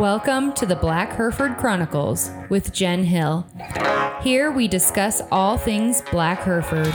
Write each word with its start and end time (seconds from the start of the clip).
Welcome 0.00 0.54
to 0.54 0.64
the 0.64 0.76
Black 0.76 1.12
Hereford 1.12 1.58
Chronicles 1.58 2.30
with 2.48 2.72
Jen 2.72 3.04
Hill. 3.04 3.46
Here 4.22 4.50
we 4.50 4.66
discuss 4.66 5.20
all 5.30 5.58
things 5.58 6.00
Black 6.10 6.40
Hereford. 6.40 6.94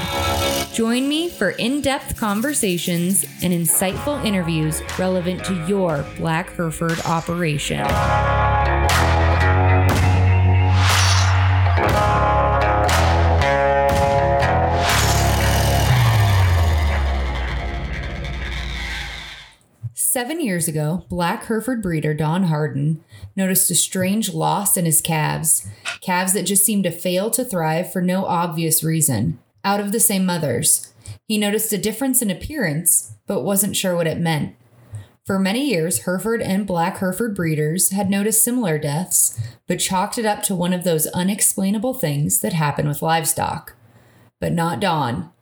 Join 0.73 1.07
me 1.07 1.29
for 1.29 1.51
in 1.51 1.81
depth 1.81 2.17
conversations 2.17 3.23
and 3.43 3.53
insightful 3.53 4.25
interviews 4.25 4.81
relevant 4.97 5.43
to 5.43 5.67
your 5.67 6.03
Black 6.17 6.49
Hereford 6.55 6.99
operation. 7.05 7.85
Seven 20.15 20.39
years 20.39 20.69
ago, 20.69 21.05
Black 21.09 21.43
Hereford 21.43 21.81
breeder 21.81 22.13
Don 22.13 22.43
Hardin 22.43 23.03
noticed 23.35 23.69
a 23.69 23.75
strange 23.75 24.33
loss 24.33 24.77
in 24.77 24.85
his 24.85 25.01
calves, 25.01 25.67
calves 25.99 26.31
that 26.31 26.45
just 26.45 26.63
seemed 26.63 26.85
to 26.85 26.89
fail 26.89 27.29
to 27.31 27.43
thrive 27.43 27.91
for 27.91 28.01
no 28.01 28.23
obvious 28.23 28.81
reason, 28.81 29.39
out 29.65 29.81
of 29.81 29.91
the 29.91 29.99
same 29.99 30.25
mothers. 30.25 30.93
He 31.27 31.37
noticed 31.37 31.73
a 31.73 31.77
difference 31.77 32.21
in 32.21 32.31
appearance, 32.31 33.13
but 33.27 33.43
wasn't 33.43 33.75
sure 33.75 33.93
what 33.93 34.07
it 34.07 34.17
meant. 34.17 34.55
For 35.25 35.37
many 35.37 35.69
years, 35.69 36.03
Hereford 36.03 36.41
and 36.41 36.65
Black 36.65 36.99
Hereford 36.99 37.35
breeders 37.35 37.91
had 37.91 38.09
noticed 38.09 38.41
similar 38.41 38.77
deaths, 38.77 39.37
but 39.67 39.81
chalked 39.81 40.17
it 40.17 40.25
up 40.25 40.43
to 40.43 40.55
one 40.55 40.71
of 40.71 40.85
those 40.85 41.07
unexplainable 41.07 41.93
things 41.93 42.39
that 42.39 42.53
happen 42.53 42.87
with 42.87 43.01
livestock. 43.01 43.75
But 44.39 44.53
not 44.53 44.79
Don. 44.79 45.33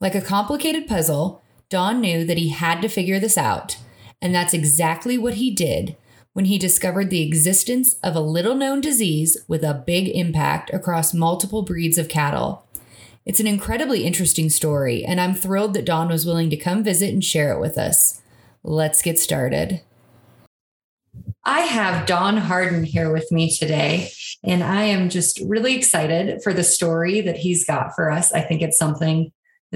Like 0.00 0.14
a 0.14 0.20
complicated 0.20 0.86
puzzle, 0.86 1.42
Don 1.68 2.00
knew 2.00 2.24
that 2.24 2.38
he 2.38 2.50
had 2.50 2.80
to 2.82 2.88
figure 2.88 3.18
this 3.18 3.36
out 3.36 3.78
and 4.24 4.34
that's 4.34 4.54
exactly 4.54 5.18
what 5.18 5.34
he 5.34 5.50
did 5.50 5.96
when 6.32 6.46
he 6.46 6.58
discovered 6.58 7.10
the 7.10 7.22
existence 7.22 7.96
of 8.02 8.16
a 8.16 8.20
little 8.20 8.54
known 8.54 8.80
disease 8.80 9.36
with 9.46 9.62
a 9.62 9.84
big 9.86 10.08
impact 10.08 10.72
across 10.72 11.12
multiple 11.12 11.62
breeds 11.62 11.98
of 11.98 12.08
cattle. 12.08 12.66
It's 13.26 13.38
an 13.38 13.46
incredibly 13.46 14.04
interesting 14.04 14.48
story, 14.48 15.04
and 15.04 15.20
I'm 15.20 15.34
thrilled 15.34 15.74
that 15.74 15.84
Don 15.84 16.08
was 16.08 16.24
willing 16.24 16.48
to 16.50 16.56
come 16.56 16.82
visit 16.82 17.12
and 17.12 17.22
share 17.22 17.52
it 17.52 17.60
with 17.60 17.76
us. 17.76 18.22
Let's 18.62 19.02
get 19.02 19.18
started. 19.18 19.82
I 21.44 21.60
have 21.60 22.06
Don 22.06 22.38
Hardin 22.38 22.84
here 22.84 23.12
with 23.12 23.30
me 23.30 23.54
today, 23.54 24.08
and 24.42 24.64
I 24.64 24.84
am 24.84 25.10
just 25.10 25.38
really 25.46 25.76
excited 25.76 26.42
for 26.42 26.54
the 26.54 26.64
story 26.64 27.20
that 27.20 27.36
he's 27.36 27.66
got 27.66 27.94
for 27.94 28.10
us. 28.10 28.32
I 28.32 28.40
think 28.40 28.62
it's 28.62 28.78
something 28.78 29.30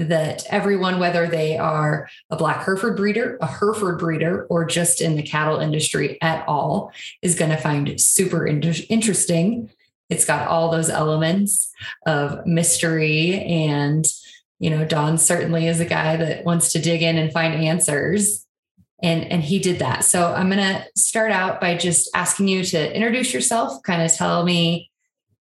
that 0.07 0.45
everyone, 0.49 0.99
whether 0.99 1.27
they 1.27 1.57
are 1.57 2.09
a 2.29 2.37
Black 2.37 2.63
Hereford 2.63 2.95
breeder, 2.95 3.37
a 3.41 3.47
Hereford 3.47 3.99
breeder, 3.99 4.45
or 4.49 4.65
just 4.65 5.01
in 5.01 5.15
the 5.15 5.23
cattle 5.23 5.59
industry 5.59 6.17
at 6.21 6.47
all, 6.47 6.91
is 7.21 7.35
going 7.35 7.51
to 7.51 7.57
find 7.57 7.99
super 7.99 8.47
inter- 8.47 8.83
interesting. 8.89 9.69
It's 10.09 10.25
got 10.25 10.47
all 10.47 10.71
those 10.71 10.89
elements 10.89 11.71
of 12.05 12.45
mystery. 12.45 13.41
And, 13.41 14.07
you 14.59 14.69
know, 14.69 14.85
Don 14.85 15.17
certainly 15.17 15.67
is 15.67 15.79
a 15.79 15.85
guy 15.85 16.15
that 16.15 16.45
wants 16.45 16.71
to 16.71 16.79
dig 16.79 17.01
in 17.01 17.17
and 17.17 17.31
find 17.31 17.53
answers. 17.53 18.45
And, 19.01 19.23
and 19.31 19.43
he 19.43 19.59
did 19.59 19.79
that. 19.79 20.03
So 20.03 20.33
I'm 20.33 20.49
going 20.49 20.59
to 20.59 20.85
start 20.95 21.31
out 21.31 21.61
by 21.61 21.77
just 21.77 22.09
asking 22.13 22.47
you 22.47 22.63
to 22.65 22.95
introduce 22.95 23.33
yourself, 23.33 23.81
kind 23.83 24.01
of 24.01 24.13
tell 24.13 24.43
me 24.43 24.88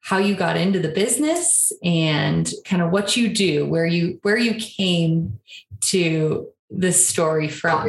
how 0.01 0.19
you 0.19 0.35
got 0.35 0.57
into 0.57 0.79
the 0.79 0.89
business 0.89 1.73
and 1.83 2.51
kind 2.65 2.83
of 2.83 2.91
what 2.91 3.17
you 3.17 3.29
do, 3.29 3.67
where 3.67 3.87
you 3.87 4.19
where 4.23 4.37
you 4.37 4.55
came 4.55 5.39
to 5.81 6.49
this 6.71 7.09
story 7.09 7.49
from. 7.49 7.89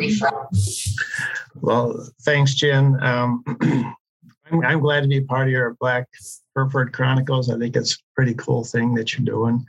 Well, 1.55 2.09
thanks, 2.21 2.53
Jen. 2.55 3.01
Um, 3.01 3.43
I'm, 4.51 4.65
I'm, 4.65 4.79
glad 4.79 5.01
to 5.01 5.07
be 5.07 5.17
a 5.17 5.21
part 5.21 5.47
of 5.47 5.51
your 5.51 5.75
Black 5.79 6.07
Hereford 6.55 6.93
Chronicles. 6.93 7.49
I 7.49 7.57
think 7.57 7.75
it's 7.75 7.95
a 7.95 7.97
pretty 8.15 8.33
cool 8.35 8.63
thing 8.63 8.95
that 8.95 9.13
you're 9.13 9.25
doing. 9.25 9.65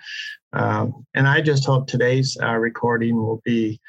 Um, 0.52 1.06
and 1.14 1.28
I 1.28 1.40
just 1.40 1.64
hope 1.64 1.86
today's 1.86 2.36
uh, 2.42 2.54
recording 2.54 3.16
will 3.16 3.40
be 3.44 3.80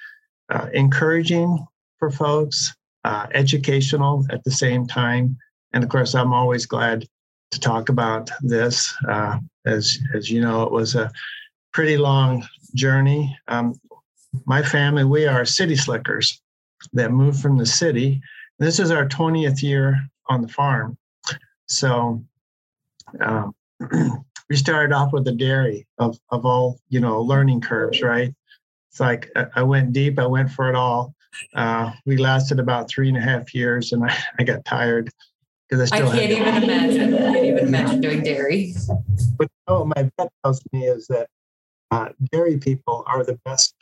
uh, 0.49 0.67
encouraging 0.73 1.65
for 1.97 2.11
folks, 2.11 2.75
uh, 3.03 3.27
educational 3.33 4.25
at 4.31 4.43
the 4.43 4.51
same 4.51 4.85
time. 4.85 5.37
And 5.73 5.83
of 5.83 5.89
course, 5.89 6.13
I'm 6.13 6.33
always 6.33 6.65
glad 6.65 7.05
to 7.51 7.59
talk 7.59 7.89
about 7.89 8.29
this. 8.41 8.93
Uh, 9.07 9.39
as 9.65 9.99
as 10.15 10.29
you 10.29 10.41
know, 10.41 10.63
it 10.63 10.71
was 10.71 10.95
a 10.95 11.11
pretty 11.73 11.97
long 11.97 12.45
journey. 12.73 13.37
Um, 13.47 13.79
my 14.45 14.61
family, 14.61 15.03
we 15.03 15.25
are 15.27 15.45
city 15.45 15.75
slickers 15.75 16.41
that 16.93 17.11
moved 17.11 17.41
from 17.41 17.57
the 17.57 17.65
city. 17.65 18.21
This 18.59 18.79
is 18.79 18.91
our 18.91 19.07
20th 19.07 19.61
year 19.61 19.99
on 20.29 20.41
the 20.41 20.47
farm. 20.47 20.97
So 21.67 22.23
um, 23.19 23.53
we 24.49 24.55
started 24.55 24.93
off 24.93 25.13
with 25.13 25.27
a 25.27 25.31
dairy 25.31 25.85
of, 25.99 26.17
of 26.29 26.45
all, 26.45 26.79
you 26.89 26.99
know, 26.99 27.21
learning 27.21 27.61
curves, 27.61 28.01
right? 28.01 28.33
It's 28.89 28.99
like 28.99 29.31
I 29.55 29.63
went 29.63 29.93
deep, 29.93 30.19
I 30.19 30.25
went 30.25 30.51
for 30.51 30.69
it 30.69 30.75
all. 30.75 31.13
Uh, 31.53 31.91
we 32.05 32.17
lasted 32.17 32.59
about 32.59 32.89
three 32.89 33.07
and 33.07 33.17
a 33.17 33.21
half 33.21 33.53
years 33.53 33.93
and 33.93 34.03
I, 34.03 34.17
I 34.39 34.43
got 34.43 34.65
tired 34.65 35.11
because 35.71 35.91
I 35.91 35.97
I 35.97 36.01
can't 36.01 36.31
even 36.31 36.63
imagine. 36.63 37.13
I 37.13 37.17
can't 37.17 37.45
even 37.45 37.67
imagine 37.67 38.01
doing 38.01 38.23
dairy. 38.23 38.73
But 39.37 39.47
what 39.65 39.87
my 39.87 40.09
vet 40.17 40.31
tells 40.43 40.61
me 40.73 40.85
is 40.85 41.07
that 41.07 41.29
uh, 41.91 42.09
dairy 42.31 42.57
people 42.57 43.03
are 43.07 43.23
the 43.23 43.39
best 43.45 43.73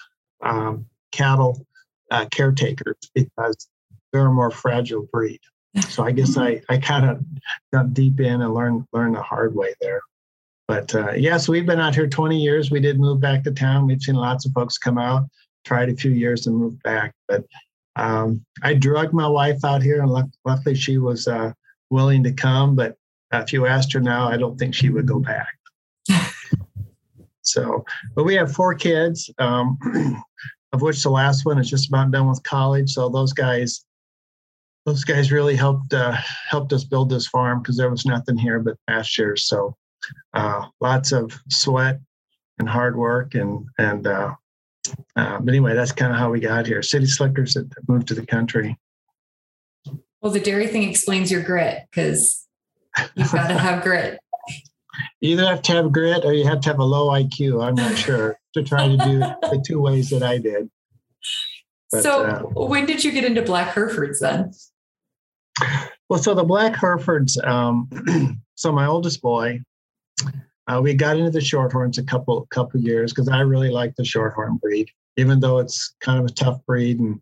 um, 0.41 0.85
cattle 1.11 1.65
uh, 2.11 2.27
caretakers 2.31 2.97
because 3.15 3.67
they're 4.13 4.27
a 4.27 4.31
more 4.33 4.51
fragile 4.51 5.07
breed. 5.11 5.39
So 5.89 6.03
I 6.03 6.11
guess 6.11 6.37
I, 6.37 6.61
I 6.69 6.77
kind 6.77 7.09
of 7.09 7.23
got 7.73 7.93
deep 7.93 8.19
in 8.19 8.41
and 8.41 8.53
learned 8.53 8.85
learned 8.93 9.15
the 9.15 9.21
hard 9.21 9.55
way 9.55 9.73
there. 9.81 10.01
But 10.67 10.93
uh, 10.93 11.13
yes, 11.13 11.49
we've 11.49 11.65
been 11.65 11.79
out 11.79 11.95
here 11.95 12.07
20 12.07 12.39
years. 12.39 12.69
We 12.69 12.79
did 12.79 12.99
move 12.99 13.19
back 13.19 13.43
to 13.43 13.51
town. 13.51 13.87
We've 13.87 14.01
seen 14.01 14.15
lots 14.15 14.45
of 14.45 14.51
folks 14.51 14.77
come 14.77 14.99
out, 14.99 15.23
tried 15.65 15.89
a 15.89 15.95
few 15.95 16.11
years 16.11 16.45
and 16.45 16.55
move 16.55 16.81
back. 16.83 17.13
But 17.27 17.45
um, 17.95 18.45
I 18.61 18.75
drugged 18.75 19.13
my 19.13 19.27
wife 19.27 19.65
out 19.65 19.81
here, 19.81 20.01
and 20.03 20.29
luckily 20.45 20.75
she 20.75 20.99
was 20.99 21.27
uh, 21.27 21.53
willing 21.89 22.23
to 22.23 22.31
come, 22.31 22.75
but 22.75 22.97
if 23.31 23.53
you 23.53 23.65
asked 23.65 23.93
her 23.93 23.99
now, 23.99 24.27
I 24.27 24.37
don't 24.37 24.57
think 24.57 24.73
she 24.73 24.89
would 24.89 25.05
go 25.05 25.19
back. 25.19 25.55
so, 27.41 27.85
but 28.15 28.23
we 28.23 28.35
have 28.35 28.51
four 28.51 28.73
kids, 28.73 29.29
um, 29.37 29.77
of 30.73 30.81
which 30.81 31.03
the 31.03 31.09
last 31.09 31.45
one 31.45 31.59
is 31.59 31.69
just 31.69 31.89
about 31.89 32.11
done 32.11 32.27
with 32.27 32.43
college. 32.43 32.91
So 32.91 33.09
those 33.09 33.33
guys, 33.33 33.85
those 34.85 35.03
guys 35.03 35.31
really 35.31 35.55
helped 35.55 35.93
uh, 35.93 36.15
helped 36.47 36.73
us 36.73 36.83
build 36.83 37.09
this 37.09 37.27
farm 37.27 37.61
because 37.61 37.77
there 37.77 37.89
was 37.89 38.05
nothing 38.05 38.37
here 38.37 38.59
but 38.59 38.77
pastures. 38.87 39.47
So, 39.47 39.75
uh, 40.33 40.65
lots 40.81 41.11
of 41.11 41.37
sweat 41.49 41.99
and 42.57 42.67
hard 42.67 42.95
work, 42.95 43.35
and 43.35 43.67
and 43.77 44.07
uh, 44.07 44.33
uh 45.15 45.39
but 45.39 45.49
anyway, 45.49 45.75
that's 45.75 45.91
kind 45.91 46.11
of 46.11 46.17
how 46.17 46.31
we 46.31 46.39
got 46.39 46.65
here. 46.65 46.81
City 46.81 47.05
slickers 47.05 47.53
that 47.53 47.69
moved 47.87 48.07
to 48.07 48.15
the 48.15 48.25
country. 48.25 48.77
Well, 50.21 50.31
the 50.31 50.39
dairy 50.39 50.67
thing 50.67 50.83
explains 50.83 51.31
your 51.31 51.41
grit 51.41 51.85
because 51.89 52.45
you've 53.15 53.31
got 53.31 53.47
to 53.47 53.53
have 53.57 53.83
grit. 53.83 54.19
You 55.21 55.31
either 55.31 55.45
have 55.45 55.61
to 55.63 55.71
have 55.73 55.91
grit 55.91 56.25
or 56.25 56.33
you 56.33 56.45
have 56.45 56.61
to 56.61 56.69
have 56.69 56.79
a 56.79 56.83
low 56.83 57.09
IQ. 57.09 57.63
I'm 57.63 57.75
not 57.75 57.97
sure 57.97 58.37
to 58.53 58.63
try 58.63 58.87
to 58.87 58.97
do 58.97 59.19
the 59.19 59.63
two 59.65 59.79
ways 59.79 60.09
that 60.09 60.23
I 60.23 60.37
did. 60.37 60.69
But, 61.91 62.03
so, 62.03 62.25
uh, 62.25 62.39
when 62.65 62.85
did 62.85 63.03
you 63.03 63.11
get 63.11 63.23
into 63.23 63.41
Black 63.41 63.73
Herefords 63.73 64.19
then? 64.19 64.51
Well, 66.09 66.19
so 66.19 66.33
the 66.33 66.43
Black 66.43 66.75
Herefords. 66.75 67.37
Um, 67.43 67.89
so 68.55 68.71
my 68.71 68.85
oldest 68.85 69.21
boy, 69.21 69.61
uh, 70.67 70.79
we 70.81 70.93
got 70.93 71.17
into 71.17 71.31
the 71.31 71.39
Shorthorns 71.39 71.97
a 71.97 72.03
couple 72.03 72.45
couple 72.51 72.79
years 72.79 73.11
because 73.11 73.29
I 73.29 73.39
really 73.39 73.69
like 73.69 73.95
the 73.95 74.03
Shorthorn 74.03 74.59
breed, 74.59 74.89
even 75.17 75.39
though 75.39 75.59
it's 75.59 75.95
kind 75.99 76.19
of 76.19 76.25
a 76.25 76.33
tough 76.33 76.63
breed 76.65 76.99
and 76.99 77.19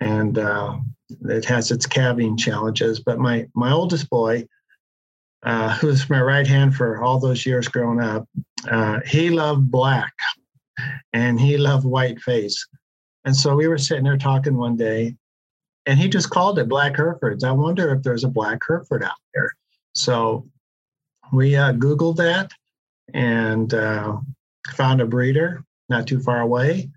and 0.00 0.38
uh, 0.38 0.76
it 1.24 1.44
has 1.44 1.70
its 1.70 1.86
calving 1.86 2.36
challenges. 2.36 3.00
But 3.00 3.18
my 3.18 3.46
my 3.54 3.72
oldest 3.72 4.08
boy, 4.10 4.46
uh, 5.42 5.76
who's 5.78 6.08
my 6.10 6.20
right 6.20 6.46
hand 6.46 6.74
for 6.74 7.02
all 7.02 7.18
those 7.18 7.46
years 7.46 7.68
growing 7.68 8.00
up, 8.00 8.28
uh, 8.70 9.00
he 9.06 9.30
loved 9.30 9.70
black, 9.70 10.12
and 11.12 11.40
he 11.40 11.56
loved 11.56 11.84
white 11.84 12.20
face. 12.20 12.66
And 13.24 13.36
so 13.36 13.54
we 13.56 13.68
were 13.68 13.78
sitting 13.78 14.04
there 14.04 14.16
talking 14.16 14.56
one 14.56 14.76
day, 14.76 15.16
and 15.86 15.98
he 15.98 16.08
just 16.08 16.30
called 16.30 16.58
it 16.58 16.68
Black 16.68 16.96
Herefords. 16.96 17.44
I 17.44 17.52
wonder 17.52 17.92
if 17.92 18.02
there's 18.02 18.24
a 18.24 18.28
Black 18.28 18.60
Hereford 18.66 19.02
out 19.02 19.12
there. 19.34 19.52
So 19.94 20.46
we 21.32 21.56
uh, 21.56 21.72
Googled 21.72 22.16
that 22.16 22.52
and 23.12 23.72
uh, 23.74 24.18
found 24.74 25.00
a 25.00 25.06
breeder 25.06 25.64
not 25.88 26.06
too 26.06 26.20
far 26.20 26.40
away 26.40 26.90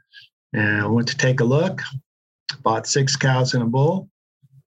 and 0.53 0.93
went 0.93 1.07
to 1.07 1.17
take 1.17 1.39
a 1.39 1.45
look 1.45 1.81
bought 2.55 2.87
six 2.87 3.15
cows 3.15 3.53
and 3.53 3.63
a 3.63 3.67
bull. 3.67 4.09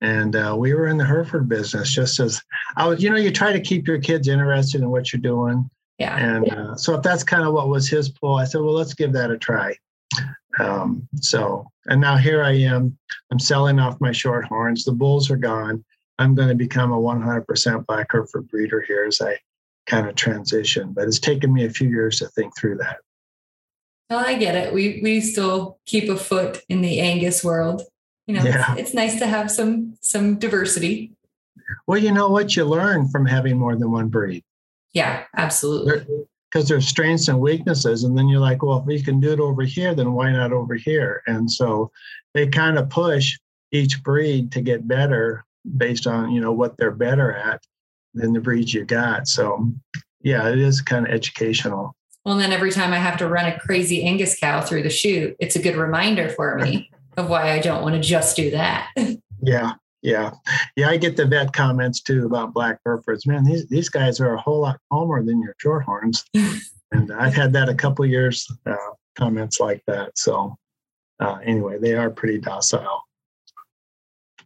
And 0.01 0.35
uh, 0.35 0.55
we 0.57 0.73
were 0.73 0.87
in 0.87 0.97
the 0.97 1.05
Hereford 1.05 1.47
business 1.49 1.93
just 1.93 2.19
as 2.19 2.41
I 2.75 2.85
was, 2.87 3.01
you 3.01 3.09
know, 3.09 3.15
you 3.15 3.31
try 3.31 3.53
to 3.53 3.59
keep 3.59 3.87
your 3.87 3.99
kids 3.99 4.27
interested 4.27 4.81
in 4.81 4.89
what 4.89 5.11
you're 5.11 5.21
doing. 5.21 5.69
Yeah. 5.97 6.17
And 6.17 6.51
uh, 6.51 6.75
so 6.75 6.93
if 6.95 7.01
that's 7.01 7.23
kind 7.23 7.43
of 7.43 7.53
what 7.53 7.69
was 7.69 7.87
his 7.87 8.09
pull, 8.09 8.35
I 8.35 8.45
said, 8.45 8.61
well, 8.61 8.73
let's 8.73 8.93
give 8.93 9.13
that 9.13 9.31
a 9.31 9.37
try. 9.37 9.75
Um, 10.59 11.07
so, 11.15 11.67
and 11.87 11.99
now 11.99 12.17
here 12.17 12.43
I 12.43 12.51
am. 12.51 12.97
I'm 13.31 13.39
selling 13.39 13.79
off 13.79 14.01
my 14.01 14.11
short 14.11 14.45
horns. 14.45 14.83
The 14.83 14.91
bulls 14.91 15.29
are 15.31 15.37
gone. 15.37 15.83
I'm 16.19 16.35
going 16.35 16.49
to 16.49 16.55
become 16.55 16.91
a 16.91 16.99
100% 16.99 17.85
Black 17.85 18.07
Hereford 18.11 18.47
breeder 18.49 18.81
here 18.81 19.05
as 19.05 19.21
I 19.21 19.37
kind 19.85 20.07
of 20.07 20.15
transition. 20.15 20.93
But 20.93 21.07
it's 21.07 21.19
taken 21.19 21.53
me 21.53 21.65
a 21.65 21.69
few 21.69 21.89
years 21.89 22.19
to 22.19 22.27
think 22.29 22.57
through 22.57 22.77
that. 22.77 22.97
Well, 24.09 24.23
I 24.25 24.35
get 24.35 24.55
it. 24.55 24.73
We 24.73 24.99
we 25.01 25.21
still 25.21 25.79
keep 25.85 26.09
a 26.09 26.17
foot 26.17 26.61
in 26.69 26.81
the 26.81 26.99
Angus 26.99 27.43
world. 27.43 27.81
You 28.27 28.35
know, 28.35 28.43
yeah. 28.43 28.71
it's, 28.73 28.81
it's 28.81 28.93
nice 28.93 29.19
to 29.19 29.27
have 29.27 29.49
some 29.49 29.97
some 30.01 30.37
diversity. 30.37 31.13
Well, 31.87 31.99
you 31.99 32.11
know 32.11 32.29
what 32.29 32.55
you 32.55 32.65
learn 32.65 33.07
from 33.09 33.25
having 33.25 33.57
more 33.57 33.75
than 33.75 33.91
one 33.91 34.09
breed. 34.09 34.43
Yeah, 34.93 35.23
absolutely. 35.35 36.05
Because 36.51 36.69
there's 36.69 36.87
strengths 36.87 37.27
and 37.27 37.39
weaknesses, 37.39 38.03
and 38.03 38.17
then 38.17 38.29
you're 38.29 38.39
like, 38.39 38.63
well, 38.63 38.79
if 38.79 38.85
we 38.85 39.01
can 39.01 39.19
do 39.19 39.33
it 39.33 39.39
over 39.39 39.63
here, 39.63 39.93
then 39.93 40.13
why 40.13 40.31
not 40.31 40.53
over 40.53 40.75
here? 40.75 41.21
And 41.27 41.49
so 41.49 41.91
they 42.33 42.47
kind 42.47 42.77
of 42.77 42.89
push 42.89 43.37
each 43.71 44.03
breed 44.03 44.51
to 44.51 44.61
get 44.61 44.87
better 44.87 45.43
based 45.77 46.05
on 46.05 46.31
you 46.31 46.39
know 46.39 46.51
what 46.51 46.77
they're 46.77 46.91
better 46.91 47.33
at 47.33 47.61
than 48.13 48.33
the 48.33 48.39
breeds 48.39 48.73
you 48.73 48.85
got. 48.85 49.27
So 49.27 49.71
yeah, 50.21 50.47
it 50.49 50.59
is 50.59 50.81
kind 50.81 51.07
of 51.07 51.13
educational. 51.13 51.95
Well, 52.25 52.37
then 52.37 52.51
every 52.51 52.71
time 52.71 52.91
I 52.91 52.97
have 52.97 53.17
to 53.17 53.27
run 53.27 53.45
a 53.45 53.59
crazy 53.59 54.03
Angus 54.03 54.39
cow 54.39 54.61
through 54.61 54.83
the 54.83 54.89
chute, 54.89 55.35
it's 55.39 55.55
a 55.55 55.61
good 55.61 55.75
reminder 55.75 56.29
for 56.29 56.57
me 56.57 56.89
of 57.17 57.29
why 57.29 57.51
I 57.51 57.59
don't 57.59 57.83
want 57.83 57.95
to 57.95 58.01
just 58.01 58.35
do 58.35 58.49
that. 58.51 58.91
yeah, 59.43 59.73
yeah, 60.01 60.31
yeah. 60.75 60.89
I 60.89 60.97
get 60.97 61.17
the 61.17 61.25
vet 61.25 61.53
comments 61.53 62.01
too 62.01 62.25
about 62.25 62.53
black 62.53 62.79
Herefords. 62.83 63.27
Man, 63.27 63.43
these 63.43 63.67
these 63.67 63.89
guys 63.89 64.19
are 64.19 64.33
a 64.33 64.41
whole 64.41 64.61
lot 64.61 64.79
calmer 64.91 65.23
than 65.23 65.39
your 65.41 65.55
Shorthorns, 65.63 66.23
and 66.91 67.13
I've 67.13 67.35
had 67.35 67.53
that 67.53 67.69
a 67.69 67.75
couple 67.75 68.05
years. 68.05 68.51
Uh, 68.65 68.75
comments 69.15 69.59
like 69.59 69.81
that. 69.87 70.17
So 70.17 70.55
uh, 71.19 71.37
anyway, 71.43 71.77
they 71.79 71.93
are 71.93 72.09
pretty 72.09 72.39
docile. 72.39 73.03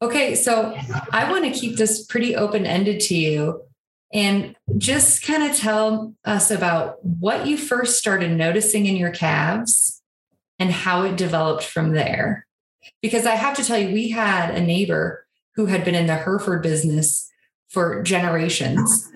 Okay, 0.01 0.35
so 0.35 0.75
I 1.11 1.29
want 1.29 1.43
to 1.45 1.51
keep 1.51 1.77
this 1.77 2.05
pretty 2.05 2.35
open 2.35 2.65
ended 2.65 3.01
to 3.01 3.15
you 3.15 3.61
and 4.13 4.55
just 4.77 5.23
kind 5.23 5.43
of 5.43 5.55
tell 5.55 6.13
us 6.25 6.49
about 6.51 7.03
what 7.05 7.45
you 7.45 7.57
first 7.57 7.97
started 7.97 8.31
noticing 8.31 8.85
in 8.85 8.95
your 8.95 9.11
calves 9.11 10.01
and 10.57 10.71
how 10.71 11.03
it 11.03 11.15
developed 11.15 11.63
from 11.63 11.91
there. 11.91 12.45
Because 13.01 13.25
I 13.25 13.35
have 13.35 13.55
to 13.57 13.63
tell 13.63 13.77
you, 13.77 13.93
we 13.93 14.09
had 14.09 14.53
a 14.53 14.61
neighbor 14.61 15.25
who 15.55 15.67
had 15.67 15.85
been 15.85 15.95
in 15.95 16.07
the 16.07 16.15
Hereford 16.15 16.63
business 16.63 17.29
for 17.69 18.01
generations. 18.01 19.09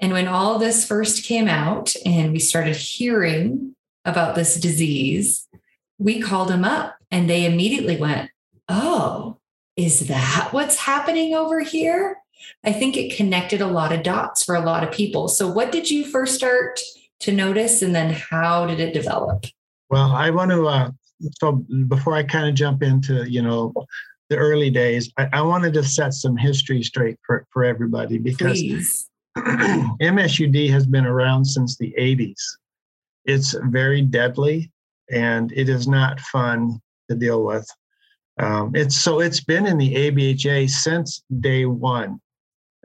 And 0.00 0.12
when 0.12 0.26
all 0.26 0.58
this 0.58 0.86
first 0.86 1.24
came 1.24 1.46
out 1.46 1.94
and 2.06 2.32
we 2.32 2.38
started 2.38 2.76
hearing 2.76 3.76
about 4.04 4.34
this 4.34 4.58
disease, 4.58 5.46
we 5.98 6.20
called 6.20 6.50
him 6.50 6.64
up 6.64 6.96
and 7.10 7.28
they 7.28 7.44
immediately 7.44 7.96
went, 7.96 8.30
Oh, 8.68 9.38
is 9.76 10.06
that 10.08 10.48
what's 10.52 10.76
happening 10.76 11.34
over 11.34 11.60
here? 11.60 12.16
I 12.64 12.72
think 12.72 12.96
it 12.96 13.16
connected 13.16 13.60
a 13.60 13.66
lot 13.66 13.92
of 13.92 14.02
dots 14.02 14.44
for 14.44 14.54
a 14.54 14.60
lot 14.60 14.84
of 14.84 14.92
people. 14.92 15.28
So, 15.28 15.48
what 15.48 15.72
did 15.72 15.90
you 15.90 16.04
first 16.04 16.34
start 16.34 16.80
to 17.20 17.32
notice, 17.32 17.82
and 17.82 17.94
then 17.94 18.12
how 18.12 18.66
did 18.66 18.80
it 18.80 18.94
develop? 18.94 19.46
Well, 19.88 20.12
I 20.12 20.30
want 20.30 20.50
to. 20.50 20.66
Uh, 20.66 20.90
so 21.40 21.52
before 21.88 22.14
I 22.14 22.22
kind 22.22 22.48
of 22.48 22.54
jump 22.54 22.82
into 22.82 23.28
you 23.30 23.42
know 23.42 23.72
the 24.28 24.36
early 24.36 24.70
days, 24.70 25.12
I, 25.16 25.28
I 25.32 25.42
wanted 25.42 25.74
to 25.74 25.84
set 25.84 26.14
some 26.14 26.36
history 26.36 26.82
straight 26.82 27.18
for 27.26 27.46
for 27.52 27.64
everybody 27.64 28.18
because 28.18 29.08
MSUD 29.38 30.70
has 30.70 30.86
been 30.86 31.06
around 31.06 31.44
since 31.44 31.76
the 31.76 31.94
80s. 31.98 32.40
It's 33.24 33.54
very 33.64 34.02
deadly, 34.02 34.70
and 35.10 35.52
it 35.52 35.68
is 35.68 35.86
not 35.86 36.20
fun 36.20 36.80
to 37.08 37.16
deal 37.16 37.44
with. 37.44 37.68
Um, 38.38 38.72
it's 38.74 38.96
so 38.96 39.20
it's 39.20 39.40
been 39.40 39.66
in 39.66 39.76
the 39.76 39.94
ABHA 39.94 40.70
since 40.70 41.22
day 41.40 41.66
one. 41.66 42.20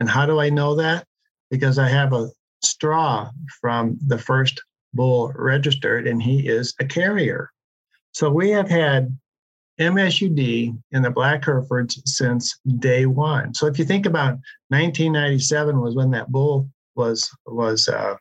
And 0.00 0.08
how 0.08 0.26
do 0.26 0.40
I 0.40 0.50
know 0.50 0.74
that? 0.76 1.06
Because 1.50 1.78
I 1.78 1.88
have 1.88 2.12
a 2.12 2.28
straw 2.62 3.30
from 3.60 3.98
the 4.06 4.18
first 4.18 4.62
bull 4.94 5.32
registered, 5.34 6.06
and 6.06 6.22
he 6.22 6.48
is 6.48 6.74
a 6.80 6.84
carrier. 6.84 7.50
So 8.12 8.30
we 8.30 8.50
have 8.50 8.68
had 8.68 9.16
MSUD 9.78 10.78
in 10.90 11.02
the 11.02 11.10
Black 11.10 11.44
Herefords 11.44 12.00
since 12.06 12.58
day 12.78 13.06
one. 13.06 13.54
So 13.54 13.66
if 13.66 13.78
you 13.78 13.84
think 13.84 14.06
about 14.06 14.38
1997 14.68 15.80
was 15.80 15.94
when 15.94 16.10
that 16.12 16.32
bull 16.32 16.70
was 16.94 17.30
was 17.46 17.88
uh, 17.88 18.16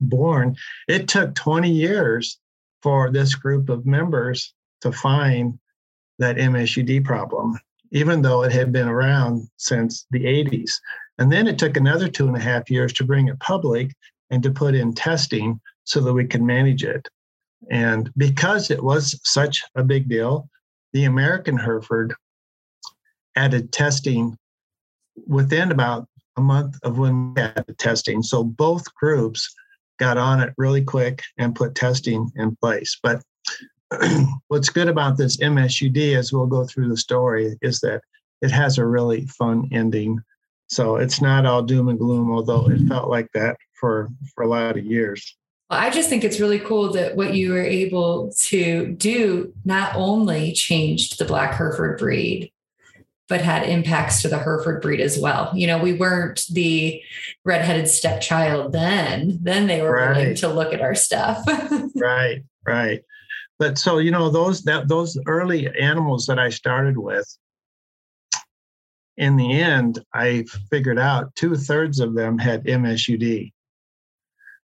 born, 0.00 0.56
it 0.88 1.08
took 1.08 1.34
20 1.34 1.70
years 1.70 2.38
for 2.82 3.10
this 3.10 3.34
group 3.34 3.68
of 3.68 3.86
members 3.86 4.54
to 4.80 4.92
find 4.92 5.58
that 6.18 6.36
MSUD 6.36 7.04
problem, 7.04 7.58
even 7.92 8.22
though 8.22 8.42
it 8.42 8.52
had 8.52 8.72
been 8.72 8.88
around 8.88 9.48
since 9.56 10.06
the 10.10 10.24
80s. 10.24 10.72
And 11.18 11.30
then 11.30 11.46
it 11.46 11.58
took 11.58 11.76
another 11.76 12.08
two 12.08 12.26
and 12.26 12.36
a 12.36 12.40
half 12.40 12.70
years 12.70 12.92
to 12.94 13.04
bring 13.04 13.28
it 13.28 13.38
public 13.40 13.94
and 14.30 14.42
to 14.42 14.50
put 14.50 14.74
in 14.74 14.94
testing 14.94 15.60
so 15.84 16.00
that 16.00 16.12
we 16.12 16.26
could 16.26 16.42
manage 16.42 16.84
it. 16.84 17.06
And 17.70 18.10
because 18.16 18.70
it 18.70 18.82
was 18.82 19.20
such 19.22 19.62
a 19.76 19.84
big 19.84 20.08
deal, 20.08 20.48
the 20.92 21.04
American 21.04 21.56
Hereford 21.56 22.14
added 23.36 23.72
testing 23.72 24.36
within 25.26 25.70
about 25.70 26.08
a 26.36 26.40
month 26.40 26.78
of 26.82 26.98
when 26.98 27.34
we 27.34 27.42
had 27.42 27.64
the 27.66 27.74
testing. 27.74 28.22
So 28.22 28.42
both 28.42 28.82
groups 28.94 29.54
got 29.98 30.16
on 30.16 30.40
it 30.40 30.54
really 30.56 30.82
quick 30.82 31.22
and 31.38 31.54
put 31.54 31.74
testing 31.74 32.30
in 32.36 32.56
place. 32.56 32.98
But 33.02 33.22
what's 34.48 34.68
good 34.68 34.88
about 34.88 35.16
this 35.16 35.36
MSUD, 35.38 36.16
as 36.16 36.32
we'll 36.32 36.46
go 36.46 36.64
through 36.64 36.88
the 36.88 36.96
story, 36.96 37.58
is 37.62 37.80
that 37.80 38.02
it 38.40 38.50
has 38.50 38.78
a 38.78 38.86
really 38.86 39.26
fun 39.26 39.68
ending. 39.72 40.20
So 40.68 40.96
it's 40.96 41.20
not 41.20 41.46
all 41.46 41.62
doom 41.62 41.88
and 41.88 41.98
gloom, 41.98 42.30
although 42.30 42.68
it 42.70 42.80
felt 42.88 43.08
like 43.08 43.28
that 43.34 43.56
for 43.74 44.08
for 44.34 44.44
a 44.44 44.48
lot 44.48 44.76
of 44.76 44.84
years. 44.84 45.36
Well, 45.70 45.80
I 45.80 45.90
just 45.90 46.08
think 46.08 46.24
it's 46.24 46.40
really 46.40 46.58
cool 46.58 46.92
that 46.92 47.16
what 47.16 47.34
you 47.34 47.52
were 47.52 47.62
able 47.62 48.32
to 48.38 48.92
do 48.92 49.52
not 49.64 49.94
only 49.94 50.52
changed 50.52 51.18
the 51.18 51.24
Black 51.24 51.54
Hereford 51.54 51.98
breed, 51.98 52.52
but 53.28 53.40
had 53.40 53.62
impacts 53.62 54.22
to 54.22 54.28
the 54.28 54.38
Hereford 54.38 54.82
breed 54.82 55.00
as 55.00 55.18
well. 55.18 55.50
You 55.54 55.66
know, 55.66 55.78
we 55.78 55.94
weren't 55.94 56.44
the 56.50 57.02
redheaded 57.44 57.88
stepchild 57.88 58.72
then. 58.72 59.38
Then 59.42 59.66
they 59.66 59.82
were 59.82 59.92
right. 59.92 60.16
willing 60.16 60.34
to 60.36 60.48
look 60.48 60.74
at 60.74 60.82
our 60.82 60.94
stuff. 60.94 61.38
right, 61.96 62.42
right 62.66 63.02
but 63.58 63.78
so 63.78 63.98
you 63.98 64.10
know 64.10 64.30
those 64.30 64.62
that 64.62 64.88
those 64.88 65.18
early 65.26 65.68
animals 65.78 66.26
that 66.26 66.38
I 66.38 66.48
started 66.48 66.96
with, 66.96 67.26
in 69.16 69.36
the 69.36 69.60
end, 69.60 70.04
I 70.14 70.44
figured 70.70 70.98
out 70.98 71.34
two 71.34 71.54
thirds 71.56 72.00
of 72.00 72.14
them 72.14 72.38
had 72.38 72.64
MSUD. 72.64 73.52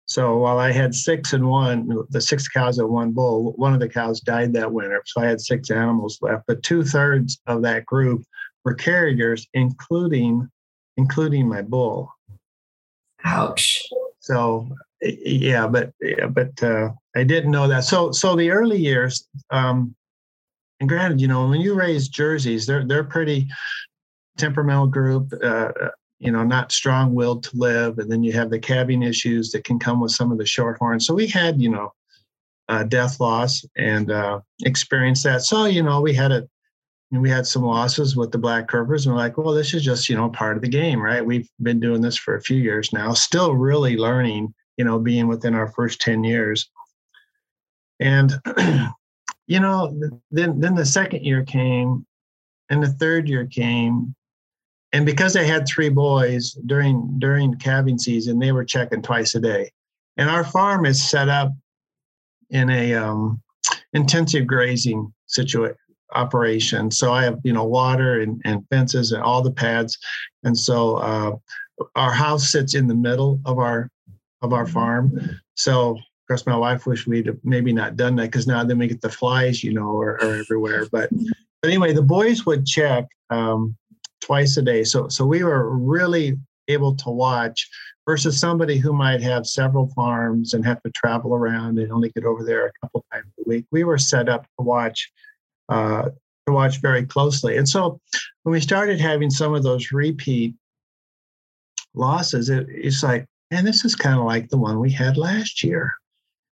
So 0.07 0.39
while 0.39 0.59
I 0.59 0.73
had 0.73 0.95
six 0.95 1.35
and 1.35 1.47
one, 1.47 1.87
the 2.09 2.21
six 2.21 2.49
cows 2.49 2.79
and 2.79 2.89
one 2.89 3.13
bull, 3.13 3.53
one 3.57 3.75
of 3.75 3.81
the 3.81 3.89
cows 3.91 4.21
died 4.21 4.55
that 4.55 4.73
winter. 4.73 5.03
So 5.05 5.21
I 5.21 5.27
had 5.27 5.41
six 5.41 5.71
animals 5.71 6.19
left, 6.23 6.45
but 6.47 6.63
two 6.63 6.83
thirds 6.83 7.39
of 7.47 7.61
that 7.63 7.85
group 7.85 8.25
were 8.65 8.75
carriers, 8.75 9.47
including 9.53 10.49
including 10.97 11.47
my 11.47 11.63
bull. 11.63 12.11
Ouch. 13.25 13.83
So 14.19 14.69
yeah, 15.01 15.67
but 15.67 15.93
yeah, 16.01 16.27
but 16.27 16.63
uh, 16.63 16.91
I 17.17 17.25
didn't 17.25 17.51
know 17.51 17.69
that. 17.69 17.85
So 17.85 18.13
so 18.13 18.37
the 18.37 18.51
early 18.51 18.79
years, 18.79 19.29
um, 19.51 19.95
and 20.81 20.89
granted, 20.89 21.21
you 21.21 21.29
know, 21.29 21.49
when 21.49 21.61
you 21.61 21.75
raise 21.75 22.09
jerseys, 22.09 22.67
they're 22.67 22.85
they're 22.85 23.05
pretty 23.05 23.49
temperamental 24.37 24.89
group. 24.89 25.33
Uh, 25.43 25.73
uh 25.81 25.91
you 26.21 26.33
know, 26.33 26.43
not 26.43 26.73
strong-willed 26.73 27.45
to 27.45 27.57
live, 27.57 28.01
and 28.01 28.11
then 28.11 28.25
you 28.25 28.33
have 28.33 28.51
the 28.51 28.59
calving 28.59 29.05
issues 29.05 29.53
that 29.53 29.63
can 29.63 29.79
come 29.79 30.01
with 30.01 30.11
some 30.11 30.33
of 30.33 30.39
the 30.39 30.43
shorthorns. 30.43 31.03
So 31.03 31.15
we 31.15 31.29
had, 31.29 31.63
you 31.63 31.69
know, 31.69 31.93
uh, 32.69 32.83
death 32.83 33.21
loss 33.21 33.65
and 33.77 34.11
uh, 34.11 34.41
experienced 34.65 35.23
that. 35.23 35.43
So 35.43 35.67
you 35.67 35.83
know, 35.83 36.01
we 36.01 36.13
had 36.13 36.33
a 36.33 36.49
we 37.11 37.31
had 37.31 37.47
some 37.47 37.63
losses 37.63 38.17
with 38.17 38.33
the 38.33 38.39
black 38.39 38.69
Herefords 38.69 39.07
and 39.07 39.15
we're 39.15 39.21
like 39.21 39.39
well 39.39 39.55
this 39.55 39.73
is 39.73 39.83
just 39.83 40.09
you 40.09 40.17
know 40.17 40.29
part 40.29 40.57
of 40.57 40.63
the 40.63 40.69
game 40.69 41.01
right 41.01 41.25
we've 41.25 41.49
been 41.63 41.81
doing 41.81 42.03
this 42.03 42.17
for 42.17 42.37
a 42.37 42.43
few 42.43 42.59
years 42.59 42.93
now 42.93 43.15
still 43.15 43.55
really 43.55 43.97
learning 43.97 44.53
you 44.79 44.85
know, 44.85 44.99
being 44.99 45.27
within 45.27 45.55
our 45.55 45.69
first 45.69 46.01
10 46.01 46.25
years. 46.25 46.71
And, 48.01 48.33
you 49.47 49.61
know, 49.61 50.01
then, 50.31 50.61
then 50.61 50.75
the 50.75 50.87
second 50.87 51.25
year 51.25 51.45
came 51.45 52.07
and 52.71 52.83
the 52.83 52.89
third 52.89 53.29
year 53.29 53.47
came. 53.47 54.15
And 54.93 55.05
because 55.05 55.37
I 55.37 55.43
had 55.43 55.67
three 55.67 55.91
boys 55.91 56.53
during 56.65 57.19
during 57.19 57.55
calving 57.57 57.99
season, 57.99 58.39
they 58.39 58.53
were 58.53 58.65
checking 58.65 59.03
twice 59.03 59.35
a 59.35 59.41
day. 59.41 59.71
And 60.17 60.31
our 60.31 60.45
farm 60.45 60.87
is 60.87 61.11
set 61.11 61.29
up 61.29 61.53
in 62.49 62.71
a 62.71 62.95
um, 62.95 63.43
intensive 63.93 64.47
grazing 64.47 65.13
situation 65.27 65.77
operation. 66.15 66.91
So 66.91 67.13
I 67.13 67.25
have, 67.25 67.39
you 67.45 67.53
know, 67.53 67.65
water 67.65 68.21
and, 68.21 68.41
and 68.45 68.67
fences 68.71 69.13
and 69.13 69.23
all 69.23 69.43
the 69.43 69.51
pads. 69.51 69.99
And 70.43 70.57
so 70.57 70.97
uh, 70.97 71.37
our 71.95 72.13
house 72.13 72.51
sits 72.51 72.75
in 72.75 72.87
the 72.87 72.95
middle 72.95 73.41
of 73.45 73.59
our 73.59 73.91
of 74.43 74.53
our 74.53 74.67
farm. 74.67 75.19
So, 75.55 75.91
of 75.97 76.27
course, 76.29 76.47
my 76.47 76.57
wife 76.57 76.87
wished 76.87 77.07
we'd 77.07 77.31
maybe 77.43 77.73
not 77.73 77.97
done 77.97 78.17
that 78.17 78.31
because 78.31 78.47
now 78.47 78.63
then 78.65 78.79
we 78.79 78.87
get 78.87 79.01
the 79.01 79.09
flies, 79.11 79.65
you 79.65 79.73
know, 79.73 79.99
are, 79.99 80.15
are 80.23 80.37
everywhere. 80.37 80.87
But, 80.93 81.11
but 81.11 81.69
anyway, 81.71 81.93
the 81.93 82.03
boys 82.03 82.47
would 82.47 82.67
check 82.67 83.07
um, 83.31 83.77
twice 84.21 84.57
a 84.57 84.63
day. 84.63 84.85
So 84.85 85.09
so 85.09 85.25
we 85.25 85.43
were 85.43 85.71
really 85.71 86.37
able 86.69 86.95
to 86.97 87.11
watch 87.11 87.69
versus 88.07 88.39
somebody 88.39 88.79
who 88.79 88.93
might 88.93 89.23
have 89.23 89.47
several 89.47 89.89
farms 89.89 90.55
and 90.55 90.65
have 90.65 90.83
to 90.83 90.91
travel 90.93 91.35
around 91.35 91.79
and 91.79 91.91
only 91.93 92.11
get 92.11 92.25
over 92.25 92.45
there 92.45 92.67
a 92.67 92.73
couple 92.81 93.05
times 93.13 93.33
a 93.39 93.43
week. 93.47 93.67
We 93.71 93.85
were 93.85 93.99
set 93.99 94.29
up 94.29 94.45
to 94.59 94.65
watch 94.65 95.11
uh, 95.69 96.11
to 96.47 96.53
watch 96.53 96.81
very 96.81 97.05
closely. 97.05 97.59
And 97.59 97.69
so 97.69 98.01
when 98.43 98.53
we 98.53 98.61
started 98.61 99.01
having 99.01 99.31
some 99.31 99.55
of 99.55 99.63
those 99.63 99.93
repeat 99.93 100.55
losses, 101.95 102.49
it, 102.49 102.67
it's 102.71 103.03
like, 103.03 103.27
man, 103.51 103.65
this 103.65 103.85
is 103.85 103.95
kind 103.95 104.19
of 104.19 104.25
like 104.25 104.49
the 104.49 104.59
one 104.59 104.81
we 104.81 104.91
had 104.91 105.17
last 105.17 105.63
year. 105.63 105.95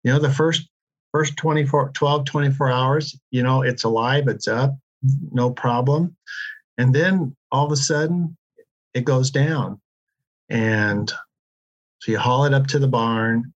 You 0.04 0.14
know, 0.14 0.20
the 0.20 0.32
first 0.32 0.68
first 1.12 1.38
24 1.38 1.90
12 1.96 2.26
24 2.26 2.70
hours 2.70 3.20
you 3.32 3.42
know 3.42 3.64
it's 3.64 3.84
alive 3.84 4.28
it's 4.28 4.48
up 4.48 4.78
no 5.32 5.50
problem 5.50 6.16
and 6.78 6.94
then 6.94 7.36
all 7.52 7.66
of 7.66 7.72
a 7.72 7.76
sudden 7.76 8.38
it 8.94 9.06
goes 9.06 9.32
down 9.32 9.82
and 10.50 11.12
so 12.00 12.12
you 12.12 12.18
haul 12.18 12.46
it 12.46 12.54
up 12.54 12.68
to 12.68 12.80
the 12.80 12.88
barn. 12.88 13.54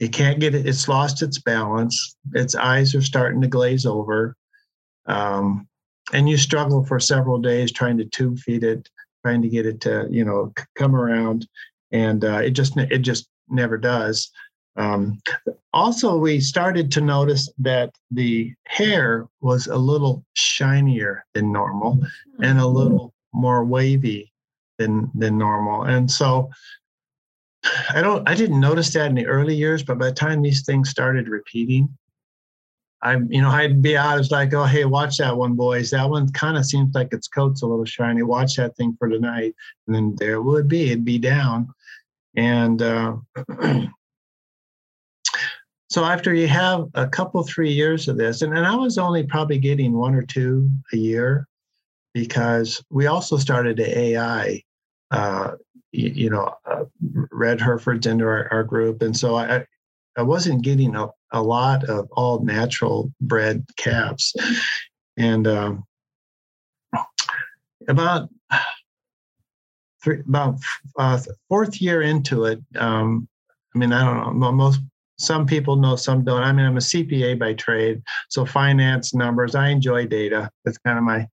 It 0.00 0.12
can't 0.12 0.40
get 0.40 0.54
it, 0.54 0.66
it's 0.66 0.88
lost 0.88 1.22
its 1.22 1.38
balance. 1.38 2.16
Its 2.34 2.54
eyes 2.54 2.94
are 2.94 3.02
starting 3.02 3.40
to 3.40 3.48
glaze 3.48 3.86
over. 3.86 4.36
Um, 5.06 5.66
and 6.12 6.28
you 6.28 6.36
struggle 6.36 6.84
for 6.84 7.00
several 7.00 7.38
days 7.38 7.72
trying 7.72 7.98
to 7.98 8.04
tube 8.04 8.38
feed 8.38 8.64
it, 8.64 8.88
trying 9.24 9.42
to 9.42 9.48
get 9.48 9.66
it 9.66 9.80
to, 9.82 10.06
you 10.10 10.24
know, 10.24 10.52
come 10.76 10.94
around. 10.94 11.46
And 11.92 12.24
uh, 12.24 12.38
it 12.38 12.50
just 12.50 12.76
it 12.76 12.98
just 12.98 13.28
never 13.48 13.78
does. 13.78 14.30
Um, 14.76 15.20
also, 15.72 16.16
we 16.16 16.40
started 16.40 16.90
to 16.92 17.00
notice 17.00 17.50
that 17.58 17.90
the 18.10 18.54
hair 18.66 19.26
was 19.40 19.66
a 19.66 19.76
little 19.76 20.24
shinier 20.34 21.24
than 21.34 21.52
normal 21.52 22.00
and 22.42 22.60
a 22.60 22.66
little 22.66 23.12
more 23.32 23.64
wavy 23.64 24.32
than 24.78 25.10
than 25.14 25.36
normal. 25.36 25.82
And 25.82 26.10
so 26.10 26.50
I 27.90 28.00
don't 28.00 28.28
I 28.28 28.34
didn't 28.34 28.60
notice 28.60 28.92
that 28.94 29.08
in 29.08 29.16
the 29.16 29.26
early 29.26 29.54
years, 29.54 29.82
but 29.82 29.98
by 29.98 30.06
the 30.06 30.14
time 30.14 30.42
these 30.42 30.64
things 30.64 30.90
started 30.90 31.28
repeating, 31.28 31.88
I 33.02 33.16
you 33.28 33.42
know 33.42 33.50
I'd 33.50 33.82
be 33.82 33.96
out. 33.96 34.18
It's 34.18 34.30
like, 34.30 34.54
oh 34.54 34.64
hey, 34.64 34.84
watch 34.84 35.18
that 35.18 35.36
one, 35.36 35.54
boys. 35.54 35.90
That 35.90 36.08
one 36.08 36.30
kind 36.32 36.56
of 36.56 36.64
seems 36.64 36.94
like 36.94 37.12
its 37.12 37.28
coat's 37.28 37.62
a 37.62 37.66
little 37.66 37.84
shiny. 37.84 38.22
Watch 38.22 38.56
that 38.56 38.76
thing 38.76 38.96
for 38.98 39.08
tonight, 39.08 39.54
and 39.86 39.94
then 39.94 40.14
there 40.16 40.34
it 40.34 40.42
would 40.42 40.68
be. 40.68 40.86
It'd 40.86 41.04
be 41.04 41.18
down, 41.18 41.68
and 42.38 42.80
uh, 42.80 43.16
so 45.90 46.04
after 46.04 46.32
you 46.32 46.46
have 46.46 46.86
a 46.94 47.08
couple 47.08 47.42
three 47.42 47.72
years 47.72 48.06
of 48.06 48.16
this, 48.16 48.42
and, 48.42 48.56
and 48.56 48.64
I 48.64 48.76
was 48.76 48.96
only 48.96 49.24
probably 49.24 49.58
getting 49.58 49.92
one 49.92 50.14
or 50.14 50.22
two 50.22 50.70
a 50.92 50.96
year 50.96 51.48
because 52.14 52.80
we 52.90 53.08
also 53.08 53.38
started 53.38 53.76
the 53.76 53.98
AI 53.98 54.62
uh, 55.10 55.52
you, 55.90 56.10
you, 56.10 56.30
know, 56.30 56.54
uh, 56.64 56.84
red 57.32 57.60
Herefords 57.60 58.06
into 58.06 58.24
our, 58.24 58.46
our 58.52 58.62
group. 58.62 59.02
And 59.02 59.16
so 59.16 59.36
I, 59.36 59.64
I 60.16 60.22
wasn't 60.22 60.62
getting 60.62 60.94
a, 60.94 61.08
a 61.32 61.42
lot 61.42 61.84
of 61.84 62.08
all 62.12 62.44
natural 62.44 63.12
bred 63.20 63.64
calves. 63.76 64.34
And 65.16 65.46
um, 65.48 65.84
about 67.88 68.28
three, 70.02 70.20
about 70.20 70.56
uh, 70.98 71.20
fourth 71.48 71.80
year 71.80 72.02
into 72.02 72.44
it, 72.44 72.60
um, 72.76 73.28
I 73.74 73.78
mean, 73.78 73.92
I 73.92 74.04
don't 74.04 74.38
know, 74.38 74.52
most 74.52 74.80
some 75.18 75.46
people 75.46 75.76
know, 75.76 75.96
some 75.96 76.24
don't. 76.24 76.42
I 76.42 76.52
mean, 76.52 76.64
I'm 76.64 76.76
a 76.76 76.80
CPA 76.80 77.38
by 77.38 77.52
trade, 77.54 78.02
so 78.28 78.46
finance 78.46 79.14
numbers. 79.14 79.56
I 79.56 79.68
enjoy 79.68 80.06
data. 80.06 80.48
That's 80.64 80.78
kind 80.78 80.96
of 80.96 81.04
my 81.04 81.26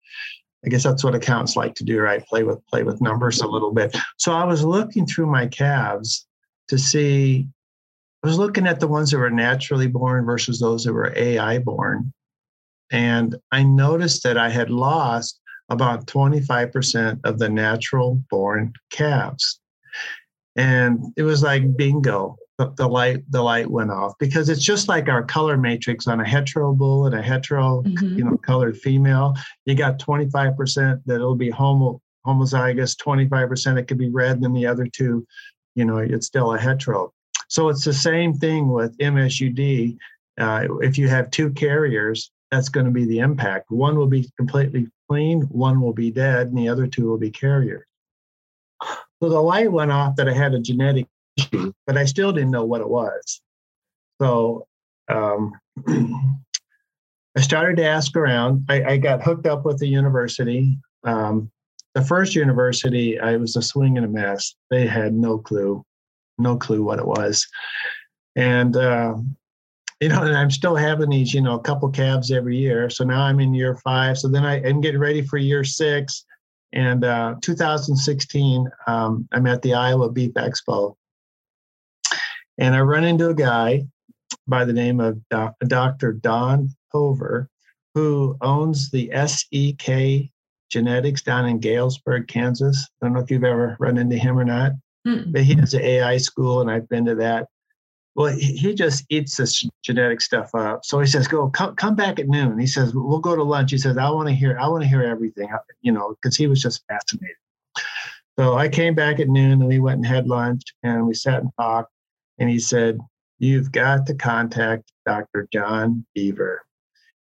I 0.65 0.69
guess 0.69 0.83
that's 0.83 1.03
what 1.03 1.13
accountants 1.13 1.55
like 1.55 1.75
to 1.75 1.83
do, 1.83 1.99
right? 1.99 2.25
Play 2.25 2.43
with 2.43 2.65
play 2.67 2.83
with 2.83 3.01
numbers 3.01 3.41
a 3.41 3.47
little 3.47 3.71
bit. 3.71 3.95
So 4.17 4.33
I 4.33 4.43
was 4.43 4.63
looking 4.63 5.05
through 5.05 5.27
my 5.27 5.47
calves 5.47 6.25
to 6.69 6.77
see. 6.77 7.47
I 8.23 8.27
was 8.27 8.39
looking 8.39 8.65
at 8.65 8.79
the 8.79 8.87
ones 8.87 9.11
that 9.11 9.19
were 9.19 9.29
naturally 9.29 9.87
born 9.87 10.25
versus 10.25 10.59
those 10.59 10.83
that 10.83 10.93
were 10.93 11.13
AI 11.15 11.59
born, 11.59 12.11
and 12.91 13.35
I 13.51 13.61
noticed 13.61 14.23
that 14.23 14.37
I 14.37 14.49
had 14.49 14.71
lost 14.71 15.39
about 15.69 16.05
25% 16.07 17.19
of 17.23 17.39
the 17.39 17.49
natural 17.49 18.23
born 18.29 18.73
calves. 18.91 19.59
And 20.55 21.13
it 21.17 21.23
was 21.23 21.43
like 21.43 21.75
bingo 21.75 22.37
the, 22.57 22.73
the 22.77 22.87
light 22.87 23.23
the 23.29 23.41
light 23.41 23.69
went 23.69 23.91
off 23.91 24.13
because 24.19 24.49
it's 24.49 24.63
just 24.63 24.87
like 24.87 25.09
our 25.09 25.23
color 25.23 25.57
matrix 25.57 26.07
on 26.07 26.21
a 26.21 26.27
hetero 26.27 26.73
bull 26.73 27.05
and 27.05 27.15
a 27.15 27.21
hetero 27.21 27.83
mm-hmm. 27.83 28.17
you 28.17 28.23
know 28.23 28.37
colored 28.37 28.77
female 28.77 29.35
you 29.65 29.75
got 29.75 29.99
25% 29.99 31.01
that 31.05 31.15
it'll 31.15 31.35
be 31.35 31.49
homo 31.49 32.01
homozygous 32.25 32.95
25% 32.95 33.77
it 33.77 33.87
could 33.87 33.97
be 33.97 34.09
red 34.09 34.37
and 34.39 34.55
the 34.55 34.65
other 34.65 34.87
two 34.87 35.25
you 35.75 35.85
know 35.85 35.97
it's 35.97 36.27
still 36.27 36.53
a 36.53 36.59
hetero 36.59 37.11
so 37.49 37.69
it's 37.69 37.83
the 37.83 37.93
same 37.93 38.33
thing 38.33 38.69
with 38.69 38.97
msud 38.97 39.97
uh, 40.37 40.67
if 40.81 40.97
you 40.97 41.07
have 41.07 41.29
two 41.31 41.49
carriers 41.51 42.31
that's 42.51 42.69
going 42.69 42.85
to 42.85 42.91
be 42.91 43.05
the 43.05 43.19
impact 43.19 43.69
one 43.69 43.97
will 43.97 44.07
be 44.07 44.29
completely 44.37 44.87
clean 45.09 45.41
one 45.43 45.81
will 45.81 45.93
be 45.93 46.11
dead 46.11 46.47
and 46.47 46.57
the 46.57 46.69
other 46.69 46.87
two 46.87 47.07
will 47.07 47.17
be 47.17 47.31
carriers 47.31 47.85
so 49.21 49.29
the 49.29 49.39
light 49.39 49.71
went 49.71 49.91
off 49.91 50.15
that 50.15 50.27
i 50.27 50.33
had 50.33 50.53
a 50.53 50.59
genetic 50.59 51.07
issue, 51.37 51.73
but 51.85 51.97
I 51.97 52.05
still 52.05 52.31
didn't 52.31 52.51
know 52.51 52.65
what 52.65 52.81
it 52.81 52.89
was. 52.89 53.41
So 54.21 54.67
um, 55.09 55.53
I 55.87 57.41
started 57.41 57.77
to 57.77 57.85
ask 57.85 58.15
around. 58.15 58.65
I, 58.69 58.83
I, 58.83 58.97
got 58.97 59.23
hooked 59.23 59.45
up 59.45 59.65
with 59.65 59.77
the 59.77 59.87
university. 59.87 60.77
Um, 61.03 61.51
the 61.93 62.01
first 62.01 62.33
university, 62.33 63.19
I 63.19 63.37
was 63.37 63.55
a 63.55 63.61
swing 63.61 63.97
and 63.97 64.05
a 64.05 64.09
mess. 64.09 64.55
They 64.69 64.87
had 64.87 65.13
no 65.13 65.37
clue, 65.37 65.83
no 66.37 66.57
clue 66.57 66.83
what 66.83 66.99
it 66.99 67.05
was. 67.05 67.45
And, 68.35 68.75
uh, 68.75 69.15
you 70.01 70.09
know, 70.09 70.23
and 70.23 70.35
I'm 70.35 70.51
still 70.51 70.75
having 70.75 71.09
these, 71.09 71.33
you 71.33 71.41
know, 71.41 71.55
a 71.55 71.61
couple 71.61 71.89
calves 71.89 72.31
every 72.31 72.57
year. 72.57 72.89
So 72.89 73.03
now 73.03 73.21
I'm 73.21 73.39
in 73.39 73.53
year 73.53 73.75
five. 73.75 74.17
So 74.17 74.27
then 74.27 74.45
I, 74.45 74.61
am 74.61 74.81
getting 74.81 74.99
ready 74.99 75.21
for 75.21 75.37
year 75.37 75.63
six. 75.63 76.25
And 76.73 77.05
uh, 77.05 77.35
2016, 77.41 78.69
um, 78.87 79.27
I'm 79.31 79.47
at 79.47 79.61
the 79.61 79.73
Iowa 79.73 80.11
Beef 80.11 80.33
Expo. 80.33 80.95
And 82.57 82.75
I 82.75 82.81
run 82.81 83.05
into 83.05 83.29
a 83.29 83.33
guy 83.33 83.83
by 84.47 84.65
the 84.65 84.73
name 84.73 84.99
of 84.99 85.17
Dr. 85.29 86.13
Don 86.13 86.69
Hover, 86.91 87.49
who 87.93 88.37
owns 88.41 88.91
the 88.91 89.09
SEK 89.13 90.29
Genetics 90.69 91.21
down 91.21 91.45
in 91.45 91.59
Galesburg, 91.59 92.27
Kansas. 92.27 92.89
I 93.01 93.05
don't 93.05 93.13
know 93.13 93.21
if 93.21 93.31
you've 93.31 93.43
ever 93.43 93.77
run 93.79 93.97
into 93.97 94.17
him 94.17 94.37
or 94.37 94.43
not, 94.43 94.73
mm. 95.07 95.31
but 95.31 95.43
he 95.43 95.55
has 95.55 95.73
an 95.73 95.81
AI 95.81 96.17
school, 96.17 96.61
and 96.61 96.69
I've 96.69 96.89
been 96.89 97.05
to 97.05 97.15
that. 97.15 97.47
Well, 98.15 98.33
he 98.33 98.73
just 98.73 99.03
eats 99.09 99.35
this 99.35 99.67
genetic 99.83 100.21
stuff 100.21 100.55
up. 100.55 100.85
So 100.85 100.99
he 100.99 101.05
says, 101.05 101.27
"Go, 101.27 101.49
come, 101.49 101.75
come 101.75 101.95
back 101.95 102.17
at 102.17 102.29
noon." 102.29 102.57
He 102.57 102.67
says, 102.67 102.93
"We'll 102.95 103.19
go 103.19 103.35
to 103.35 103.43
lunch." 103.43 103.71
He 103.71 103.77
says, 103.77 103.97
"I 103.97 104.09
want 104.09 104.29
to 104.29 104.33
hear, 104.33 104.57
I 104.57 104.67
want 104.69 104.83
to 104.83 104.89
hear 104.89 105.03
everything," 105.03 105.49
you 105.81 105.91
know, 105.91 106.15
because 106.15 106.37
he 106.37 106.47
was 106.47 106.61
just 106.61 106.83
fascinated. 106.87 107.35
So 108.39 108.55
I 108.55 108.69
came 108.69 108.95
back 108.95 109.19
at 109.19 109.27
noon, 109.27 109.61
and 109.61 109.67
we 109.67 109.79
went 109.79 109.97
and 109.97 110.05
had 110.05 110.27
lunch, 110.27 110.61
and 110.83 111.05
we 111.05 111.13
sat 111.13 111.41
and 111.41 111.51
talked 111.59 111.91
and 112.37 112.49
he 112.49 112.59
said, 112.59 112.99
You've 113.39 113.71
got 113.71 114.05
to 114.07 114.15
contact 114.15 114.91
Dr. 115.05 115.47
John 115.51 116.05
Beever. 116.15 116.61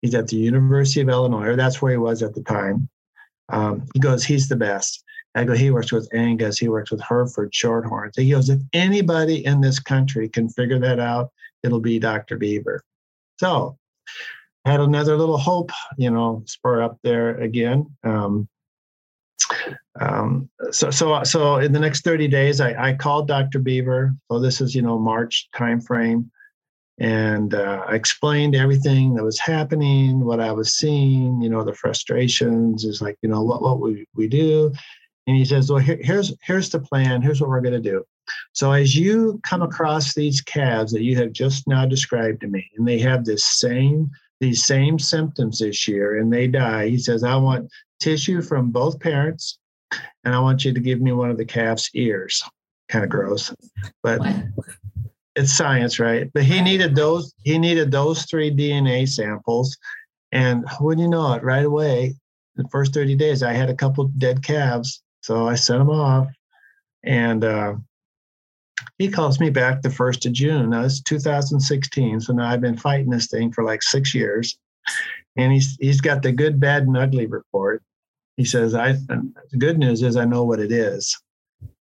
He's 0.01 0.13
at 0.13 0.27
the 0.27 0.35
University 0.35 1.01
of 1.01 1.09
Illinois, 1.09 1.47
or 1.47 1.55
that's 1.55 1.81
where 1.81 1.91
he 1.91 1.97
was 1.97 2.21
at 2.21 2.35
the 2.35 2.43
time. 2.43 2.89
Um, 3.49 3.85
he 3.93 3.99
goes, 3.99 4.23
He's 4.23 4.47
the 4.47 4.55
best. 4.55 5.03
I 5.35 5.43
go, 5.43 5.53
He 5.53 5.71
works 5.71 5.91
with 5.91 6.09
Angus, 6.13 6.57
he 6.57 6.69
works 6.69 6.91
with 6.91 7.01
Hereford 7.01 7.51
Shorthorns. 7.51 8.13
He 8.15 8.31
goes, 8.31 8.49
If 8.49 8.61
anybody 8.73 9.45
in 9.45 9.61
this 9.61 9.79
country 9.79 10.29
can 10.29 10.49
figure 10.49 10.79
that 10.79 10.99
out, 10.99 11.31
it'll 11.63 11.79
be 11.79 11.99
Dr. 11.99 12.37
Beever. 12.37 12.83
So, 13.39 13.77
I 14.65 14.71
had 14.71 14.79
another 14.79 15.17
little 15.17 15.37
hope, 15.37 15.71
you 15.97 16.09
know, 16.09 16.43
spur 16.45 16.81
up 16.81 16.97
there 17.03 17.37
again. 17.41 17.87
Um, 18.03 18.47
um, 19.99 20.49
so 20.71 20.89
so 20.89 21.23
so 21.23 21.57
in 21.57 21.71
the 21.71 21.79
next 21.79 22.03
30 22.03 22.27
days 22.27 22.61
I, 22.61 22.89
I 22.89 22.93
called 22.93 23.27
dr 23.27 23.57
beever 23.59 24.13
so 24.31 24.39
this 24.39 24.61
is 24.61 24.73
you 24.73 24.81
know 24.81 24.97
march 24.97 25.49
timeframe 25.53 26.29
and 26.99 27.53
uh, 27.53 27.83
i 27.87 27.95
explained 27.95 28.55
everything 28.55 29.13
that 29.15 29.23
was 29.23 29.39
happening 29.39 30.23
what 30.23 30.39
i 30.39 30.51
was 30.51 30.73
seeing 30.73 31.41
you 31.41 31.49
know 31.49 31.63
the 31.63 31.73
frustrations 31.73 32.85
is 32.85 33.01
like 33.01 33.17
you 33.21 33.29
know 33.29 33.43
what 33.43 33.61
what 33.61 33.81
we, 33.81 34.07
we 34.15 34.27
do 34.27 34.71
and 35.27 35.35
he 35.35 35.45
says 35.45 35.71
well 35.71 35.79
here, 35.79 35.99
here's 36.01 36.33
here's 36.41 36.69
the 36.69 36.79
plan 36.79 37.21
here's 37.21 37.41
what 37.41 37.49
we're 37.49 37.61
going 37.61 37.73
to 37.73 37.91
do 37.91 38.03
so 38.53 38.71
as 38.71 38.95
you 38.95 39.39
come 39.43 39.61
across 39.61 40.13
these 40.13 40.41
calves 40.41 40.91
that 40.91 41.03
you 41.03 41.15
have 41.15 41.31
just 41.31 41.67
now 41.67 41.85
described 41.85 42.41
to 42.41 42.47
me 42.47 42.69
and 42.77 42.87
they 42.87 42.99
have 42.99 43.25
this 43.25 43.45
same 43.59 44.09
these 44.39 44.63
same 44.63 44.99
symptoms 44.99 45.59
this 45.59 45.87
year 45.87 46.19
and 46.19 46.31
they 46.31 46.47
die 46.47 46.87
he 46.87 46.97
says 46.97 47.23
i 47.23 47.35
want 47.35 47.69
tissue 48.03 48.41
from 48.41 48.69
both 48.69 48.99
parents, 48.99 49.57
and 50.23 50.35
I 50.35 50.39
want 50.39 50.65
you 50.65 50.73
to 50.73 50.79
give 50.79 50.99
me 50.99 51.13
one 51.13 51.31
of 51.31 51.37
the 51.37 51.45
calf's 51.45 51.89
ears. 51.93 52.43
Kind 52.89 53.05
of 53.05 53.09
gross, 53.09 53.53
but 54.03 54.19
it's 55.35 55.53
science, 55.53 55.99
right? 55.99 56.29
But 56.33 56.43
he 56.43 56.61
needed 56.61 56.95
those. 56.95 57.33
He 57.43 57.57
needed 57.57 57.91
those 57.91 58.25
three 58.25 58.51
DNA 58.51 59.07
samples, 59.07 59.77
and 60.31 60.65
wouldn't 60.81 61.03
you 61.03 61.09
know 61.09 61.33
it, 61.33 61.43
right 61.43 61.65
away, 61.65 62.15
the 62.55 62.67
first 62.71 62.93
30 62.93 63.15
days, 63.15 63.41
I 63.41 63.53
had 63.53 63.69
a 63.69 63.75
couple 63.75 64.05
dead 64.17 64.43
calves. 64.43 65.01
So 65.23 65.47
I 65.47 65.55
sent 65.55 65.81
him 65.81 65.89
off. 65.89 66.27
And 67.03 67.43
uh, 67.43 67.75
he 68.97 69.09
calls 69.09 69.39
me 69.39 69.49
back 69.49 69.81
the 69.81 69.89
1st 69.89 70.27
of 70.27 70.33
June. 70.33 70.69
Now, 70.69 70.83
it's 70.83 71.01
2016. 71.01 72.21
So 72.21 72.33
now 72.33 72.49
I've 72.49 72.61
been 72.61 72.77
fighting 72.77 73.09
this 73.09 73.27
thing 73.27 73.51
for 73.51 73.63
like 73.63 73.81
six 73.81 74.13
years. 74.13 74.57
And 75.35 75.51
he's, 75.51 75.75
he's 75.79 76.01
got 76.01 76.21
the 76.21 76.31
good, 76.31 76.59
bad, 76.59 76.83
and 76.83 76.95
ugly 76.95 77.25
report. 77.25 77.81
He 78.37 78.45
says, 78.45 78.75
I, 78.75 78.93
the 78.93 79.57
good 79.57 79.77
news 79.77 80.03
is 80.03 80.15
I 80.15 80.25
know 80.25 80.43
what 80.43 80.59
it 80.59 80.71
is. 80.71 81.17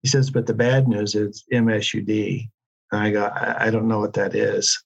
He 0.02 0.08
says, 0.08 0.30
but 0.30 0.46
the 0.46 0.54
bad 0.54 0.88
news 0.88 1.14
is 1.14 1.44
MSUD. 1.52 2.48
And 2.92 3.00
I 3.00 3.10
go, 3.10 3.24
I, 3.24 3.66
I 3.66 3.70
don't 3.70 3.88
know 3.88 4.00
what 4.00 4.14
that 4.14 4.34
is. 4.34 4.82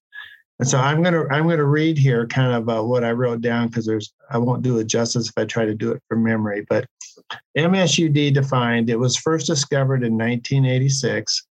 And 0.58 0.66
so 0.66 0.78
I'm 0.78 1.02
gonna 1.02 1.26
I'm 1.30 1.48
gonna 1.48 1.64
read 1.64 1.98
here 1.98 2.26
kind 2.26 2.52
of 2.52 2.68
uh, 2.68 2.82
what 2.82 3.04
I 3.04 3.12
wrote 3.12 3.42
down 3.42 3.68
because 3.68 3.84
there's 3.84 4.14
I 4.30 4.38
won't 4.38 4.62
do 4.62 4.78
it 4.78 4.86
justice 4.86 5.28
if 5.28 5.34
I 5.36 5.44
try 5.44 5.66
to 5.66 5.74
do 5.74 5.92
it 5.92 6.02
from 6.08 6.22
memory. 6.22 6.64
But 6.68 6.86
MSUD 7.58 8.32
defined 8.32 8.88
it 8.88 8.98
was 8.98 9.16
first 9.16 9.46
discovered 9.46 10.02
in 10.02 10.14
1986. 10.14 11.46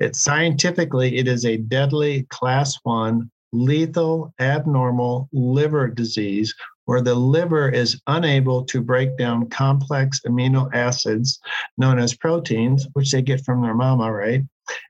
It 0.00 0.16
scientifically 0.16 1.16
it 1.16 1.28
is 1.28 1.46
a 1.46 1.56
deadly 1.56 2.26
class 2.28 2.78
one 2.82 3.30
lethal 3.54 4.34
abnormal 4.40 5.28
liver 5.32 5.88
disease 5.88 6.54
where 6.84 7.00
the 7.00 7.14
liver 7.14 7.68
is 7.68 8.00
unable 8.06 8.64
to 8.64 8.80
break 8.80 9.16
down 9.16 9.48
complex 9.48 10.20
amino 10.26 10.68
acids 10.74 11.38
known 11.78 11.98
as 11.98 12.16
proteins, 12.16 12.88
which 12.94 13.12
they 13.12 13.22
get 13.22 13.44
from 13.44 13.62
their 13.62 13.74
mama, 13.74 14.12
right? 14.12 14.42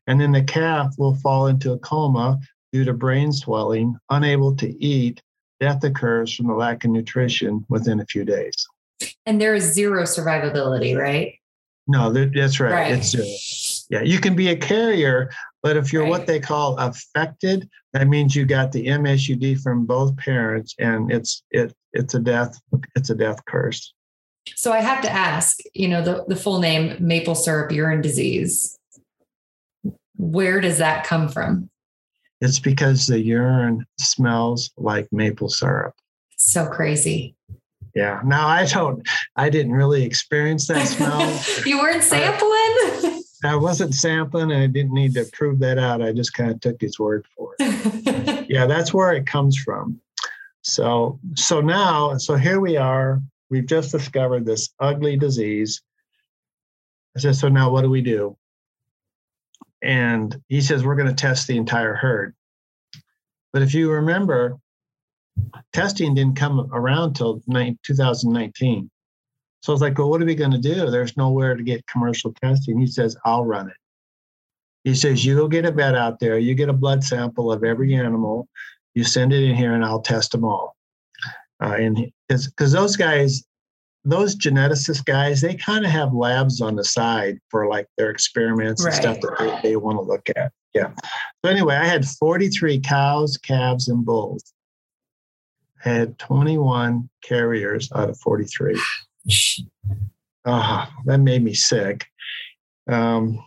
And 0.07 0.21
then 0.21 0.33
the 0.33 0.42
calf 0.42 0.95
will 0.97 1.14
fall 1.16 1.49
into 1.49 1.73
a 1.73 1.78
coma 1.78 2.38
due 2.72 2.84
to 2.84 2.92
brain 2.92 3.32
swelling, 3.32 3.96
unable 4.10 4.56
to 4.56 4.82
eat, 4.82 5.22
death 5.60 5.84
occurs 5.84 6.34
from 6.34 6.48
the 6.48 6.54
lack 6.54 6.84
of 6.84 6.90
nutrition 6.90 7.64
within 7.68 8.00
a 8.00 8.06
few 8.06 8.24
days. 8.24 8.66
And 9.26 9.40
there 9.40 9.54
is 9.54 9.72
zero 9.72 10.02
survivability, 10.02 10.96
right? 10.96 11.34
No, 11.86 12.12
that's 12.12 12.60
right. 12.60 12.72
right. 12.72 12.92
It's 12.92 13.08
zero. 13.08 13.26
Yeah, 13.90 14.06
you 14.06 14.20
can 14.20 14.34
be 14.34 14.48
a 14.48 14.56
carrier, 14.56 15.30
but 15.62 15.76
if 15.76 15.92
you're 15.92 16.02
right. 16.02 16.10
what 16.10 16.26
they 16.26 16.40
call 16.40 16.76
affected, 16.78 17.68
that 17.92 18.08
means 18.08 18.34
you 18.34 18.46
got 18.46 18.72
the 18.72 18.86
MSUD 18.86 19.60
from 19.60 19.84
both 19.84 20.16
parents, 20.16 20.74
and 20.78 21.12
it's 21.12 21.42
it 21.50 21.74
it's 21.92 22.14
a 22.14 22.20
death 22.20 22.58
it's 22.96 23.10
a 23.10 23.14
death 23.14 23.44
curse. 23.46 23.92
So 24.56 24.72
I 24.72 24.80
have 24.80 25.02
to 25.02 25.10
ask, 25.10 25.58
you 25.72 25.88
know, 25.88 26.02
the, 26.02 26.24
the 26.26 26.36
full 26.36 26.58
name 26.58 26.96
maple 27.00 27.34
syrup 27.34 27.70
urine 27.70 28.00
disease. 28.00 28.76
Where 30.16 30.60
does 30.60 30.78
that 30.78 31.04
come 31.04 31.28
from? 31.28 31.70
It's 32.42 32.58
because 32.58 33.06
the 33.06 33.20
urine 33.20 33.87
smells 34.00 34.72
like 34.76 35.06
maple 35.12 35.49
syrup. 35.49 35.94
So 36.37 36.66
crazy. 36.66 37.37
Yeah. 37.94 38.20
Now 38.25 38.49
I 38.49 38.66
don't, 38.66 39.06
I 39.37 39.49
didn't 39.49 39.75
really 39.75 40.02
experience 40.02 40.66
that 40.66 40.88
smell. 40.88 41.20
you 41.64 41.78
weren't 41.78 42.02
sampling? 42.02 43.22
I 43.44 43.54
wasn't 43.54 43.94
sampling 43.94 44.50
and 44.50 44.61
I 44.61 44.66
didn't 44.66 44.92
need 44.92 45.14
to 45.14 45.25
prove 45.32 45.61
that 45.61 45.78
out. 45.78 46.02
I 46.02 46.11
just 46.11 46.34
kind 46.34 46.50
of 46.50 46.58
took 46.58 46.80
his 46.80 46.99
word 46.99 47.25
for 47.37 47.54
it. 47.61 48.46
yeah, 48.50 48.66
that's 48.66 48.92
where 48.92 49.12
it 49.12 49.25
comes 49.25 49.56
from. 49.56 50.00
So, 50.62 51.20
so 51.37 51.61
now, 51.61 52.16
so 52.16 52.34
here 52.34 52.58
we 52.58 52.76
are. 52.76 53.22
We've 53.50 53.66
just 53.66 53.92
discovered 53.92 54.46
this 54.46 54.70
ugly 54.80 55.16
disease. 55.16 55.80
I 57.16 57.20
said, 57.20 57.37
so 57.37 57.49
now 57.49 57.70
what 57.70 57.82
do 57.82 57.90
we 57.90 58.00
do? 58.00 58.37
And 59.82 60.34
he 60.48 60.60
says, 60.60 60.84
We're 60.84 60.96
going 60.96 61.08
to 61.08 61.14
test 61.14 61.46
the 61.46 61.56
entire 61.56 61.94
herd. 61.94 62.34
But 63.52 63.62
if 63.62 63.74
you 63.74 63.90
remember, 63.90 64.58
testing 65.72 66.14
didn't 66.14 66.36
come 66.36 66.70
around 66.72 67.14
till 67.14 67.40
2019. 67.40 68.90
So 69.62 69.72
it's 69.72 69.82
like, 69.82 69.96
well, 69.96 70.10
what 70.10 70.20
are 70.20 70.26
we 70.26 70.34
going 70.34 70.50
to 70.50 70.58
do? 70.58 70.90
There's 70.90 71.16
nowhere 71.16 71.54
to 71.54 71.62
get 71.62 71.86
commercial 71.86 72.34
testing. 72.42 72.78
He 72.78 72.86
says, 72.86 73.16
I'll 73.24 73.44
run 73.44 73.68
it. 73.68 73.76
He 74.85 74.94
says, 74.94 75.24
you 75.24 75.37
go 75.37 75.46
get 75.46 75.64
a 75.64 75.70
vet 75.70 75.94
out 75.94 76.18
there, 76.18 76.38
you 76.38 76.57
get 76.57 76.68
a 76.68 76.72
blood 76.72 77.04
sample 77.04 77.52
of 77.52 77.62
every 77.62 77.94
animal, 77.94 78.48
you 78.94 79.04
send 79.04 79.33
it 79.33 79.44
in 79.44 79.54
here, 79.54 79.74
and 79.74 79.85
I'll 79.85 80.00
test 80.00 80.33
them 80.33 80.44
all. 80.44 80.76
Uh, 81.62 81.76
and 81.78 82.12
because 82.28 82.72
those 82.72 82.96
guys, 82.96 83.44
those 84.04 84.36
geneticist 84.36 85.04
guys, 85.04 85.40
they 85.40 85.54
kind 85.54 85.84
of 85.84 85.90
have 85.90 86.12
labs 86.12 86.60
on 86.60 86.74
the 86.74 86.84
side 86.84 87.38
for 87.50 87.68
like 87.68 87.86
their 87.96 88.10
experiments 88.10 88.84
right. 88.84 88.92
and 88.92 89.02
stuff 89.02 89.20
that 89.20 89.60
they, 89.62 89.70
they 89.70 89.76
want 89.76 89.98
to 89.98 90.02
look 90.02 90.28
at. 90.36 90.52
Yeah. 90.74 90.90
So 91.44 91.50
anyway, 91.50 91.76
I 91.76 91.84
had 91.84 92.06
43 92.06 92.80
cows, 92.80 93.36
calves, 93.36 93.88
and 93.88 94.04
bulls. 94.04 94.52
I 95.84 95.90
had 95.90 96.18
21 96.18 97.08
carriers 97.22 97.90
out 97.94 98.10
of 98.10 98.18
43. 98.20 98.80
Oh, 100.44 100.88
that 101.04 101.18
made 101.18 101.44
me 101.44 101.54
sick. 101.54 102.06
Um, 102.88 103.44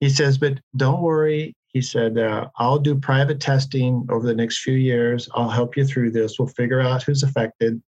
he 0.00 0.10
says, 0.10 0.36
but 0.38 0.60
don't 0.76 1.02
worry. 1.02 1.54
He 1.68 1.80
said, 1.80 2.18
uh, 2.18 2.48
I'll 2.56 2.78
do 2.78 2.98
private 2.98 3.40
testing 3.40 4.06
over 4.10 4.26
the 4.26 4.34
next 4.34 4.58
few 4.58 4.74
years. 4.74 5.28
I'll 5.34 5.48
help 5.48 5.76
you 5.76 5.86
through 5.86 6.10
this. 6.10 6.38
We'll 6.38 6.48
figure 6.48 6.80
out 6.80 7.02
who's 7.02 7.22
affected 7.22 7.80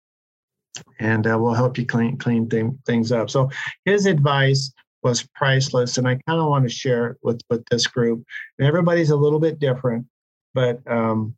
and 0.99 1.27
uh, 1.27 1.37
we'll 1.39 1.53
help 1.53 1.77
you 1.77 1.85
clean 1.85 2.17
clean 2.17 2.47
th- 2.49 2.71
things 2.85 3.11
up. 3.11 3.29
So 3.29 3.49
his 3.85 4.05
advice 4.05 4.71
was 5.03 5.27
priceless, 5.35 5.97
and 5.97 6.07
I 6.07 6.15
kind 6.27 6.39
of 6.39 6.47
want 6.47 6.63
to 6.63 6.69
share 6.69 7.07
it 7.07 7.17
with 7.23 7.41
with 7.49 7.65
this 7.69 7.87
group. 7.87 8.23
And 8.57 8.67
everybody's 8.67 9.09
a 9.09 9.15
little 9.15 9.39
bit 9.39 9.59
different, 9.59 10.05
but 10.53 10.79
um, 10.89 11.35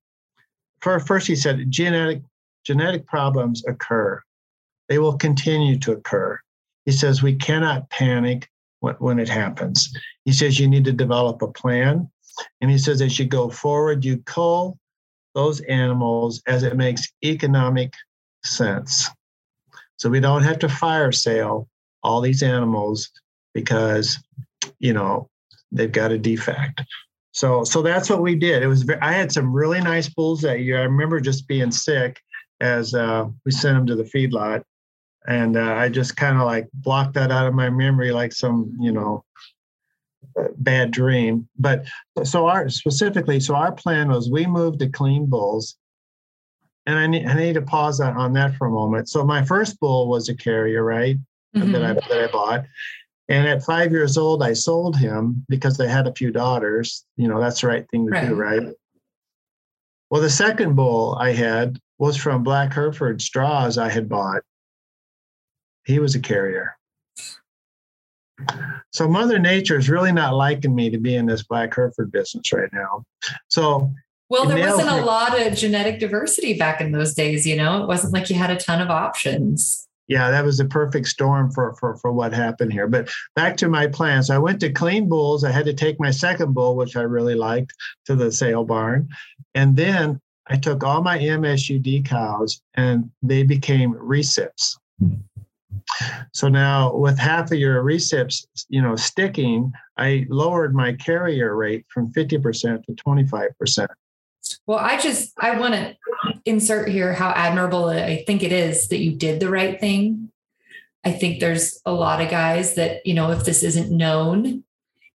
for 0.81 0.99
first 0.99 1.27
he 1.27 1.35
said 1.35 1.69
genetic 1.69 2.21
genetic 2.65 3.05
problems 3.07 3.63
occur. 3.65 4.21
They 4.89 4.99
will 4.99 5.17
continue 5.17 5.79
to 5.79 5.93
occur. 5.93 6.39
He 6.85 6.91
says 6.91 7.23
we 7.23 7.35
cannot 7.35 7.89
panic 7.89 8.49
when, 8.81 8.95
when 8.95 9.19
it 9.19 9.29
happens. 9.29 9.93
He 10.25 10.33
says 10.33 10.59
you 10.59 10.67
need 10.67 10.85
to 10.85 10.91
develop 10.91 11.41
a 11.41 11.47
plan, 11.47 12.09
and 12.61 12.69
he 12.69 12.77
says 12.77 13.01
as 13.01 13.17
you 13.17 13.25
go 13.25 13.49
forward, 13.49 14.03
you 14.03 14.17
cull 14.25 14.77
those 15.35 15.61
animals 15.61 16.41
as 16.45 16.63
it 16.63 16.77
makes 16.77 17.11
economic 17.23 17.93
sense. 18.43 19.09
So 19.97 20.09
we 20.09 20.19
don't 20.19 20.43
have 20.43 20.59
to 20.59 20.69
fire 20.69 21.11
sale 21.11 21.67
all 22.03 22.21
these 22.21 22.43
animals 22.43 23.09
because, 23.53 24.17
you 24.79 24.93
know, 24.93 25.29
they've 25.71 25.91
got 25.91 26.11
a 26.11 26.17
defect. 26.17 26.81
So, 27.31 27.63
so 27.63 27.81
that's 27.81 28.09
what 28.09 28.21
we 28.21 28.35
did. 28.35 28.61
It 28.61 28.67
was. 28.67 28.87
I 29.01 29.13
had 29.13 29.31
some 29.31 29.51
really 29.51 29.81
nice 29.81 30.07
bulls 30.07 30.41
that 30.41 30.59
year. 30.59 30.79
I 30.79 30.83
remember 30.83 31.19
just 31.19 31.47
being 31.47 31.71
sick 31.71 32.19
as 32.61 32.93
uh, 32.93 33.25
we 33.45 33.51
sent 33.51 33.75
them 33.75 33.87
to 33.87 33.95
the 33.95 34.03
feedlot, 34.03 34.63
and 35.27 35.57
uh, 35.57 35.73
I 35.73 35.89
just 35.89 36.15
kind 36.15 36.37
of 36.37 36.43
like 36.43 36.69
blocked 36.73 37.15
that 37.15 37.31
out 37.31 37.47
of 37.47 37.55
my 37.55 37.69
memory, 37.71 38.11
like 38.11 38.33
some, 38.33 38.77
you 38.79 38.91
know, 38.91 39.23
bad 40.57 40.91
dream. 40.91 41.47
But 41.57 41.85
so 42.23 42.47
our 42.47 42.69
specifically, 42.69 43.39
so 43.39 43.55
our 43.55 43.71
plan 43.71 44.09
was 44.09 44.29
we 44.29 44.45
moved 44.45 44.79
to 44.79 44.89
clean 44.89 45.25
bulls 45.25 45.75
and 46.85 46.97
I 46.97 47.07
need, 47.07 47.25
I 47.25 47.33
need 47.33 47.53
to 47.53 47.61
pause 47.61 47.99
on, 47.99 48.15
on 48.17 48.33
that 48.33 48.55
for 48.55 48.67
a 48.67 48.71
moment. 48.71 49.09
So 49.09 49.23
my 49.23 49.43
first 49.43 49.79
bull 49.79 50.09
was 50.09 50.29
a 50.29 50.35
carrier, 50.35 50.83
right? 50.83 51.17
Mm-hmm. 51.55 51.71
That, 51.71 51.83
I, 51.83 51.93
that 51.93 52.29
I 52.29 52.31
bought. 52.31 52.65
And 53.29 53.47
at 53.47 53.63
five 53.63 53.91
years 53.91 54.17
old, 54.17 54.43
I 54.43 54.53
sold 54.53 54.97
him 54.97 55.45
because 55.47 55.79
I 55.79 55.87
had 55.87 56.07
a 56.07 56.13
few 56.13 56.31
daughters. 56.31 57.05
You 57.15 57.27
know, 57.27 57.39
that's 57.39 57.61
the 57.61 57.67
right 57.67 57.85
thing 57.89 58.05
to 58.07 58.11
right. 58.11 58.27
do, 58.27 58.35
right? 58.35 58.67
Well, 60.09 60.21
the 60.21 60.29
second 60.29 60.75
bull 60.75 61.15
I 61.19 61.31
had 61.31 61.79
was 61.99 62.17
from 62.17 62.43
Black 62.43 62.73
Hereford 62.73 63.21
straws 63.21 63.77
I 63.77 63.89
had 63.89 64.09
bought. 64.09 64.41
He 65.85 65.99
was 65.99 66.15
a 66.15 66.19
carrier. 66.19 66.75
So 68.91 69.07
Mother 69.07 69.39
Nature 69.39 69.77
is 69.77 69.89
really 69.89 70.11
not 70.11 70.33
liking 70.33 70.75
me 70.75 70.89
to 70.89 70.97
be 70.97 71.15
in 71.15 71.25
this 71.25 71.43
Black 71.43 71.73
Hereford 71.73 72.11
business 72.11 72.51
right 72.51 72.69
now. 72.73 73.05
So 73.47 73.91
well, 74.29 74.45
there 74.45 74.67
wasn't 74.67 74.89
a 74.89 75.03
lot 75.03 75.39
of 75.39 75.55
genetic 75.55 75.99
diversity 75.99 76.57
back 76.57 76.81
in 76.81 76.91
those 76.91 77.13
days, 77.13 77.45
you 77.45 77.55
know. 77.55 77.83
It 77.83 77.87
wasn't 77.87 78.13
like 78.13 78.29
you 78.29 78.35
had 78.35 78.51
a 78.51 78.57
ton 78.57 78.81
of 78.81 78.89
options. 78.89 79.87
Yeah, 80.07 80.31
that 80.31 80.43
was 80.43 80.59
a 80.59 80.65
perfect 80.65 81.07
storm 81.07 81.51
for 81.51 81.75
for 81.75 81.95
for 81.97 82.11
what 82.11 82.33
happened 82.33 82.73
here. 82.73 82.87
But 82.87 83.09
back 83.35 83.55
to 83.57 83.69
my 83.69 83.87
plans. 83.87 84.29
I 84.29 84.37
went 84.37 84.59
to 84.61 84.71
clean 84.71 85.07
bulls. 85.07 85.43
I 85.43 85.51
had 85.51 85.65
to 85.65 85.73
take 85.73 85.99
my 85.99 86.11
second 86.11 86.53
bull, 86.53 86.75
which 86.75 86.97
I 86.97 87.01
really 87.01 87.35
liked, 87.35 87.73
to 88.05 88.15
the 88.15 88.31
sale 88.31 88.65
barn. 88.65 89.07
And 89.55 89.75
then 89.75 90.19
I 90.47 90.57
took 90.57 90.83
all 90.83 91.01
my 91.01 91.17
MSUD 91.17 92.05
cows 92.05 92.61
and 92.73 93.09
they 93.21 93.43
became 93.43 93.93
recips. 93.93 94.75
So 96.33 96.47
now 96.47 96.95
with 96.95 97.17
half 97.17 97.51
of 97.51 97.57
your 97.57 97.83
recips, 97.83 98.45
you 98.69 98.81
know, 98.81 98.95
sticking, 98.95 99.71
I 99.97 100.25
lowered 100.29 100.75
my 100.75 100.93
carrier 100.93 101.55
rate 101.55 101.85
from 101.89 102.11
50% 102.11 102.83
to 102.85 102.91
25%. 102.93 103.87
Well, 104.67 104.79
I 104.79 104.97
just 104.97 105.33
I 105.37 105.57
want 105.59 105.73
to 105.73 105.95
insert 106.45 106.89
here 106.89 107.13
how 107.13 107.29
admirable 107.31 107.85
I 107.85 108.23
think 108.25 108.43
it 108.43 108.51
is 108.51 108.87
that 108.89 108.99
you 108.99 109.15
did 109.15 109.39
the 109.39 109.49
right 109.49 109.79
thing. 109.79 110.31
I 111.05 111.11
think 111.11 111.39
there's 111.39 111.81
a 111.85 111.91
lot 111.91 112.21
of 112.21 112.29
guys 112.29 112.75
that, 112.75 113.05
you 113.05 113.13
know, 113.13 113.31
if 113.31 113.45
this 113.45 113.63
isn't 113.63 113.91
known 113.91 114.63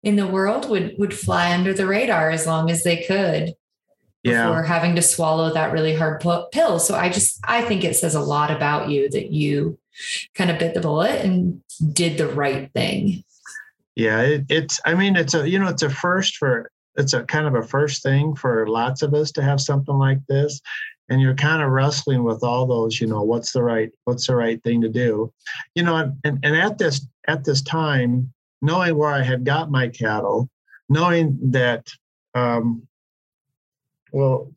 in 0.02 0.16
the 0.16 0.28
world 0.28 0.70
would 0.70 0.96
would 0.98 1.14
fly 1.14 1.54
under 1.54 1.74
the 1.74 1.86
radar 1.86 2.32
as 2.32 2.46
long 2.48 2.70
as 2.70 2.84
they 2.84 3.04
could. 3.04 3.56
yeah. 4.24 4.48
before 4.48 4.64
having 4.64 4.96
to 4.96 5.02
swallow 5.02 5.54
that 5.54 5.72
really 5.72 5.96
hard 5.96 6.22
pill. 6.52 6.80
So 6.80 6.96
I 6.96 7.10
just, 7.10 7.40
I 7.44 7.62
think 7.62 7.84
it 7.84 7.96
says 7.96 8.16
a 8.16 8.22
lot 8.22 8.52
about 8.52 8.90
you 8.90 9.10
that 9.10 9.32
you 9.32 9.78
kind 10.34 10.50
of 10.50 10.60
bit 10.60 10.74
the 10.74 10.82
bullet 10.82 11.24
and 11.24 11.62
did 11.92 12.18
the 12.18 12.28
right 12.28 12.72
thing. 12.74 13.24
Yeah, 13.96 14.22
it, 14.22 14.46
it's, 14.50 14.80
I 14.86 14.96
mean, 14.96 15.16
it's 15.16 15.34
a, 15.34 15.48
you 15.48 15.60
know, 15.60 15.68
it's 15.68 15.84
a 15.84 15.90
first 15.90 16.38
for, 16.38 16.72
it's 16.96 17.14
a 17.14 17.24
kind 17.24 17.48
of 17.48 17.56
a 17.56 17.68
first 17.68 18.04
thing 18.04 18.36
for 18.36 18.68
lots 18.68 19.02
of 19.02 19.14
us 19.14 19.32
to 19.34 19.44
have 19.44 19.60
something 19.60 19.98
like 19.98 20.20
this. 20.28 20.62
And 21.10 21.22
you're 21.22 21.36
kind 21.36 21.62
of 21.62 21.70
wrestling 21.70 22.24
with 22.24 22.44
all 22.44 22.66
those, 22.66 23.02
you 23.02 23.08
know, 23.08 23.24
what's 23.24 23.52
the 23.52 23.62
right, 23.62 23.92
what's 24.06 24.28
the 24.28 24.36
right 24.36 24.62
thing 24.64 24.82
to 24.82 24.90
do, 24.90 25.32
you 25.76 25.84
know, 25.84 26.14
and, 26.24 26.40
and 26.44 26.56
at 26.56 26.78
this, 26.78 27.06
at 27.28 27.44
this 27.44 27.62
time, 27.62 28.32
knowing 28.62 28.96
where 28.96 29.12
I 29.12 29.22
had 29.22 29.44
got 29.44 29.70
my 29.70 29.90
cattle, 29.90 30.50
knowing 30.90 31.38
that 31.52 31.88
um, 32.36 32.88
well, 34.12 34.52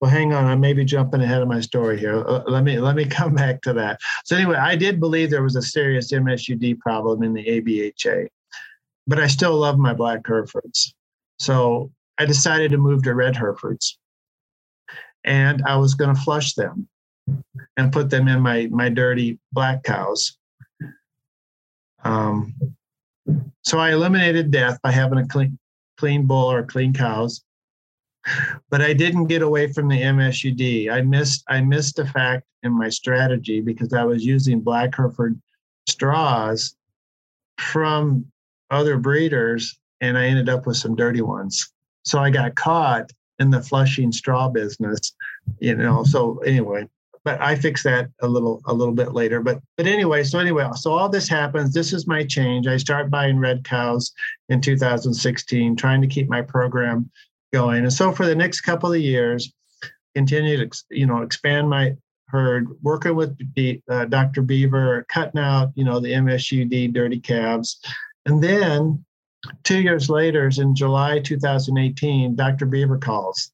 well, 0.00 0.10
hang 0.10 0.34
on. 0.34 0.44
I 0.44 0.54
may 0.56 0.72
be 0.72 0.84
jumping 0.84 1.22
ahead 1.22 1.40
of 1.40 1.48
my 1.48 1.60
story 1.60 1.98
here. 1.98 2.22
Uh, 2.26 2.42
let 2.46 2.64
me 2.64 2.78
let 2.78 2.96
me 2.96 3.04
come 3.06 3.34
back 3.34 3.62
to 3.62 3.72
that. 3.74 4.00
So 4.24 4.36
anyway, 4.36 4.56
I 4.56 4.76
did 4.76 5.00
believe 5.00 5.30
there 5.30 5.42
was 5.42 5.56
a 5.56 5.62
serious 5.62 6.12
MSUD 6.12 6.78
problem 6.80 7.22
in 7.22 7.32
the 7.32 7.44
ABHA, 7.44 8.28
but 9.06 9.18
I 9.18 9.26
still 9.26 9.54
love 9.54 9.78
my 9.78 9.92
black 9.92 10.26
Herefords. 10.26 10.94
So 11.38 11.92
I 12.18 12.24
decided 12.24 12.70
to 12.72 12.78
move 12.78 13.02
to 13.04 13.14
red 13.14 13.36
Herefords, 13.36 13.98
and 15.24 15.62
I 15.66 15.76
was 15.76 15.94
going 15.94 16.14
to 16.14 16.20
flush 16.20 16.54
them 16.54 16.88
and 17.76 17.92
put 17.92 18.10
them 18.10 18.28
in 18.28 18.40
my 18.40 18.68
my 18.70 18.88
dirty 18.88 19.38
black 19.52 19.82
cows. 19.82 20.38
Um, 22.04 22.54
so 23.62 23.78
I 23.78 23.92
eliminated 23.92 24.50
death 24.50 24.78
by 24.82 24.92
having 24.92 25.18
a 25.18 25.26
clean 25.26 25.58
clean 25.98 26.26
bull 26.26 26.50
or 26.50 26.62
clean 26.62 26.92
cows 26.92 27.42
but 28.70 28.82
I 28.82 28.92
didn't 28.92 29.26
get 29.26 29.42
away 29.42 29.72
from 29.72 29.88
the 29.88 30.00
MSUD. 30.00 30.90
I 30.90 31.00
missed 31.02 31.44
I 31.48 31.60
missed 31.60 31.98
a 31.98 32.06
fact 32.06 32.44
in 32.62 32.72
my 32.72 32.88
strategy 32.88 33.60
because 33.60 33.92
I 33.92 34.04
was 34.04 34.24
using 34.24 34.60
black 34.60 34.94
Hereford 34.96 35.40
straws 35.88 36.76
from 37.58 38.26
other 38.70 38.98
breeders 38.98 39.78
and 40.00 40.18
I 40.18 40.26
ended 40.26 40.48
up 40.48 40.66
with 40.66 40.76
some 40.76 40.96
dirty 40.96 41.22
ones. 41.22 41.72
So 42.04 42.18
I 42.18 42.30
got 42.30 42.54
caught 42.54 43.10
in 43.38 43.50
the 43.50 43.62
flushing 43.62 44.12
straw 44.12 44.48
business, 44.48 45.14
you 45.58 45.74
know. 45.74 46.04
So 46.04 46.38
anyway, 46.38 46.88
but 47.24 47.40
I 47.40 47.56
fixed 47.56 47.84
that 47.84 48.08
a 48.22 48.28
little 48.28 48.62
a 48.66 48.72
little 48.72 48.94
bit 48.94 49.12
later. 49.12 49.40
But 49.40 49.60
but 49.76 49.86
anyway, 49.86 50.22
so 50.22 50.38
anyway, 50.38 50.68
so 50.76 50.92
all 50.92 51.08
this 51.08 51.28
happens. 51.28 51.74
This 51.74 51.92
is 51.92 52.06
my 52.06 52.24
change. 52.24 52.66
I 52.66 52.76
start 52.76 53.10
buying 53.10 53.38
red 53.38 53.64
cows 53.64 54.12
in 54.48 54.60
2016, 54.60 55.76
trying 55.76 56.00
to 56.00 56.06
keep 56.06 56.28
my 56.28 56.42
program 56.42 57.10
going. 57.52 57.82
And 57.82 57.92
so 57.92 58.12
for 58.12 58.26
the 58.26 58.34
next 58.34 58.60
couple 58.60 58.92
of 58.92 59.00
years, 59.00 59.52
continue 60.14 60.56
to 60.56 60.84
you 60.90 61.06
know 61.06 61.22
expand 61.22 61.68
my 61.68 61.96
herd, 62.28 62.68
working 62.82 63.14
with 63.14 63.36
uh, 63.90 64.04
Dr. 64.06 64.42
Beever, 64.42 65.04
cutting 65.08 65.40
out 65.40 65.72
you 65.74 65.84
know 65.84 66.00
the 66.00 66.12
MSUD 66.12 66.92
dirty 66.92 67.20
calves, 67.20 67.80
and 68.26 68.42
then 68.42 69.04
two 69.64 69.80
years 69.80 70.10
later, 70.10 70.50
in 70.58 70.74
July 70.74 71.20
2018, 71.20 72.36
Dr. 72.36 72.66
Beever 72.66 72.98
calls. 72.98 73.52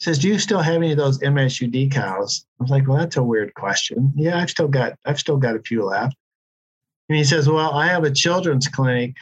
Says, 0.00 0.18
"Do 0.18 0.26
you 0.26 0.38
still 0.40 0.60
have 0.60 0.74
any 0.74 0.90
of 0.90 0.98
those 0.98 1.20
MSUD 1.20 1.92
cows?" 1.92 2.44
I 2.58 2.64
was 2.64 2.70
like, 2.70 2.88
"Well, 2.88 2.98
that's 2.98 3.16
a 3.16 3.22
weird 3.22 3.54
question. 3.54 4.12
Yeah, 4.16 4.38
I've 4.38 4.50
still 4.50 4.66
got 4.66 4.98
I've 5.04 5.20
still 5.20 5.36
got 5.36 5.54
a 5.54 5.62
few 5.62 5.84
left." 5.84 6.16
And 7.08 7.16
he 7.16 7.22
says, 7.22 7.48
"Well, 7.48 7.70
I 7.72 7.86
have 7.86 8.02
a 8.02 8.10
children's 8.10 8.66
clinic 8.66 9.14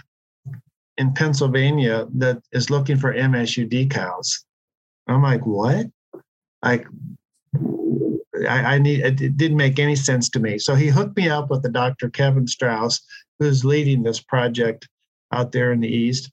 in 1.00 1.14
Pennsylvania 1.14 2.06
that 2.16 2.42
is 2.52 2.68
looking 2.68 2.98
for 2.98 3.14
MSUD 3.14 3.90
cows. 3.90 4.44
I'm 5.08 5.22
like, 5.22 5.46
what? 5.46 5.86
Like, 6.62 6.86
I, 8.48 8.74
I, 8.74 8.78
need 8.78 9.00
it 9.00 9.36
didn't 9.36 9.56
make 9.56 9.78
any 9.78 9.96
sense 9.96 10.28
to 10.30 10.40
me. 10.40 10.58
So 10.58 10.74
he 10.74 10.88
hooked 10.88 11.16
me 11.16 11.28
up 11.28 11.50
with 11.50 11.62
the 11.62 11.68
Dr. 11.68 12.10
Kevin 12.10 12.46
Strauss, 12.46 13.00
who's 13.38 13.64
leading 13.64 14.02
this 14.02 14.20
project 14.20 14.88
out 15.32 15.52
there 15.52 15.72
in 15.72 15.80
the 15.80 15.88
East. 15.88 16.30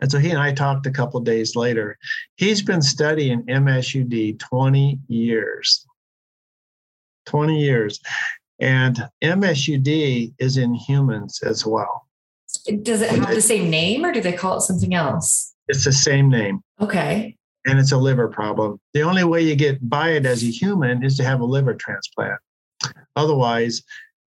And 0.00 0.10
so 0.10 0.18
he 0.18 0.30
and 0.30 0.38
I 0.38 0.52
talked 0.52 0.86
a 0.86 0.90
couple 0.90 1.20
days 1.20 1.54
later. 1.56 1.98
He's 2.36 2.62
been 2.62 2.82
studying 2.82 3.42
MSUD 3.42 4.38
20 4.38 4.98
years. 5.08 5.86
20 7.26 7.60
years. 7.60 8.00
And 8.60 9.08
MSUD 9.22 10.32
is 10.38 10.56
in 10.56 10.74
humans 10.74 11.40
as 11.42 11.66
well. 11.66 12.06
Does 12.82 13.02
it 13.02 13.10
have 13.10 13.34
the 13.34 13.40
same 13.40 13.70
name 13.70 14.04
or 14.04 14.12
do 14.12 14.20
they 14.20 14.32
call 14.32 14.58
it 14.58 14.62
something 14.62 14.94
else? 14.94 15.54
It's 15.68 15.84
the 15.84 15.92
same 15.92 16.28
name. 16.28 16.62
Okay. 16.80 17.36
And 17.66 17.78
it's 17.78 17.92
a 17.92 17.98
liver 17.98 18.28
problem. 18.28 18.80
The 18.94 19.02
only 19.02 19.24
way 19.24 19.42
you 19.42 19.54
get 19.54 19.88
by 19.88 20.10
it 20.10 20.24
as 20.24 20.42
a 20.42 20.46
human 20.46 21.04
is 21.04 21.16
to 21.18 21.24
have 21.24 21.40
a 21.40 21.44
liver 21.44 21.74
transplant. 21.74 22.40
Otherwise, 23.16 23.82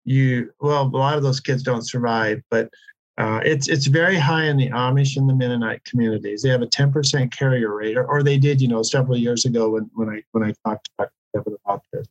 you 0.03 0.51
well, 0.59 0.83
a 0.83 0.97
lot 0.97 1.17
of 1.17 1.23
those 1.23 1.39
kids 1.39 1.63
don't 1.63 1.87
survive, 1.87 2.41
but 2.49 2.69
uh, 3.17 3.39
it's 3.45 3.67
it's 3.67 3.85
very 3.85 4.17
high 4.17 4.45
in 4.45 4.57
the 4.57 4.69
Amish 4.69 5.15
and 5.15 5.29
the 5.29 5.35
Mennonite 5.35 5.83
communities. 5.85 6.41
They 6.41 6.49
have 6.49 6.61
a 6.61 6.67
10% 6.67 7.31
carrier 7.31 7.75
rate, 7.75 7.97
or, 7.97 8.05
or 8.05 8.23
they 8.23 8.37
did, 8.37 8.59
you 8.61 8.67
know, 8.67 8.81
several 8.83 9.17
years 9.17 9.45
ago 9.45 9.69
when, 9.69 9.89
when 9.93 10.09
I 10.09 10.23
when 10.31 10.43
I 10.43 10.53
talked 10.65 10.85
to 10.85 10.91
Dr. 10.99 11.11
Kevin 11.35 11.57
about 11.63 11.83
this. 11.93 12.07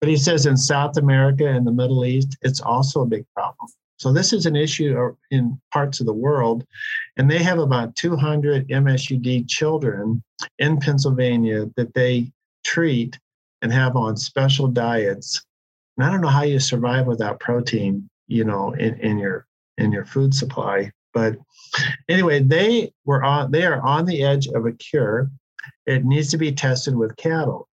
But 0.00 0.08
he 0.08 0.16
says 0.16 0.46
in 0.46 0.56
South 0.56 0.98
America 0.98 1.46
and 1.46 1.66
the 1.66 1.72
Middle 1.72 2.04
East, 2.04 2.36
it's 2.42 2.60
also 2.60 3.02
a 3.02 3.06
big 3.06 3.24
problem. 3.34 3.68
So 3.98 4.12
this 4.12 4.32
is 4.32 4.46
an 4.46 4.56
issue 4.56 5.14
in 5.30 5.60
parts 5.72 6.00
of 6.00 6.06
the 6.06 6.12
world, 6.12 6.64
and 7.16 7.30
they 7.30 7.42
have 7.42 7.58
about 7.58 7.96
200 7.96 8.68
MSUD 8.68 9.48
children 9.48 10.22
in 10.58 10.78
Pennsylvania 10.78 11.66
that 11.76 11.94
they 11.94 12.30
treat 12.64 13.18
and 13.62 13.72
have 13.72 13.96
on 13.96 14.16
special 14.16 14.68
diets. 14.68 15.42
And 15.96 16.06
I 16.06 16.10
don't 16.10 16.20
know 16.20 16.28
how 16.28 16.42
you 16.42 16.60
survive 16.60 17.06
without 17.06 17.40
protein, 17.40 18.08
you 18.26 18.44
know, 18.44 18.72
in, 18.72 19.00
in 19.00 19.18
your 19.18 19.46
in 19.78 19.92
your 19.92 20.04
food 20.04 20.34
supply. 20.34 20.90
But 21.14 21.36
anyway, 22.08 22.40
they 22.40 22.92
were 23.06 23.24
on 23.24 23.50
they 23.50 23.64
are 23.64 23.80
on 23.80 24.04
the 24.04 24.22
edge 24.22 24.46
of 24.48 24.66
a 24.66 24.72
cure. 24.72 25.30
It 25.86 26.04
needs 26.04 26.30
to 26.30 26.36
be 26.36 26.52
tested 26.52 26.94
with 26.94 27.16
cattle. 27.16 27.68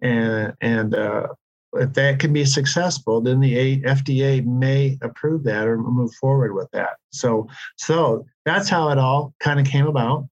And 0.00 0.54
and 0.62 0.94
uh, 0.94 1.28
if 1.74 1.92
that 1.94 2.18
can 2.18 2.32
be 2.32 2.44
successful, 2.44 3.20
then 3.20 3.40
the 3.40 3.82
FDA 3.82 4.44
may 4.44 4.98
approve 5.02 5.44
that 5.44 5.66
or 5.66 5.78
move 5.78 6.12
forward 6.14 6.54
with 6.54 6.70
that. 6.72 6.96
So, 7.10 7.48
so 7.76 8.26
that's 8.44 8.68
how 8.68 8.90
it 8.90 8.98
all 8.98 9.34
kind 9.40 9.58
of 9.58 9.66
came 9.66 9.86
about. 9.86 10.28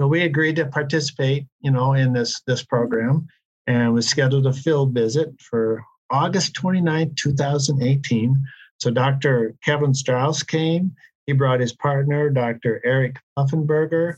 So 0.00 0.06
we 0.06 0.22
agreed 0.22 0.56
to 0.56 0.66
participate, 0.66 1.46
you 1.60 1.70
know, 1.70 1.92
in 1.92 2.12
this 2.12 2.40
this 2.46 2.64
program, 2.64 3.28
and 3.66 3.92
we 3.92 4.02
scheduled 4.02 4.46
a 4.46 4.52
field 4.52 4.94
visit 4.94 5.28
for 5.40 5.82
August 6.10 6.54
29, 6.54 7.14
2018. 7.14 8.44
So 8.78 8.90
Dr. 8.90 9.54
Kevin 9.64 9.94
Strauss 9.94 10.42
came. 10.42 10.94
He 11.26 11.32
brought 11.32 11.60
his 11.60 11.72
partner, 11.72 12.30
Dr. 12.30 12.80
Erik 12.84 13.16
Puffenberger, 13.38 14.16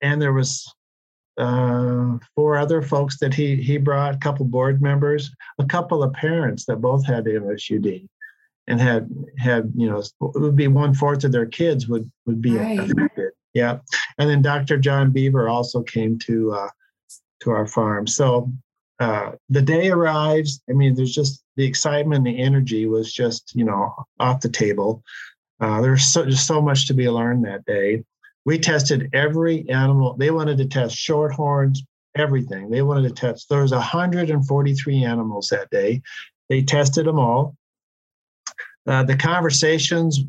and 0.00 0.22
there 0.22 0.32
was 0.32 0.66
uh, 1.38 2.18
four 2.34 2.56
other 2.56 2.82
folks 2.82 3.18
that 3.18 3.34
he 3.34 3.56
he 3.56 3.78
brought, 3.78 4.14
a 4.14 4.18
couple 4.18 4.44
board 4.46 4.80
members, 4.80 5.30
a 5.58 5.64
couple 5.64 6.02
of 6.02 6.12
parents 6.12 6.64
that 6.66 6.76
both 6.76 7.04
had 7.06 7.24
MSUD, 7.24 8.08
and 8.66 8.80
had 8.80 9.08
had 9.38 9.70
you 9.74 9.88
know 9.88 9.98
it 9.98 10.40
would 10.40 10.56
be 10.56 10.68
one 10.68 10.94
fourth 10.94 11.24
of 11.24 11.32
their 11.32 11.46
kids 11.46 11.88
would 11.88 12.10
would 12.26 12.40
be 12.40 12.56
right. 12.56 12.78
affected. 12.78 13.32
Yeah, 13.54 13.78
and 14.18 14.28
then 14.28 14.42
Dr. 14.42 14.78
John 14.78 15.12
Beever 15.12 15.48
also 15.48 15.82
came 15.82 16.18
to 16.20 16.52
uh, 16.52 16.68
to 17.40 17.50
our 17.50 17.66
farm. 17.66 18.06
So 18.06 18.50
uh, 18.98 19.32
the 19.50 19.62
day 19.62 19.90
arrives. 19.90 20.62
I 20.70 20.72
mean, 20.72 20.94
there's 20.94 21.14
just 21.14 21.42
the 21.56 21.66
excitement, 21.66 22.24
the 22.24 22.38
energy 22.38 22.86
was 22.86 23.12
just 23.12 23.54
you 23.54 23.64
know 23.64 23.94
off 24.18 24.40
the 24.40 24.48
table. 24.48 25.02
Uh, 25.60 25.80
there's 25.80 26.04
so, 26.04 26.26
just 26.26 26.46
so 26.46 26.60
much 26.60 26.86
to 26.86 26.94
be 26.94 27.08
learned 27.08 27.44
that 27.44 27.64
day 27.64 28.04
we 28.46 28.58
tested 28.60 29.10
every 29.12 29.68
animal. 29.68 30.14
They 30.14 30.30
wanted 30.30 30.56
to 30.58 30.66
test 30.66 30.96
shorthorns, 30.96 31.80
everything. 32.16 32.70
They 32.70 32.80
wanted 32.80 33.08
to 33.08 33.14
test. 33.14 33.48
There 33.50 33.60
was 33.60 33.72
143 33.72 35.04
animals 35.04 35.48
that 35.48 35.68
day. 35.70 36.00
They 36.48 36.62
tested 36.62 37.06
them 37.06 37.18
all. 37.18 37.56
Uh, 38.86 39.02
the 39.02 39.16
conversations 39.16 40.20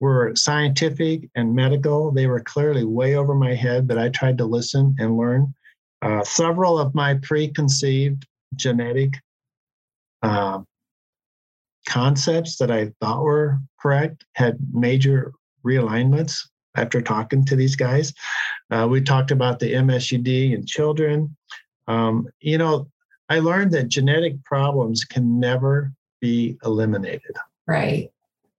were 0.00 0.34
scientific 0.34 1.30
and 1.36 1.54
medical. 1.54 2.10
They 2.10 2.26
were 2.26 2.40
clearly 2.40 2.84
way 2.84 3.14
over 3.14 3.36
my 3.36 3.54
head, 3.54 3.86
but 3.86 3.98
I 3.98 4.08
tried 4.08 4.36
to 4.38 4.44
listen 4.44 4.96
and 4.98 5.16
learn. 5.16 5.54
Uh, 6.02 6.24
several 6.24 6.76
of 6.76 6.92
my 6.92 7.14
preconceived 7.14 8.26
genetic 8.56 9.14
uh, 10.24 10.58
concepts 11.88 12.56
that 12.56 12.72
I 12.72 12.90
thought 13.00 13.22
were 13.22 13.60
correct 13.80 14.24
had 14.34 14.58
major 14.72 15.32
realignments 15.64 16.48
after 16.76 17.00
talking 17.00 17.44
to 17.46 17.56
these 17.56 17.76
guys. 17.76 18.12
Uh, 18.70 18.86
we 18.90 19.00
talked 19.00 19.30
about 19.30 19.58
the 19.58 19.74
MSUD 19.74 20.52
in 20.52 20.66
children. 20.66 21.36
Um, 21.86 22.28
you 22.40 22.58
know, 22.58 22.88
I 23.28 23.38
learned 23.38 23.72
that 23.72 23.88
genetic 23.88 24.42
problems 24.44 25.04
can 25.04 25.40
never 25.40 25.92
be 26.20 26.56
eliminated. 26.64 27.36
Right. 27.66 28.10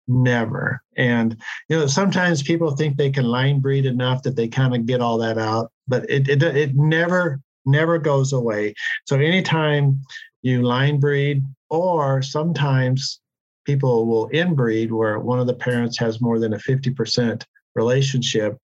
never. 0.08 0.82
And 0.98 1.36
you 1.70 1.80
know, 1.80 1.88
sometimes 1.88 2.44
people 2.44 2.76
think 2.76 2.96
they 2.96 3.10
can 3.10 3.26
line 3.26 3.60
breed 3.60 3.86
enough 3.86 4.24
that 4.24 4.36
they 4.36 4.48
kind 4.48 4.76
of 4.76 4.86
get 4.86 5.02
all 5.02 5.18
that 5.20 5.38
out, 5.38 5.72
but 5.88 6.10
it 6.10 6.28
it, 6.30 6.44
it 6.44 6.76
never 6.76 7.42
never 7.66 7.98
goes 7.98 8.34
away. 8.34 8.76
So 9.06 9.18
anytime 9.18 10.02
you 10.44 10.62
line 10.62 11.00
breed, 11.00 11.44
or 11.70 12.22
sometimes 12.22 13.20
people 13.66 14.06
will 14.06 14.30
inbreed 14.30 14.92
where 14.92 15.20
one 15.20 15.40
of 15.40 15.48
the 15.48 15.54
parents 15.56 15.98
has 15.98 16.22
more 16.22 16.40
than 16.40 16.54
a 16.54 16.58
50% 16.58 17.44
relationship, 17.76 18.58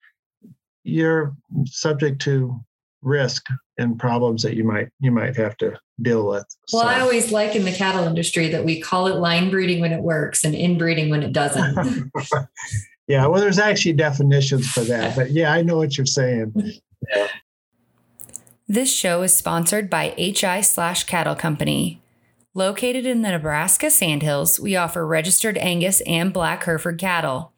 you're 0.84 1.36
subject 1.65 2.21
to 2.21 2.60
risk 3.02 3.45
and 3.78 4.00
problems 4.00 4.43
that 4.43 4.56
you 4.56 4.63
might 4.63 4.89
you 5.00 5.12
might 5.12 5.36
have 5.36 5.58
to 5.58 5.78
deal 6.02 6.28
with. 6.28 6.45
Well, 6.71 6.84
so. 6.84 6.88
I 6.88 7.00
always 7.00 7.32
like 7.32 7.56
in 7.56 7.65
the 7.65 7.71
cattle 7.71 8.06
industry 8.06 8.50
that 8.50 8.63
we 8.63 8.80
call 8.80 9.08
it 9.08 9.15
line 9.15 9.50
breeding 9.50 9.82
when 9.82 9.91
it 9.91 10.02
works 10.02 10.43
and 10.43 10.56
inbreeding 10.56 11.10
when 11.10 11.24
it 11.24 11.34
doesn't. 11.34 11.76
yeah, 13.08 13.26
well, 13.28 13.41
there's 13.41 13.60
actually 13.60 13.93
definitions 13.93 14.69
for 14.71 14.82
that, 14.82 15.15
but 15.15 15.32
yeah, 15.32 15.52
I 15.52 15.62
know 15.62 15.78
what 15.78 15.97
you're 15.97 16.06
saying. 16.06 16.52
Mm-hmm. 16.52 16.69
Yeah. 17.10 17.28
This 18.67 18.93
show 18.93 19.21
is 19.24 19.36
sponsored 19.36 19.89
by 19.89 20.13
HI 20.17 20.62
slash 20.62 21.04
Cattle 21.04 21.36
Company. 21.36 22.02
Located 22.54 23.06
in 23.06 23.22
the 23.22 23.32
Nebraska 23.32 23.90
Sandhills, 23.90 24.60
we 24.60 24.76
offer 24.76 25.08
registered 25.08 25.58
Angus 25.60 26.02
and 26.02 26.34
Black 26.34 26.66
Hereford 26.66 27.00
cattle. 27.00 27.54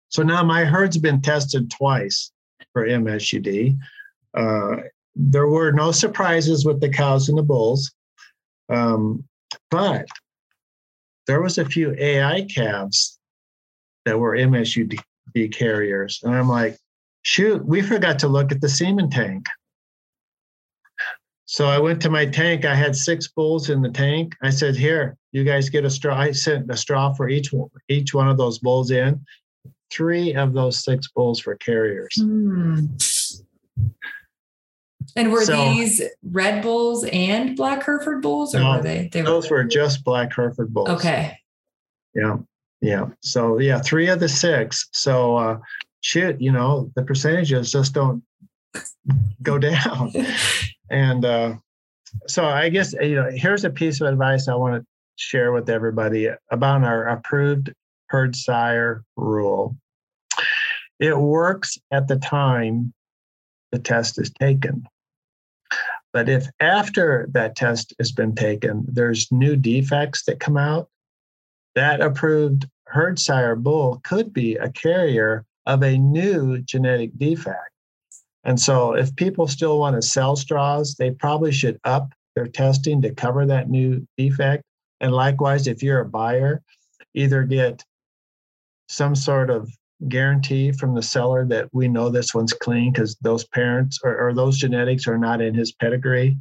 So 0.09 0.21
now 0.21 0.43
my 0.43 0.65
herd's 0.65 0.97
been 0.97 1.21
tested 1.21 1.71
twice 1.71 2.29
for 2.73 2.85
MSUD. 2.85 3.77
Uh, 4.33 4.75
there 5.15 5.47
were 5.47 5.71
no 5.71 5.93
surprises 5.93 6.65
with 6.65 6.81
the 6.81 6.89
cows 6.89 7.29
and 7.29 7.37
the 7.37 7.43
bulls, 7.43 7.93
um, 8.67 9.23
but 9.71 10.09
there 11.25 11.41
was 11.41 11.57
a 11.57 11.63
few 11.63 11.95
AI 11.97 12.45
calves 12.53 13.17
that 14.03 14.19
were 14.19 14.35
MSUD 14.35 14.99
carriers, 15.53 16.19
and 16.21 16.35
I'm 16.35 16.49
like, 16.49 16.77
shoot, 17.21 17.65
we 17.65 17.81
forgot 17.81 18.19
to 18.19 18.27
look 18.27 18.51
at 18.51 18.59
the 18.59 18.67
semen 18.67 19.09
tank. 19.09 19.45
So 21.55 21.67
I 21.67 21.79
went 21.79 22.01
to 22.01 22.09
my 22.09 22.25
tank. 22.25 22.65
I 22.65 22.75
had 22.75 22.97
six 22.97 23.29
bulls 23.29 23.69
in 23.69 23.81
the 23.81 23.89
tank. 23.89 24.35
I 24.43 24.49
said, 24.49 24.75
"Here, 24.75 25.15
you 25.31 25.45
guys 25.45 25.69
get 25.69 25.85
a 25.85 25.89
straw." 25.89 26.13
I 26.13 26.33
sent 26.33 26.69
a 26.69 26.75
straw 26.75 27.13
for 27.13 27.29
each 27.29 27.53
one, 27.53 27.69
each 27.87 28.13
one 28.13 28.27
of 28.27 28.35
those 28.35 28.59
bulls 28.59 28.91
in. 28.91 29.25
Three 29.89 30.35
of 30.35 30.51
those 30.51 30.83
six 30.83 31.07
bulls 31.07 31.45
were 31.45 31.55
carriers. 31.55 32.13
Mm. 32.19 33.41
And 35.15 35.31
were 35.31 35.45
so, 35.45 35.55
these 35.55 36.01
Red 36.29 36.61
Bulls 36.61 37.05
and 37.05 37.55
Black 37.55 37.85
Hereford 37.85 38.21
Bulls, 38.21 38.53
or 38.53 38.59
no, 38.59 38.71
were 38.71 38.81
they? 38.81 39.09
they 39.13 39.21
those 39.21 39.49
were, 39.49 39.59
were 39.59 39.63
just 39.63 40.03
Black 40.03 40.35
Hereford 40.35 40.73
Bulls. 40.73 40.89
Okay. 40.89 41.37
Yeah, 42.13 42.35
yeah. 42.81 43.05
So 43.21 43.59
yeah, 43.59 43.79
three 43.79 44.09
of 44.09 44.19
the 44.19 44.27
six. 44.27 44.89
So 44.91 45.37
uh, 45.37 45.59
shit, 46.01 46.41
you 46.41 46.51
know, 46.51 46.91
the 46.97 47.03
percentages 47.03 47.71
just 47.71 47.93
don't 47.93 48.23
go 49.41 49.57
down. 49.57 50.11
And 50.89 51.25
uh, 51.25 51.55
so 52.27 52.45
I 52.45 52.69
guess 52.69 52.93
you 52.93 53.15
know 53.15 53.29
here's 53.33 53.65
a 53.65 53.69
piece 53.69 54.01
of 54.01 54.07
advice 54.07 54.47
I 54.47 54.55
want 54.55 54.81
to 54.81 54.85
share 55.17 55.51
with 55.51 55.69
everybody 55.69 56.29
about 56.51 56.83
our 56.83 57.07
approved 57.07 57.73
herd 58.07 58.35
sire 58.35 59.03
rule. 59.15 59.75
It 60.99 61.17
works 61.17 61.77
at 61.91 62.07
the 62.07 62.17
time 62.17 62.93
the 63.71 63.79
test 63.79 64.19
is 64.19 64.31
taken. 64.39 64.87
But 66.13 66.29
if 66.29 66.47
after 66.61 67.27
that 67.31 67.57
test 67.57 67.93
has 67.99 68.13
been 68.13 68.35
taken, 68.35 68.85
there's 68.87 69.31
new 69.31 69.57
defects 69.57 70.23
that 70.25 70.39
come 70.39 70.55
out, 70.55 70.87
that 71.73 71.99
approved 71.99 72.67
herd 72.87 73.19
sire 73.19 73.55
bull 73.55 73.99
could 74.05 74.31
be 74.31 74.55
a 74.55 74.69
carrier 74.69 75.45
of 75.65 75.83
a 75.83 75.97
new 75.97 76.59
genetic 76.59 77.17
defect. 77.17 77.74
And 78.45 78.59
so, 78.59 78.93
if 78.93 79.15
people 79.15 79.47
still 79.47 79.79
want 79.79 79.95
to 79.95 80.07
sell 80.07 80.35
straws, 80.35 80.95
they 80.95 81.11
probably 81.11 81.51
should 81.51 81.79
up 81.83 82.13
their 82.35 82.47
testing 82.47 83.01
to 83.01 83.13
cover 83.13 83.45
that 83.45 83.69
new 83.69 84.07
defect. 84.17 84.63
And 85.01 85.11
likewise, 85.11 85.67
if 85.67 85.81
you're 85.81 86.01
a 86.01 86.05
buyer, 86.05 86.61
either 87.15 87.43
get 87.43 87.83
some 88.87 89.15
sort 89.15 89.49
of 89.49 89.69
guarantee 90.09 90.71
from 90.71 90.93
the 90.93 91.01
seller 91.01 91.45
that 91.47 91.69
we 91.73 91.87
know 91.87 92.09
this 92.09 92.33
one's 92.35 92.53
clean 92.53 92.91
because 92.91 93.15
those 93.21 93.45
parents 93.45 93.99
or, 94.03 94.27
or, 94.27 94.33
those 94.33 94.57
genetics 94.57 95.07
are 95.07 95.17
not 95.17 95.41
in 95.41 95.53
his 95.53 95.71
pedigree. 95.71 96.37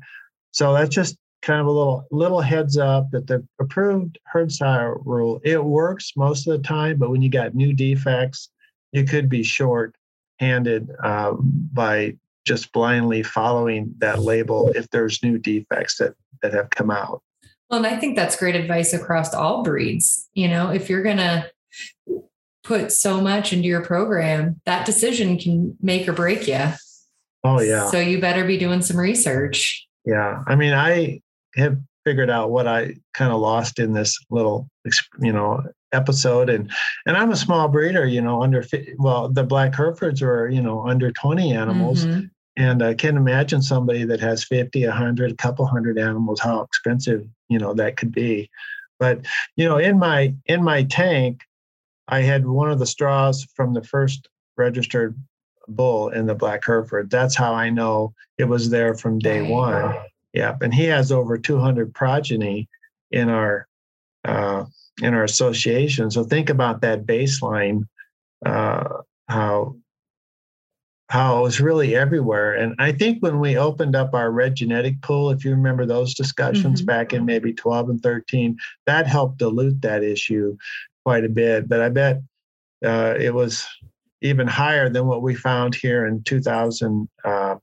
So 0.51 0.75
that's 0.75 0.95
just 0.95 1.17
kind 1.41 1.61
of 1.61 1.67
a 1.67 1.71
little 1.71 2.07
little 2.11 2.41
heads 2.41 2.77
up 2.77 3.11
that 3.13 3.27
the 3.27 3.47
approved 3.61 4.19
herd 4.25 4.51
sire 4.51 4.97
rule 5.05 5.41
it 5.45 5.63
works 5.63 6.13
most 6.17 6.47
of 6.47 6.57
the 6.57 6.67
time, 6.67 6.99
but 6.99 7.11
when 7.11 7.23
you 7.23 7.31
got 7.31 7.55
new 7.55 7.73
defects, 7.73 8.51
you 8.93 9.05
could 9.05 9.29
be 9.29 9.43
short 9.43 9.95
handed 10.39 10.91
uh, 11.03 11.33
by 11.73 12.17
just 12.45 12.73
blindly 12.73 13.23
following 13.23 13.95
that 13.99 14.21
label 14.21 14.71
if 14.75 14.89
there's 14.91 15.23
new 15.23 15.39
defects 15.39 15.99
that 15.99 16.15
that 16.43 16.53
have 16.53 16.71
come 16.71 16.91
out. 16.91 17.23
Well, 17.71 17.85
and 17.85 17.87
I 17.87 17.99
think 17.99 18.17
that's 18.17 18.37
great 18.37 18.55
advice 18.55 18.93
across 18.93 19.33
all 19.33 19.63
breeds. 19.63 20.29
You 20.35 20.49
know, 20.49 20.71
if 20.71 20.91
you're 20.91 21.03
gonna 21.03 21.47
put 22.63 22.93
so 22.93 23.21
much 23.21 23.53
into 23.53 23.69
your 23.69 23.83
program, 23.83 24.61
that 24.67 24.87
decision 24.87 25.39
can 25.39 25.77
make 25.81 26.09
or 26.09 26.13
break 26.13 26.47
you. 26.47 26.61
Oh 27.43 27.61
yeah. 27.61 27.91
So 27.91 27.99
you 27.99 28.21
better 28.21 28.45
be 28.45 28.59
doing 28.59 28.83
some 28.83 28.99
research. 28.99 29.87
Yeah. 30.05 30.43
I 30.47 30.57
mean, 30.57 30.73
I 30.73 31.21
have 31.57 31.79
figured 32.05 32.31
out 32.31 32.51
what 32.51 32.67
I 32.67 32.95
kind 33.13 33.33
of 33.33 33.41
lost 33.41 33.79
in 33.79 33.93
this 33.93 34.19
little, 34.31 34.69
you 35.21 35.33
know, 35.33 35.63
episode 35.95 36.51
and 36.51 36.71
and 37.07 37.17
i'm 37.17 37.31
a 37.31 37.37
small 37.37 37.69
breeder 37.69 38.05
you 38.05 38.21
know 38.21 38.43
under 38.43 38.65
well 38.99 39.29
the 39.29 39.45
black 39.45 39.75
herefords 39.75 40.21
were 40.21 40.49
you 40.49 40.61
know 40.61 40.87
under 40.87 41.11
20 41.13 41.53
animals 41.53 42.05
mm-hmm. 42.05 42.27
and 42.57 42.83
i 42.83 42.93
can 42.93 43.17
imagine 43.17 43.63
somebody 43.63 44.05
that 44.05 44.21
has 44.21 44.45
50 44.45 44.85
100 44.85 45.31
a 45.31 45.37
couple 45.37 45.65
hundred 45.65 45.97
animals 45.97 46.41
how 46.41 46.61
expensive 46.63 47.25
you 47.49 47.59
know 47.59 47.75
that 47.75 47.97
could 47.97 48.13
be. 48.13 48.51
But 48.99 49.27
you 49.57 49.69
know 49.69 49.77
in 49.77 49.99
my 49.99 50.35
in 50.47 50.63
my 50.63 50.85
tank 50.85 51.43
i 52.09 52.21
had 52.21 52.47
one 52.47 52.71
of 52.71 52.79
the 52.79 52.87
straws 52.87 53.47
from 53.55 53.75
the 53.75 53.85
first 53.85 54.29
registered 54.57 55.17
bull 55.67 56.11
in 56.11 56.27
the 56.27 56.35
black 56.35 56.65
hereford. 56.65 57.11
That's 57.11 57.37
how 57.37 57.55
i 57.55 57.71
know 57.71 58.15
it 58.39 58.45
was 58.45 58.71
there 58.71 58.95
from 58.95 59.19
day 59.19 59.43
one 59.43 59.95
yep 60.35 60.61
and 60.61 60.75
he 60.75 60.85
has 60.85 61.11
over 61.11 61.39
200 61.39 61.95
progeny 61.95 62.69
in 63.11 63.31
our 63.31 63.67
uh, 64.25 64.65
in 65.03 65.15
our 65.15 65.25
association. 65.25 66.11
So 66.11 66.25
think 66.25 66.51
about 66.51 66.81
that 66.83 67.07
baseline, 67.07 67.87
uh, 68.45 68.85
how 69.29 69.77
how 71.11 71.39
it 71.39 71.43
was 71.43 71.61
really 71.61 71.95
everywhere. 71.95 72.55
And 72.55 72.75
I 72.79 72.91
think 72.91 73.23
when 73.23 73.39
we 73.39 73.57
opened 73.57 73.95
up 73.95 74.15
our 74.15 74.31
red 74.31 74.57
genetic 74.57 75.01
pool, 75.03 75.31
if 75.31 75.45
you 75.45 75.51
remember 75.53 75.87
those 75.87 76.15
discussions 76.15 76.81
mm-hmm. 76.81 76.87
back 76.87 77.13
in 77.13 77.25
maybe 77.25 77.53
12 77.53 77.91
and 77.91 78.03
13, 78.03 78.57
that 78.87 79.07
helped 79.07 79.39
dilute 79.39 79.83
that 79.83 80.03
issue 80.03 80.57
quite 81.05 81.25
a 81.25 81.29
bit. 81.29 81.69
But 81.69 81.83
I 81.83 81.91
bet 81.91 82.23
uh, 82.85 83.15
it 83.21 83.35
was 83.35 83.67
even 84.23 84.49
higher 84.49 84.89
than 84.89 85.07
what 85.07 85.23
we 85.23 85.35
found 85.35 85.75
here 85.75 86.07
in 86.07 86.23
2000. 86.25 87.09
Uh, 87.25 87.57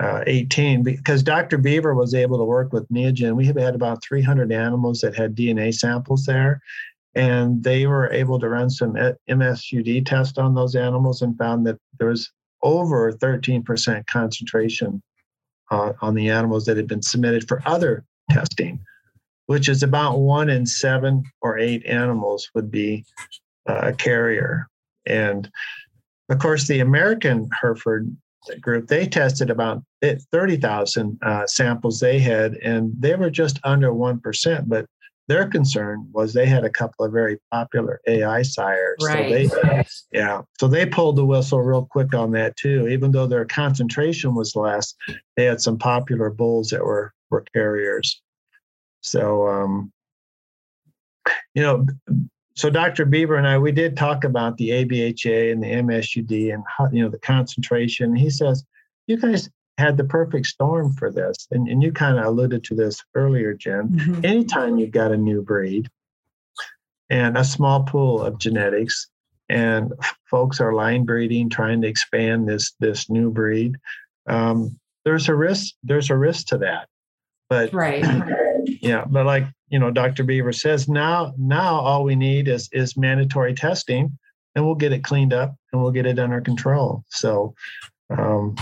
uh, 0.00 0.24
18 0.26 0.82
because 0.82 1.22
Dr. 1.22 1.58
Beever 1.58 1.94
was 1.94 2.14
able 2.14 2.38
to 2.38 2.44
work 2.44 2.72
with 2.72 2.88
Neogen. 2.88 3.36
We 3.36 3.46
have 3.46 3.56
had 3.56 3.74
about 3.74 4.02
300 4.02 4.50
animals 4.50 5.00
that 5.02 5.14
had 5.14 5.36
DNA 5.36 5.74
samples 5.74 6.24
there. 6.24 6.62
and 7.14 7.62
they 7.64 7.86
were 7.86 8.10
able 8.12 8.38
to 8.38 8.48
run 8.48 8.70
some 8.70 8.94
MSUD 9.28 10.06
test 10.06 10.38
on 10.38 10.54
those 10.54 10.74
animals 10.74 11.22
and 11.22 11.36
found 11.36 11.66
that 11.66 11.78
there 11.98 12.08
was 12.08 12.30
over 12.62 13.12
13% 13.12 14.06
concentration 14.06 15.02
uh, 15.70 15.92
on 16.00 16.14
the 16.14 16.30
animals 16.30 16.64
that 16.64 16.76
had 16.76 16.86
been 16.86 17.02
submitted 17.02 17.46
for 17.48 17.62
other 17.66 18.04
testing, 18.30 18.78
which 19.46 19.68
is 19.68 19.82
about 19.82 20.20
one 20.20 20.48
in 20.48 20.64
seven 20.66 21.24
or 21.42 21.58
eight 21.58 21.84
animals 21.84 22.48
would 22.54 22.70
be 22.70 23.04
uh, 23.68 23.80
a 23.88 23.92
carrier. 23.92 24.68
And 25.06 25.50
of 26.28 26.38
course, 26.38 26.68
the 26.68 26.80
American 26.80 27.50
Hereford 27.60 28.16
group, 28.60 28.88
they 28.88 29.06
tested 29.06 29.50
about 29.50 29.82
30,000 30.02 31.18
uh, 31.22 31.46
samples 31.46 32.00
they 32.00 32.18
had, 32.18 32.54
and 32.54 32.92
they 32.98 33.14
were 33.14 33.30
just 33.30 33.58
under 33.64 33.90
1%. 33.90 34.68
But 34.68 34.86
their 35.28 35.48
concern 35.48 36.08
was 36.12 36.32
they 36.32 36.46
had 36.46 36.64
a 36.64 36.70
couple 36.70 37.04
of 37.04 37.12
very 37.12 37.38
popular 37.52 38.00
AI 38.08 38.42
sires. 38.42 38.96
Right. 39.00 39.48
So 39.48 39.60
they, 39.62 39.84
yeah. 40.12 40.42
So 40.58 40.66
they 40.66 40.86
pulled 40.86 41.16
the 41.16 41.24
whistle 41.24 41.62
real 41.62 41.86
quick 41.88 42.14
on 42.14 42.32
that 42.32 42.56
too. 42.56 42.88
Even 42.88 43.12
though 43.12 43.28
their 43.28 43.44
concentration 43.44 44.34
was 44.34 44.56
less, 44.56 44.92
they 45.36 45.44
had 45.44 45.60
some 45.60 45.78
popular 45.78 46.30
bulls 46.30 46.70
that 46.70 46.84
were 46.84 47.14
were 47.30 47.44
carriers. 47.54 48.20
So 49.02 49.46
um, 49.46 49.92
you 51.54 51.62
know, 51.62 51.86
so 52.54 52.70
Dr. 52.70 53.04
Beever 53.04 53.36
and 53.36 53.46
I, 53.46 53.58
we 53.58 53.72
did 53.72 53.96
talk 53.96 54.24
about 54.24 54.56
the 54.56 54.70
ABHA 54.70 55.52
and 55.52 55.62
the 55.62 55.68
MSUD 55.68 56.52
and 56.52 56.64
how, 56.66 56.88
you 56.92 57.02
know 57.02 57.08
the 57.08 57.18
concentration. 57.18 58.14
He 58.14 58.30
says, 58.30 58.64
you 59.06 59.16
guys 59.16 59.48
had 59.78 59.96
the 59.96 60.04
perfect 60.04 60.46
storm 60.46 60.92
for 60.92 61.10
this. 61.10 61.48
And, 61.50 61.68
and 61.68 61.82
you 61.82 61.92
kind 61.92 62.18
of 62.18 62.26
alluded 62.26 62.62
to 62.64 62.74
this 62.74 63.02
earlier, 63.14 63.54
Jen. 63.54 63.88
Mm-hmm. 63.88 64.24
Anytime 64.24 64.78
you've 64.78 64.90
got 64.90 65.12
a 65.12 65.16
new 65.16 65.42
breed 65.42 65.88
and 67.08 67.36
a 67.38 67.44
small 67.44 67.84
pool 67.84 68.20
of 68.22 68.38
genetics, 68.38 69.08
and 69.48 69.92
folks 70.30 70.60
are 70.60 70.72
line 70.72 71.04
breeding, 71.04 71.50
trying 71.50 71.82
to 71.82 71.88
expand 71.88 72.48
this 72.48 72.72
this 72.78 73.10
new 73.10 73.30
breed, 73.30 73.76
um, 74.28 74.78
there's 75.04 75.28
a 75.28 75.34
risk. 75.34 75.74
There's 75.82 76.10
a 76.10 76.16
risk 76.16 76.48
to 76.48 76.58
that. 76.58 76.88
But 77.48 77.72
right. 77.72 78.04
Yeah, 78.66 79.04
but 79.08 79.26
like 79.26 79.44
you 79.68 79.78
know, 79.78 79.90
Dr. 79.90 80.24
Beever 80.24 80.52
says 80.52 80.88
now 80.88 81.32
now 81.38 81.80
all 81.80 82.04
we 82.04 82.16
need 82.16 82.48
is 82.48 82.68
is 82.72 82.96
mandatory 82.96 83.54
testing, 83.54 84.16
and 84.54 84.64
we'll 84.64 84.74
get 84.74 84.92
it 84.92 85.04
cleaned 85.04 85.32
up 85.32 85.54
and 85.72 85.82
we'll 85.82 85.92
get 85.92 86.06
it 86.06 86.18
under 86.18 86.40
control. 86.40 87.04
So 87.08 87.54
um, 88.10 88.56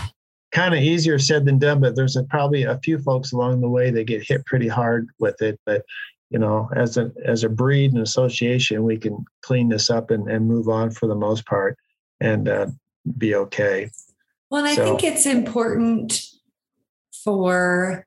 kind 0.52 0.74
of 0.74 0.80
easier 0.80 1.18
said 1.18 1.44
than 1.44 1.58
done, 1.58 1.80
but 1.80 1.96
there's 1.96 2.16
a, 2.16 2.24
probably 2.24 2.64
a 2.64 2.78
few 2.78 2.98
folks 2.98 3.32
along 3.32 3.60
the 3.60 3.68
way 3.68 3.90
that 3.90 4.04
get 4.04 4.22
hit 4.26 4.44
pretty 4.46 4.68
hard 4.68 5.08
with 5.18 5.40
it. 5.42 5.58
But 5.64 5.84
you 6.30 6.38
know, 6.38 6.68
as 6.76 6.96
a 6.96 7.10
as 7.24 7.44
a 7.44 7.48
breed 7.48 7.92
and 7.92 8.02
association, 8.02 8.84
we 8.84 8.98
can 8.98 9.24
clean 9.42 9.68
this 9.68 9.90
up 9.90 10.10
and, 10.10 10.30
and 10.30 10.46
move 10.46 10.68
on 10.68 10.90
for 10.90 11.06
the 11.06 11.14
most 11.14 11.46
part 11.46 11.78
and 12.20 12.48
uh, 12.48 12.66
be 13.16 13.34
okay. 13.34 13.90
Well, 14.50 14.64
and 14.64 14.68
I 14.68 14.74
so, 14.74 14.84
think 14.84 15.04
it's 15.04 15.26
important 15.26 16.20
for 17.24 18.06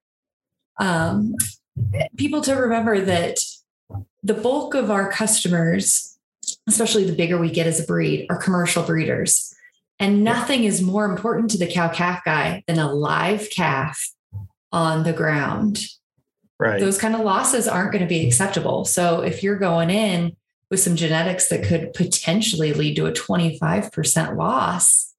um, 0.79 1.35
people 2.17 2.41
to 2.41 2.53
remember 2.53 2.99
that 3.01 3.37
the 4.23 4.33
bulk 4.33 4.73
of 4.75 4.91
our 4.91 5.11
customers, 5.11 6.17
especially 6.67 7.03
the 7.03 7.15
bigger 7.15 7.37
we 7.37 7.51
get 7.51 7.67
as 7.67 7.79
a 7.79 7.85
breed, 7.85 8.27
are 8.29 8.37
commercial 8.37 8.83
breeders. 8.83 9.53
And 9.99 10.23
nothing 10.23 10.63
is 10.63 10.81
more 10.81 11.05
important 11.05 11.51
to 11.51 11.57
the 11.57 11.67
cow 11.67 11.89
calf 11.89 12.23
guy 12.23 12.63
than 12.67 12.79
a 12.79 12.91
live 12.91 13.49
calf 13.49 14.11
on 14.71 15.03
the 15.03 15.13
ground. 15.13 15.79
Right. 16.59 16.79
Those 16.79 16.97
kind 16.97 17.15
of 17.15 17.21
losses 17.21 17.67
aren't 17.67 17.91
going 17.91 18.03
to 18.03 18.07
be 18.07 18.25
acceptable. 18.25 18.85
So 18.85 19.21
if 19.21 19.43
you're 19.43 19.57
going 19.57 19.89
in 19.89 20.35
with 20.69 20.79
some 20.79 20.95
genetics 20.95 21.49
that 21.49 21.63
could 21.63 21.93
potentially 21.93 22.73
lead 22.73 22.95
to 22.95 23.07
a 23.07 23.11
25% 23.11 24.37
loss, 24.37 25.11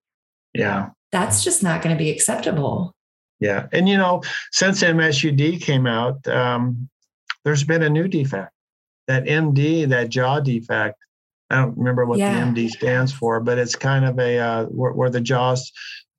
yeah. 0.54 0.90
That's 1.10 1.44
just 1.44 1.62
not 1.62 1.82
going 1.82 1.94
to 1.94 2.02
be 2.02 2.10
acceptable. 2.10 2.94
Yeah. 3.42 3.66
And 3.72 3.88
you 3.88 3.96
know, 3.96 4.22
since 4.52 4.84
MSUD 4.84 5.60
came 5.60 5.86
out, 5.86 6.26
um, 6.28 6.88
there's 7.44 7.64
been 7.64 7.82
a 7.82 7.90
new 7.90 8.06
defect. 8.06 8.52
That 9.08 9.24
MD, 9.24 9.88
that 9.88 10.10
jaw 10.10 10.38
defect, 10.38 10.96
I 11.50 11.56
don't 11.56 11.76
remember 11.76 12.06
what 12.06 12.20
yeah. 12.20 12.32
the 12.32 12.46
MD 12.46 12.70
stands 12.70 13.12
for, 13.12 13.40
but 13.40 13.58
it's 13.58 13.74
kind 13.74 14.04
of 14.04 14.16
a 14.20 14.38
uh, 14.38 14.64
where, 14.66 14.92
where, 14.92 15.10
the 15.10 15.20
jaws 15.20 15.72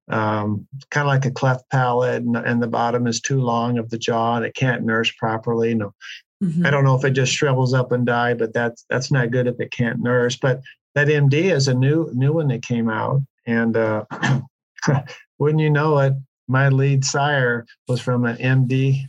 um, 0.10 0.68
kind 0.92 1.08
of 1.08 1.14
like 1.14 1.26
a 1.26 1.32
cleft 1.32 1.70
palate, 1.72 2.24
and, 2.24 2.36
and, 2.36 2.62
the 2.62 2.68
bottom 2.68 3.08
is 3.08 3.22
too 3.22 3.40
long 3.40 3.78
of 3.78 3.90
the 3.90 3.98
jaw, 3.98 4.36
and 4.36 4.46
it 4.46 4.54
can't 4.54 4.84
nurse 4.84 5.10
properly. 5.18 5.74
No, 5.74 5.94
mm-hmm. 6.44 6.66
I 6.66 6.72
don't 6.72 6.84
know 6.84 6.96
if 6.96 7.06
it 7.06 7.12
just 7.12 7.32
shrivels 7.32 7.74
up 7.74 7.94
and 7.94 8.06
die, 8.06 8.34
but 8.34 8.54
that's 8.54 8.86
that's 8.90 9.12
not 9.12 9.32
good 9.32 9.48
if 9.48 9.62
it 9.62 9.72
can't 9.72 10.02
nurse. 10.02 10.36
But 10.36 10.62
that 10.94 11.08
MD 11.08 11.54
is 11.54 11.70
a 11.70 11.74
new 11.74 12.12
new 12.14 12.34
one 12.34 12.50
that 12.50 12.64
came 12.64 12.90
out, 12.90 13.22
and 13.48 13.78
uh, 13.78 14.04
wouldn't 15.40 15.62
you 15.62 15.70
know 15.70 15.98
it, 16.00 16.14
my 16.48 16.70
lead 16.70 17.06
sire 17.06 17.66
was 17.88 18.02
from 18.02 18.26
an 18.26 18.38
MD 18.38 19.06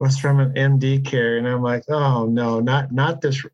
was 0.00 0.16
from 0.16 0.38
an 0.38 0.52
MD 0.54 1.04
care, 1.04 1.38
and 1.38 1.48
I'm 1.48 1.62
like, 1.62 1.82
oh 1.88 2.26
no, 2.26 2.60
not 2.60 2.92
not 2.92 3.20
this 3.20 3.44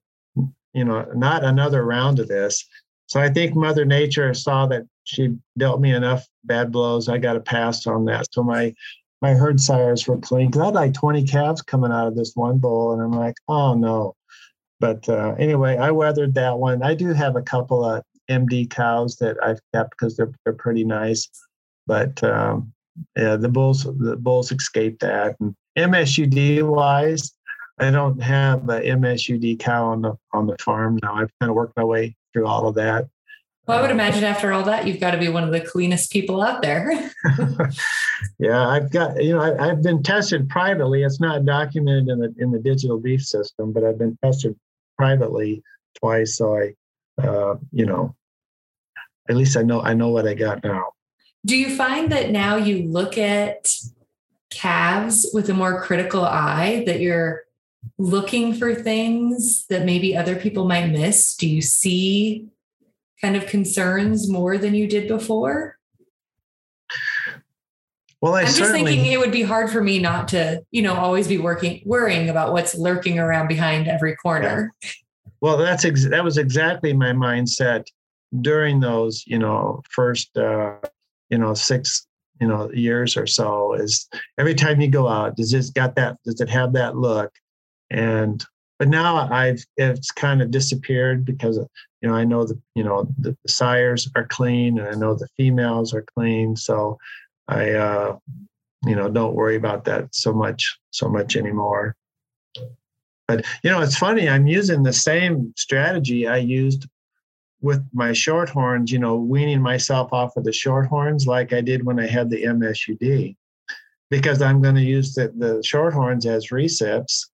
you 0.75 0.85
know, 0.85 1.07
not 1.15 1.45
another 1.45 1.85
round 1.85 2.19
of 2.19 2.29
this. 2.29 2.67
So 3.07 3.21
I 3.21 3.29
think 3.31 3.55
Mother 3.55 3.85
Nature 3.85 4.35
saw 4.35 4.67
that 4.67 4.83
she 5.05 5.37
dealt 5.57 5.81
me 5.81 5.95
enough 5.95 6.27
bad 6.45 6.73
blows. 6.73 7.09
I 7.09 7.19
got 7.19 7.37
a 7.37 7.41
pass 7.41 7.87
on 7.87 8.05
that. 8.07 8.27
So 8.33 8.43
my 8.43 8.75
my 9.23 9.33
herd 9.33 9.59
sires 9.59 10.07
were 10.07 10.19
clean 10.19 10.49
because 10.49 10.61
I 10.61 10.65
had 10.67 10.75
like 10.75 10.93
20 10.93 11.25
calves 11.25 11.63
coming 11.63 11.91
out 11.91 12.09
of 12.09 12.17
this 12.17 12.33
one 12.35 12.59
bull, 12.59 12.93
and 12.93 13.01
I'm 13.01 13.13
like, 13.13 13.37
oh 13.49 13.75
no. 13.75 14.17
But 14.81 15.09
uh, 15.09 15.35
anyway, 15.39 15.79
I 15.79 15.93
weathered 15.93 16.35
that 16.35 16.59
one. 16.59 16.83
I 16.83 16.95
do 16.95 17.15
have 17.15 17.37
a 17.37 17.43
couple 17.43 17.85
of 17.85 18.03
MD 18.29 18.69
cows 18.69 19.17
that 19.17 19.37
I've 19.43 19.61
kept 19.73 19.93
because 19.93 20.17
they're 20.17 20.33
they're 20.45 20.53
pretty 20.53 20.85
nice. 20.85 21.29
But 21.87 22.23
um, 22.23 22.74
yeah, 23.17 23.37
the 23.37 23.49
bulls 23.49 23.85
the 23.85 24.17
bulls 24.17 24.53
escaped 24.53 25.01
that. 25.01 25.37
And 25.41 25.55
MSUD 25.77 26.63
wise, 26.63 27.33
I 27.79 27.91
don't 27.91 28.21
have 28.23 28.69
a 28.69 28.81
MSUD 28.81 29.59
cow 29.59 29.87
on 29.87 30.03
the 30.03 30.15
on 30.33 30.47
the 30.47 30.57
farm 30.59 30.99
now. 31.03 31.15
I've 31.15 31.31
kind 31.41 31.51
of 31.51 31.57
worked 31.57 31.77
my 31.77 31.85
way 31.85 32.17
through 32.33 32.47
all 32.47 32.69
of 32.69 32.75
that. 32.77 33.07
Well, 33.67 33.79
I 33.79 33.81
would 33.81 33.91
uh, 33.91 33.95
imagine 33.95 34.25
after 34.25 34.53
all 34.53 34.63
that, 34.65 34.87
you've 34.87 35.01
got 35.01 35.13
to 35.13 35.19
be 35.19 35.29
one 35.29 35.43
of 35.43 35.51
the 35.51 35.61
cleanest 35.61 36.13
people 36.13 36.43
out 36.43 36.61
there. 36.61 37.11
yeah, 38.39 38.69
I've 38.69 38.91
got 38.91 39.23
you 39.23 39.35
know 39.35 39.41
I, 39.41 39.67
have 39.67 39.83
been 39.83 40.03
tested 40.03 40.49
privately. 40.49 41.03
It's 41.03 41.21
not 41.21 41.45
documented 41.45 42.09
in 42.09 42.19
the 42.21 42.35
in 42.39 42.51
the 42.53 42.59
digital 42.59 42.99
beef 42.99 43.25
system, 43.25 43.73
but 43.73 43.85
I've 43.85 43.99
been 43.99 44.19
tested 44.23 44.55
privately 44.97 45.63
twice. 45.99 46.37
So 46.37 46.57
I, 46.57 46.75
uh, 47.23 47.57
you 47.73 47.87
know, 47.87 48.15
at 49.29 49.37
least 49.37 49.57
I 49.57 49.63
know 49.63 49.81
I 49.81 49.95
know 49.95 50.11
what 50.11 50.29
I 50.29 50.35
got 50.35 50.63
now. 50.63 50.94
Do 51.45 51.57
you 51.57 51.77
find 51.77 52.11
that 52.13 52.31
now 52.31 52.57
you 52.57 52.89
look 52.91 53.19
at 53.19 53.69
calves 54.51 55.29
with 55.35 55.49
a 55.51 55.55
more 55.55 55.83
critical 55.83 56.25
eye? 56.25 56.85
That 56.87 57.01
you're 57.01 57.45
looking 57.99 58.55
for 58.55 58.75
things 58.75 59.67
that 59.69 59.85
maybe 59.85 60.17
other 60.17 60.37
people 60.37 60.65
might 60.65 60.89
miss? 60.89 61.37
Do 61.37 61.49
you 61.49 61.63
see 61.63 62.49
kind 63.21 63.37
of 63.37 63.47
concerns 63.47 64.29
more 64.29 64.59
than 64.59 64.75
you 64.75 64.87
did 64.87 65.09
before? 65.09 65.79
Well, 68.21 68.35
I 68.35 68.43
am 68.43 68.47
just 68.47 68.73
thinking 68.73 69.05
it 69.07 69.19
would 69.19 69.33
be 69.33 69.43
hard 69.43 69.71
for 69.71 69.83
me 69.83 69.99
not 69.99 70.29
to, 70.29 70.63
you 70.71 70.81
know, 70.81 70.95
always 70.95 71.29
be 71.29 71.37
working, 71.37 71.83
worrying 71.85 72.31
about 72.31 72.53
what's 72.53 72.75
lurking 72.75 73.19
around 73.19 73.49
behind 73.49 73.87
every 73.87 74.17
corner. 74.17 74.73
Yeah. 74.83 74.91
Well, 75.43 75.59
that's 75.59 75.85
ex- 75.85 76.09
that 76.09 76.25
was 76.25 76.39
exactly 76.39 76.95
my 76.95 77.13
mindset 77.13 77.87
during 78.41 78.81
those, 78.81 79.25
you 79.27 79.39
know, 79.39 79.83
first, 79.91 80.35
uh, 80.39 80.77
you 81.31 81.39
know, 81.39 81.55
six, 81.55 82.07
you 82.41 82.47
know, 82.47 82.71
years 82.73 83.17
or 83.17 83.27
so. 83.27 83.75
Is 83.75 84.09
every 84.39 84.55
time 84.55 84.81
you 84.81 84.89
go 84.89 85.09
out, 85.09 85.37
does 85.37 85.53
it 85.55 85.73
got 85.75 85.97
that? 85.97 86.19
Does 86.25 86.41
it 86.41 86.49
have 86.49 86.73
that 86.75 86.97
look? 86.97 87.33
and 87.91 88.45
but 88.79 88.89
now 88.89 89.29
I've 89.31 89.65
it's 89.77 90.11
kind 90.11 90.43
of 90.43 90.51
disappeared 90.51 91.25
because 91.25 91.57
you 92.01 92.09
know 92.09 92.15
I 92.15 92.25
know 92.25 92.45
the 92.45 92.61
you 92.75 92.83
know 92.83 93.07
the, 93.19 93.37
the 93.45 93.49
sires 93.49 94.11
are 94.17 94.27
clean 94.27 94.79
and 94.79 94.89
I 94.89 94.99
know 94.99 95.15
the 95.15 95.29
females 95.37 95.95
are 95.95 96.05
clean, 96.17 96.57
so 96.57 96.99
I 97.49 97.71
uh, 97.73 98.17
you 98.85 98.97
know 98.97 99.09
don't 99.09 99.35
worry 99.35 99.57
about 99.57 99.85
that 99.85 100.15
so 100.15 100.33
much 100.33 100.77
so 100.91 101.09
much 101.09 101.37
anymore. 101.37 101.95
But 103.29 103.45
you 103.63 103.71
know 103.71 103.81
it's 103.81 103.97
funny 103.97 104.29
I'm 104.29 104.47
using 104.47 104.83
the 104.83 104.93
same 104.93 105.55
strategy 105.57 106.27
I 106.27 106.39
used 106.39 106.87
with 107.65 107.85
my 107.93 108.11
shorthorns. 108.11 108.91
You 108.91 108.99
know 109.01 109.17
weaning 109.17 109.63
myself 109.63 110.13
off 110.13 110.37
of 110.37 110.45
the 110.45 110.53
shorthorns 110.53 111.27
like 111.27 111.53
I 111.53 111.61
did 111.61 111.85
when 111.85 111.99
I 111.99 112.07
had 112.07 112.31
the 112.31 112.45
MSUD 112.45 113.37
because 114.11 114.43
I'm 114.43 114.63
going 114.63 114.77
to 114.77 114.83
use 114.83 115.15
the, 115.15 115.33
the 115.37 115.63
shorthorns 115.63 116.27
as 116.27 116.49
recips 116.49 117.25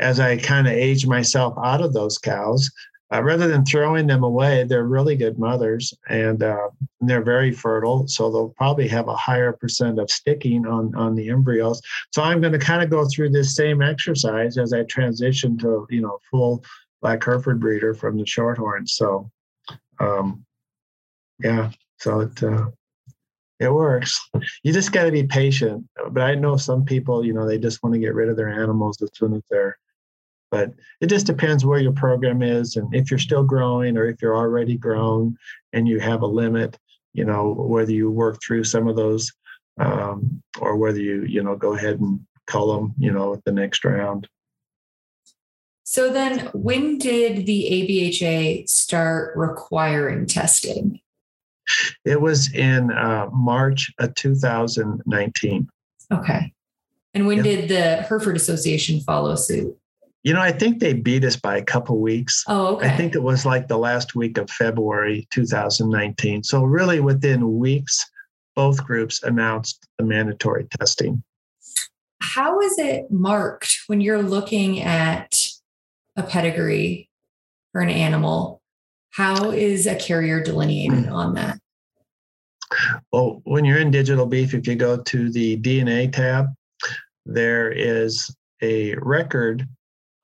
as 0.00 0.20
I 0.20 0.36
kind 0.36 0.66
of 0.66 0.72
age 0.72 1.06
myself 1.06 1.54
out 1.62 1.80
of 1.80 1.92
those 1.92 2.18
cows, 2.18 2.70
uh, 3.12 3.22
rather 3.22 3.48
than 3.48 3.64
throwing 3.64 4.06
them 4.06 4.22
away, 4.22 4.64
they're 4.64 4.84
really 4.84 5.16
good 5.16 5.38
mothers 5.38 5.94
and 6.08 6.42
uh, 6.42 6.68
they're 7.00 7.22
very 7.22 7.50
fertile. 7.52 8.06
So 8.06 8.30
they'll 8.30 8.54
probably 8.58 8.86
have 8.88 9.08
a 9.08 9.16
higher 9.16 9.52
percent 9.52 9.98
of 9.98 10.10
sticking 10.10 10.66
on, 10.66 10.94
on 10.94 11.14
the 11.14 11.30
embryos. 11.30 11.80
So 12.12 12.22
I'm 12.22 12.40
going 12.40 12.52
to 12.52 12.58
kind 12.58 12.82
of 12.82 12.90
go 12.90 13.06
through 13.08 13.30
this 13.30 13.56
same 13.56 13.80
exercise 13.80 14.58
as 14.58 14.72
I 14.72 14.82
transition 14.84 15.56
to, 15.58 15.86
you 15.90 16.02
know, 16.02 16.18
full 16.30 16.62
black 17.00 17.24
Hereford 17.24 17.60
breeder 17.60 17.94
from 17.94 18.18
the 18.18 18.24
Shorthorns. 18.24 18.90
So, 18.90 19.30
um, 20.00 20.44
yeah, 21.42 21.70
so 21.98 22.20
it 22.20 22.42
uh, 22.42 22.66
it 23.60 23.72
works. 23.72 24.20
You 24.62 24.72
just 24.72 24.92
got 24.92 25.04
to 25.04 25.12
be 25.12 25.24
patient. 25.24 25.84
But 26.10 26.22
I 26.22 26.34
know 26.34 26.56
some 26.56 26.84
people, 26.84 27.24
you 27.24 27.32
know, 27.32 27.46
they 27.46 27.58
just 27.58 27.82
want 27.82 27.94
to 27.94 28.00
get 28.00 28.14
rid 28.14 28.28
of 28.28 28.36
their 28.36 28.48
animals 28.48 29.02
as 29.02 29.10
soon 29.14 29.34
as 29.34 29.42
they're. 29.50 29.76
But 30.50 30.72
it 31.00 31.08
just 31.08 31.26
depends 31.26 31.64
where 31.64 31.80
your 31.80 31.92
program 31.92 32.42
is, 32.42 32.76
and 32.76 32.92
if 32.94 33.10
you're 33.10 33.18
still 33.18 33.44
growing 33.44 33.98
or 33.98 34.06
if 34.06 34.22
you're 34.22 34.36
already 34.36 34.76
grown 34.76 35.36
and 35.72 35.86
you 35.86 36.00
have 36.00 36.22
a 36.22 36.26
limit. 36.26 36.78
You 37.14 37.24
know, 37.24 37.52
whether 37.52 37.90
you 37.90 38.10
work 38.10 38.38
through 38.46 38.64
some 38.64 38.86
of 38.86 38.94
those, 38.94 39.32
um, 39.80 40.40
or 40.60 40.76
whether 40.76 41.00
you 41.00 41.24
you 41.24 41.42
know 41.42 41.56
go 41.56 41.74
ahead 41.74 41.98
and 42.00 42.20
cull 42.46 42.78
them. 42.78 42.94
You 42.98 43.12
know, 43.12 43.34
at 43.34 43.44
the 43.44 43.52
next 43.52 43.84
round. 43.84 44.28
So 45.90 46.12
then, 46.12 46.50
when 46.52 46.98
did 46.98 47.46
the 47.46 47.64
ABHA 47.64 48.68
start 48.68 49.34
requiring 49.34 50.26
testing? 50.26 51.00
It 52.04 52.20
was 52.20 52.52
in 52.52 52.92
uh, 52.92 53.30
March 53.32 53.90
of 53.98 54.14
2019. 54.14 55.66
Okay. 56.12 56.52
And 57.14 57.26
when 57.26 57.38
yep. 57.38 57.44
did 57.44 57.68
the 57.70 58.02
Hereford 58.02 58.36
Association 58.36 59.00
follow 59.00 59.34
suit? 59.34 59.74
You 60.24 60.34
know, 60.34 60.42
I 60.42 60.52
think 60.52 60.80
they 60.80 60.92
beat 60.92 61.24
us 61.24 61.36
by 61.36 61.56
a 61.56 61.64
couple 61.64 61.98
weeks. 61.98 62.44
Oh, 62.48 62.76
okay. 62.76 62.90
I 62.90 62.94
think 62.94 63.14
it 63.14 63.22
was 63.22 63.46
like 63.46 63.68
the 63.68 63.78
last 63.78 64.14
week 64.14 64.36
of 64.36 64.50
February 64.50 65.26
2019. 65.30 66.44
So, 66.44 66.64
really, 66.64 67.00
within 67.00 67.56
weeks, 67.58 68.04
both 68.54 68.84
groups 68.84 69.22
announced 69.22 69.88
the 69.96 70.04
mandatory 70.04 70.66
testing. 70.78 71.22
How 72.20 72.60
is 72.60 72.78
it 72.78 73.10
marked 73.10 73.74
when 73.86 74.02
you're 74.02 74.22
looking 74.22 74.82
at 74.82 75.37
a 76.18 76.24
pedigree 76.24 77.08
for 77.72 77.80
an 77.80 77.90
animal, 77.90 78.60
how 79.10 79.50
is 79.50 79.86
a 79.86 79.94
carrier 79.94 80.42
delineated 80.42 81.08
on 81.08 81.34
that? 81.34 81.58
Well, 83.12 83.40
when 83.44 83.64
you're 83.64 83.78
in 83.78 83.90
digital 83.90 84.26
beef, 84.26 84.52
if 84.52 84.66
you 84.66 84.74
go 84.74 84.98
to 85.00 85.30
the 85.30 85.58
DNA 85.58 86.12
tab, 86.12 86.46
there 87.24 87.70
is 87.70 88.34
a 88.60 88.94
record 88.96 89.66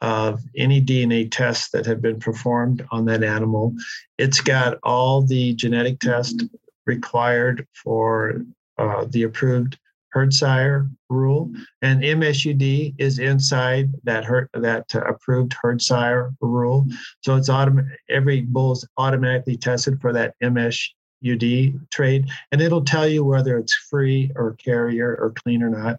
of 0.01 0.41
any 0.57 0.83
DNA 0.83 1.31
tests 1.31 1.71
that 1.71 1.87
have 1.87 2.03
been 2.03 2.19
performed 2.19 2.87
on 2.91 3.07
that 3.07 3.23
animal. 3.23 3.75
It's 4.19 4.41
got 4.41 4.79
all 4.83 5.23
the 5.23 5.55
genetic 5.55 6.01
tests 6.01 6.45
required 6.87 7.67
for 7.83 8.43
uh, 8.77 9.07
the 9.09 9.23
approved 9.23 9.79
herd 10.15 10.33
sire 10.33 10.89
rule, 11.11 11.51
and 11.83 12.01
MSUD 12.01 12.95
is 12.99 13.19
inside 13.19 13.91
that 14.05 14.25
herd, 14.25 14.49
that 14.55 14.95
approved 14.95 15.55
herd 15.61 15.83
sire 15.83 16.33
rule. 16.41 16.87
So 17.23 17.35
it's 17.35 17.49
autom- 17.49 17.91
every 18.09 18.43
bull's 18.43 18.87
automatically 18.97 19.57
tested 19.57 20.01
for 20.01 20.13
that 20.13 20.37
MSUD 20.41 21.81
trade, 21.91 22.29
and 22.53 22.61
it'll 22.61 22.85
tell 22.85 23.09
you 23.09 23.25
whether 23.25 23.59
it's 23.59 23.75
free 23.91 24.31
or 24.37 24.55
carrier 24.55 25.17
or 25.21 25.33
clean 25.43 25.65
or 25.65 25.71
not. 25.71 25.99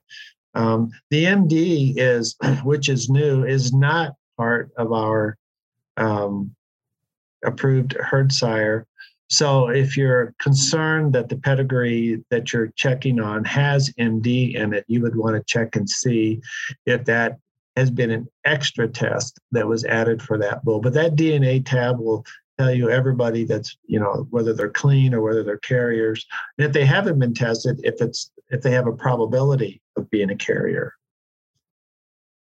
Um, 0.54 0.92
the 1.12 1.26
MD 1.26 1.96
is, 1.98 2.38
which 2.64 2.88
is 2.88 3.10
new, 3.10 3.44
is 3.44 3.74
not 3.74 4.16
part 4.38 4.72
of 4.78 4.94
our 4.94 5.38
um, 5.98 6.56
approved 7.44 7.98
herd 8.00 8.32
sire 8.32 8.88
so 9.36 9.68
if 9.68 9.98
you're 9.98 10.34
concerned 10.40 11.12
that 11.12 11.28
the 11.28 11.36
pedigree 11.36 12.24
that 12.30 12.54
you're 12.54 12.72
checking 12.78 13.20
on 13.20 13.44
has 13.44 13.90
MD 14.00 14.56
in 14.56 14.74
it, 14.74 14.86
you 14.88 15.02
would 15.02 15.18
want 15.18 15.36
to 15.36 15.44
check 15.44 15.76
and 15.76 15.90
see 15.90 16.42
if 16.86 17.04
that 17.04 17.38
has 17.76 17.92
been 17.92 18.12
an 18.12 18.28
extra 18.46 18.88
test 18.88 19.38
that 19.52 19.68
was 19.68 19.84
added 19.84 20.22
for 20.22 20.38
that 20.38 20.64
bull. 20.64 20.80
But 20.80 20.94
that 20.94 21.18
DNA 21.18 21.66
tab 21.66 22.00
will 22.00 22.26
tell 22.58 22.74
you 22.74 22.90
everybody 22.90 23.44
that's 23.44 23.76
you 23.86 24.00
know 24.00 24.26
whether 24.30 24.54
they're 24.54 24.70
clean 24.70 25.14
or 25.14 25.20
whether 25.22 25.44
they're 25.44 25.58
carriers. 25.58 26.26
And 26.58 26.66
if 26.66 26.72
they 26.72 26.86
haven't 26.86 27.20
been 27.20 27.34
tested 27.34 27.82
if 27.84 28.02
it's 28.02 28.32
if 28.52 28.62
they 28.62 28.72
have 28.72 28.88
a 28.88 28.94
probability 28.94 29.82
of 29.98 30.10
being 30.12 30.30
a 30.30 30.38
carrier. 30.38 30.94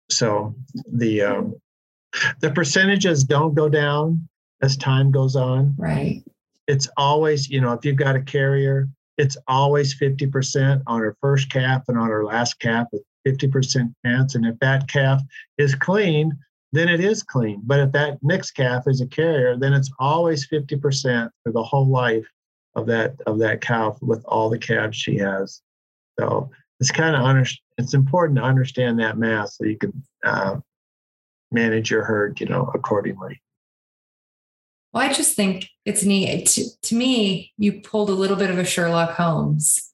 So 0.09 0.55
the 0.91 1.21
um, 1.21 1.61
the 2.39 2.49
percentages 2.49 3.23
don't 3.23 3.53
go 3.53 3.69
down 3.69 4.27
as 4.63 4.75
time 4.75 5.11
goes 5.11 5.35
on. 5.35 5.75
Right 5.77 6.23
it's 6.70 6.88
always, 6.97 7.49
you 7.49 7.59
know, 7.59 7.74
if 7.74 7.84
you've 7.84 7.95
got 7.95 8.15
a 8.15 8.22
carrier, 8.22 8.88
it's 9.17 9.36
always 9.47 9.99
50% 9.99 10.84
on 10.86 10.99
her 10.99 11.17
first 11.20 11.49
calf 11.51 11.84
and 11.88 11.97
on 11.97 12.09
her 12.09 12.24
last 12.24 12.59
calf 12.59 12.86
with 12.93 13.01
50% 13.28 13.91
chance. 14.05 14.36
And 14.36 14.45
if 14.45 14.57
that 14.59 14.88
calf 14.88 15.20
is 15.57 15.74
clean, 15.74 16.32
then 16.72 16.88
it 16.88 16.99
is 16.99 17.24
clean. 17.24 17.61
But 17.65 17.80
if 17.80 17.91
that 17.93 18.20
next 18.22 18.51
calf 18.51 18.84
is 18.86 19.01
a 19.01 19.07
carrier, 19.07 19.57
then 19.57 19.74
it's 19.74 19.91
always 19.99 20.47
50% 20.47 21.30
for 21.43 21.51
the 21.51 21.63
whole 21.63 21.89
life 21.89 22.28
of 22.76 22.86
that 22.86 23.15
of 23.26 23.39
that 23.39 23.61
cow 23.61 23.97
with 24.01 24.24
all 24.26 24.47
the 24.47 24.59
calves 24.59 24.95
she 24.95 25.17
has. 25.17 25.63
So 26.20 26.51
it's 26.80 26.91
kind 26.91 27.15
of 27.15 27.24
under, 27.24 27.49
it's 27.80 27.95
important 27.95 28.38
to 28.38 28.43
understand 28.43 28.99
that 28.99 29.17
math 29.17 29.53
so 29.53 29.65
you 29.65 29.78
can 29.78 30.03
uh, 30.24 30.57
manage 31.51 31.89
your 31.89 32.03
herd, 32.03 32.39
you 32.39 32.45
know, 32.45 32.70
accordingly. 32.76 33.41
Well, 34.93 35.07
I 35.07 35.13
just 35.13 35.35
think 35.35 35.69
it's 35.85 36.03
neat. 36.03 36.47
To, 36.47 36.81
to 36.81 36.95
me, 36.95 37.53
you 37.57 37.81
pulled 37.81 38.09
a 38.09 38.13
little 38.13 38.37
bit 38.37 38.49
of 38.49 38.57
a 38.57 38.65
Sherlock 38.65 39.11
Holmes. 39.11 39.91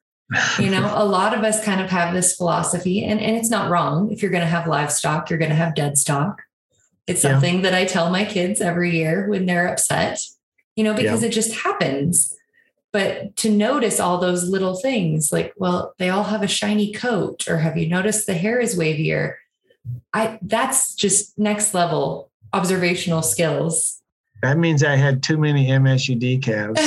you 0.60 0.70
know, 0.70 0.92
a 0.96 1.06
lot 1.06 1.38
of 1.38 1.44
us 1.44 1.64
kind 1.64 1.82
of 1.82 1.90
have 1.90 2.14
this 2.14 2.36
philosophy, 2.36 3.04
and, 3.04 3.20
and 3.20 3.36
it's 3.36 3.50
not 3.50 3.70
wrong. 3.70 4.12
If 4.12 4.22
you're 4.22 4.32
going 4.32 4.42
to 4.42 4.48
have 4.48 4.68
livestock, 4.68 5.30
you're 5.30 5.40
going 5.40 5.50
to 5.50 5.56
have 5.56 5.76
dead 5.76 5.98
stock. 5.98 6.44
It's 7.08 7.22
something 7.22 7.56
yeah. 7.56 7.62
that 7.62 7.76
I 7.76 7.86
tell 7.86 8.10
my 8.10 8.26
kids 8.26 8.62
every 8.62 8.92
year 8.98 9.28
when 9.30 9.46
they're 9.46 9.68
upset, 9.68 10.26
you 10.76 10.84
know, 10.84 10.94
because 10.94 11.22
yeah. 11.22 11.28
it 11.28 11.32
just 11.32 11.54
happens. 11.54 12.34
But 12.92 13.36
to 13.38 13.52
notice 13.52 14.00
all 14.00 14.18
those 14.18 14.50
little 14.50 14.76
things, 14.76 15.32
like, 15.32 15.54
well, 15.58 15.94
they 16.00 16.10
all 16.10 16.24
have 16.24 16.42
a 16.42 16.48
shiny 16.48 16.94
coat, 16.94 17.48
or 17.48 17.58
have 17.58 17.78
you 17.78 17.88
noticed 17.88 18.26
the 18.26 18.34
hair 18.34 18.60
is 18.60 18.80
wavier? 18.80 19.36
I 20.14 20.40
that's 20.42 20.96
just 20.96 21.38
next 21.38 21.74
level 21.74 22.32
observational 22.54 23.22
skills 23.22 24.02
that 24.42 24.58
means 24.58 24.84
I 24.84 24.96
had 24.96 25.24
too 25.24 25.38
many 25.38 25.68
MSUD 25.68 26.44
calves. 26.44 26.80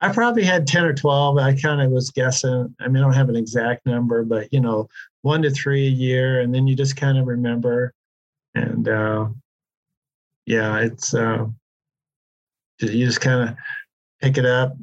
I 0.00 0.12
probably 0.12 0.42
had 0.42 0.66
10 0.66 0.84
or 0.84 0.92
12. 0.92 1.38
I 1.38 1.54
kind 1.54 1.80
of 1.80 1.92
was 1.92 2.10
guessing. 2.10 2.74
I 2.80 2.88
mean, 2.88 2.96
I 2.96 3.06
don't 3.06 3.14
have 3.14 3.28
an 3.28 3.36
exact 3.36 3.86
number, 3.86 4.24
but 4.24 4.52
you 4.52 4.60
know, 4.60 4.88
one 5.22 5.42
to 5.42 5.50
three 5.50 5.86
a 5.86 5.90
year. 5.90 6.40
And 6.40 6.52
then 6.52 6.66
you 6.66 6.74
just 6.74 6.96
kind 6.96 7.16
of 7.16 7.26
remember. 7.26 7.94
And 8.54 8.88
uh, 8.88 9.28
yeah, 10.44 10.78
it's, 10.80 11.14
uh, 11.14 11.46
you 12.80 13.06
just 13.06 13.20
kind 13.20 13.48
of 13.48 13.56
pick 14.20 14.38
it 14.38 14.44
up. 14.44 14.74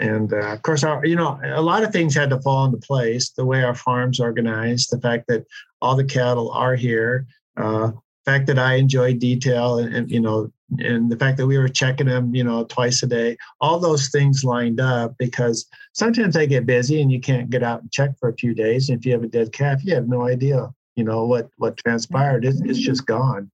And 0.00 0.32
uh, 0.32 0.52
of 0.52 0.62
course, 0.62 0.82
our, 0.82 1.06
you 1.06 1.14
know, 1.14 1.38
a 1.44 1.62
lot 1.62 1.84
of 1.84 1.92
things 1.92 2.14
had 2.14 2.30
to 2.30 2.40
fall 2.40 2.64
into 2.64 2.78
place 2.78 3.30
the 3.30 3.44
way 3.44 3.62
our 3.62 3.76
farm's 3.76 4.18
organized, 4.18 4.90
the 4.90 5.00
fact 5.00 5.28
that 5.28 5.46
all 5.80 5.94
the 5.94 6.04
cattle 6.04 6.50
are 6.50 6.74
here. 6.74 7.26
Uh, 7.56 7.92
fact 8.24 8.46
that 8.46 8.58
I 8.58 8.74
enjoy 8.74 9.14
detail 9.14 9.78
and, 9.78 9.94
and, 9.94 10.10
you 10.10 10.20
know, 10.20 10.50
and 10.78 11.10
the 11.10 11.16
fact 11.16 11.36
that 11.36 11.46
we 11.46 11.58
were 11.58 11.68
checking 11.68 12.06
them, 12.06 12.34
you 12.34 12.44
know, 12.44 12.64
twice 12.64 13.02
a 13.02 13.06
day, 13.06 13.36
all 13.60 13.78
those 13.78 14.08
things 14.08 14.44
lined 14.44 14.80
up 14.80 15.16
because 15.18 15.66
sometimes 15.92 16.36
I 16.36 16.46
get 16.46 16.66
busy 16.66 17.00
and 17.00 17.12
you 17.12 17.20
can't 17.20 17.50
get 17.50 17.62
out 17.62 17.82
and 17.82 17.92
check 17.92 18.12
for 18.18 18.28
a 18.28 18.34
few 18.34 18.54
days. 18.54 18.88
And 18.88 18.98
if 18.98 19.04
you 19.04 19.12
have 19.12 19.22
a 19.22 19.28
dead 19.28 19.52
calf, 19.52 19.84
you 19.84 19.94
have 19.94 20.08
no 20.08 20.26
idea, 20.26 20.72
you 20.96 21.04
know, 21.04 21.24
what 21.24 21.50
what 21.58 21.76
transpired. 21.76 22.44
It's, 22.44 22.60
it's 22.62 22.78
just 22.78 23.06
gone. 23.06 23.50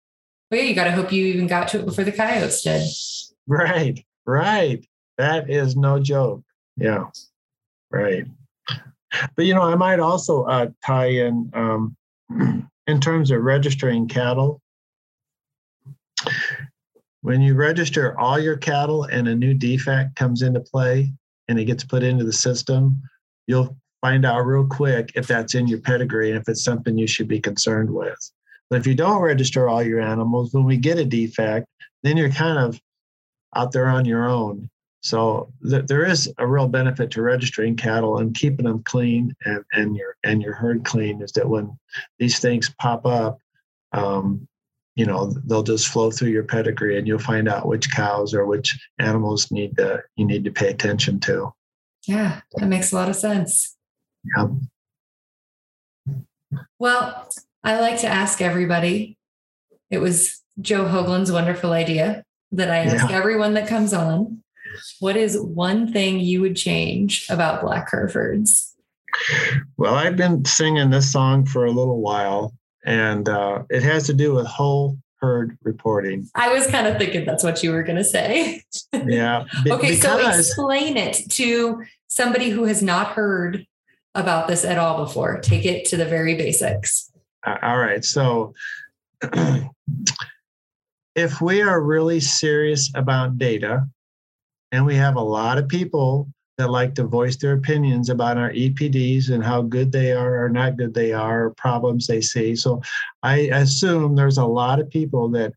Well, 0.51 0.61
yeah, 0.61 0.67
you 0.67 0.75
got 0.75 0.85
to 0.85 0.93
hope 0.93 1.13
you 1.13 1.27
even 1.27 1.47
got 1.47 1.69
to 1.69 1.81
it 1.81 1.87
before 1.87 2.05
the 2.05 2.13
coyotes 2.13 2.63
did. 2.63 2.87
Right, 3.47 4.05
right. 4.27 4.85
That 5.19 5.51
is 5.51 5.77
no 5.77 5.99
joke. 5.99 6.43
Yeah, 6.77 7.07
right. 7.91 8.25
But 9.35 9.47
you 9.47 9.55
know, 9.55 9.63
I 9.63 9.75
might 9.75 10.01
also 10.01 10.45
uh, 10.45 10.69
tie 10.85 11.07
in 11.07 11.51
um, 11.55 11.97
in 12.89 13.01
terms 13.01 13.31
of 13.31 13.43
registering 13.43 14.09
cattle, 14.09 14.61
when 17.21 17.43
you 17.43 17.55
register 17.55 18.19
all 18.19 18.39
your 18.39 18.57
cattle 18.57 19.05
and 19.05 19.29
a 19.29 19.35
new 19.35 19.53
defect 19.53 20.17
comes 20.17 20.41
into 20.41 20.61
play 20.61 21.13
and 21.49 21.59
it 21.59 21.67
gets 21.67 21.85
put 21.85 22.03
into 22.03 22.25
the 22.25 22.33
system, 22.33 23.01
you'll 23.47 23.77
find 24.01 24.25
out 24.25 24.47
real 24.47 24.67
quick 24.67 25.13
if 25.15 25.27
that's 25.27 25.55
in 25.55 25.67
your 25.67 25.81
pedigree 25.81 26.31
and 26.31 26.41
if 26.41 26.49
it's 26.49 26.65
something 26.65 26.97
you 26.97 27.07
should 27.07 27.29
be 27.29 27.41
concerned 27.41 27.91
with. 27.91 28.19
But 28.71 28.81
if 28.81 28.87
you 28.87 28.95
don't 28.95 29.21
register 29.21 29.69
all 29.69 29.83
your 29.83 30.01
animals, 30.01 30.55
when 30.55 30.65
we 30.65 30.79
get 30.79 30.99
a 30.99 31.05
defect, 31.05 31.67
then 32.03 32.17
you're 32.17 32.31
kind 32.31 32.59
of 32.59 32.81
out 33.55 33.73
there 33.73 33.89
on 33.89 34.07
your 34.07 34.27
own. 34.29 34.71
So 35.01 35.53
th- 35.69 35.87
there 35.87 36.05
is 36.05 36.33
a 36.39 36.47
real 36.47 36.69
benefit 36.69 37.11
to 37.13 37.23
registering 37.23 37.77
cattle 37.77 38.19
and 38.19 38.35
keeping 38.35 38.67
them 38.67 38.83
clean 38.85 39.35
and, 39.45 39.65
and 39.73 39.97
your 39.97 40.17
and 40.25 40.43
your 40.43 40.55
herd 40.55 40.85
clean. 40.85 41.23
Is 41.23 41.33
that 41.33 41.49
when 41.49 41.79
these 42.19 42.39
things 42.41 42.75
pop 42.81 43.07
up, 43.07 43.39
um, 43.93 44.49
you 44.97 45.07
know 45.07 45.33
they'll 45.47 45.63
just 45.63 45.87
flow 45.89 46.11
through 46.11 46.31
your 46.31 46.43
pedigree 46.43 46.99
and 46.99 47.07
you'll 47.07 47.19
find 47.21 47.49
out 47.49 47.69
which 47.69 47.91
cows 47.93 48.35
or 48.35 48.45
which 48.47 48.77
animals 48.99 49.51
need 49.53 49.77
to 49.77 50.03
you 50.17 50.25
need 50.27 50.45
to 50.45 50.51
pay 50.51 50.69
attention 50.69 51.21
to. 51.21 51.53
Yeah, 52.07 52.41
that 52.55 52.67
makes 52.67 52.91
a 52.93 52.97
lot 52.97 53.09
of 53.09 53.17
sense. 53.17 53.77
Yeah. 54.37 54.49
Well, 56.79 57.29
I 57.63 57.79
like 57.81 58.01
to 58.01 58.07
ask 58.09 58.41
everybody 58.41 59.17
It 59.91 59.99
was 59.99 60.43
Joe 60.61 60.85
Hoagland's 60.85 61.33
wonderful 61.33 61.73
idea 61.73 62.25
that 62.53 62.71
I 62.71 62.79
ask 62.79 63.09
Yeah. 63.11 63.17
everyone 63.17 63.55
that 63.55 63.69
comes 63.69 63.93
on. 63.95 64.43
What 65.01 65.17
is 65.17 65.39
one 65.41 65.93
thing 65.93 66.21
you 66.21 66.41
would 66.41 66.57
change 66.57 67.27
about 67.29 67.61
Black 67.63 67.91
Herefords? 67.91 68.75
Well, 69.77 69.95
I've 69.95 70.17
been 70.17 70.45
singing 70.45 70.91
this 70.91 71.11
song 71.11 71.45
for 71.47 71.65
a 71.65 71.71
little 71.71 72.01
while, 72.01 72.55
and 72.85 73.29
uh, 73.29 73.63
it 73.71 73.83
has 73.83 74.07
to 74.07 74.15
do 74.15 74.35
with 74.35 74.47
whole 74.47 74.99
herd 75.21 75.59
reporting. 75.63 76.29
I 76.35 76.53
was 76.53 76.67
kind 76.69 76.87
of 76.87 76.97
thinking 76.99 77.25
that's 77.25 77.43
what 77.43 77.63
you 77.63 77.73
were 77.73 77.83
going 77.83 77.99
to 77.99 78.05
say. 78.05 78.63
Yeah. 79.07 79.45
be- 79.65 79.73
Okay, 79.73 79.95
so 79.97 80.19
explain 80.19 80.97
it 80.97 81.29
to 81.33 81.83
somebody 82.09 82.51
who 82.51 82.65
has 82.65 82.83
not 82.83 83.09
heard 83.09 83.67
about 84.15 84.49
this 84.49 84.65
at 84.65 84.79
all 84.79 85.05
before. 85.05 85.41
Take 85.41 85.65
it 85.65 85.85
to 85.87 85.97
the 85.97 86.05
very 86.05 86.35
basics. 86.37 87.11
All 87.47 87.79
right. 87.79 88.05
So, 88.05 88.55
if 91.15 91.41
we 91.41 91.63
are 91.63 91.81
really 91.83 92.21
serious 92.21 92.91
about 92.95 93.39
data, 93.39 93.87
and 94.73 94.85
we 94.85 94.95
have 94.97 95.17
a 95.17 95.21
lot 95.21 95.59
of 95.59 95.69
people 95.69 96.29
that 96.59 96.71
like 96.71 96.95
to 96.97 97.05
voice 97.05 97.37
their 97.37 97.53
opinions 97.53 98.11
about 98.11 98.37
our 98.37 98.51
EPDs 98.51 99.31
and 99.31 99.45
how 99.45 99.63
good 99.63 99.93
they 99.93 100.13
are 100.13 100.45
or 100.45 100.49
not 100.49 100.77
good 100.77 100.93
they 100.93 101.13
are, 101.13 101.45
or 101.45 101.51
problems 101.51 102.07
they 102.07 102.21
see. 102.21 102.57
So, 102.57 102.83
I 103.23 103.49
assume 103.53 104.17
there's 104.17 104.39
a 104.39 104.45
lot 104.45 104.81
of 104.81 104.91
people 104.91 105.29
that 105.31 105.53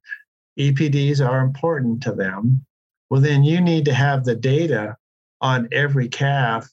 EPDs 0.60 1.26
are 1.26 1.42
important 1.42 2.02
to 2.04 2.12
them. 2.12 2.64
Well, 3.10 3.22
then 3.22 3.44
you 3.44 3.60
need 3.62 3.86
to 3.86 3.94
have 3.94 4.24
the 4.24 4.36
data 4.36 4.96
on 5.42 5.68
every 5.72 6.08
calf 6.08 6.70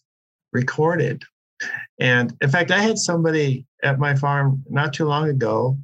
recorded. 0.53 1.23
And 1.99 2.37
in 2.41 2.51
fact, 2.51 2.71
I 2.71 2.81
had 2.81 2.99
somebody 2.99 3.67
at 3.83 3.99
my 3.99 4.15
farm 4.15 4.63
not 4.69 4.93
too 4.93 5.07
long 5.07 5.29
ago. 5.29 5.77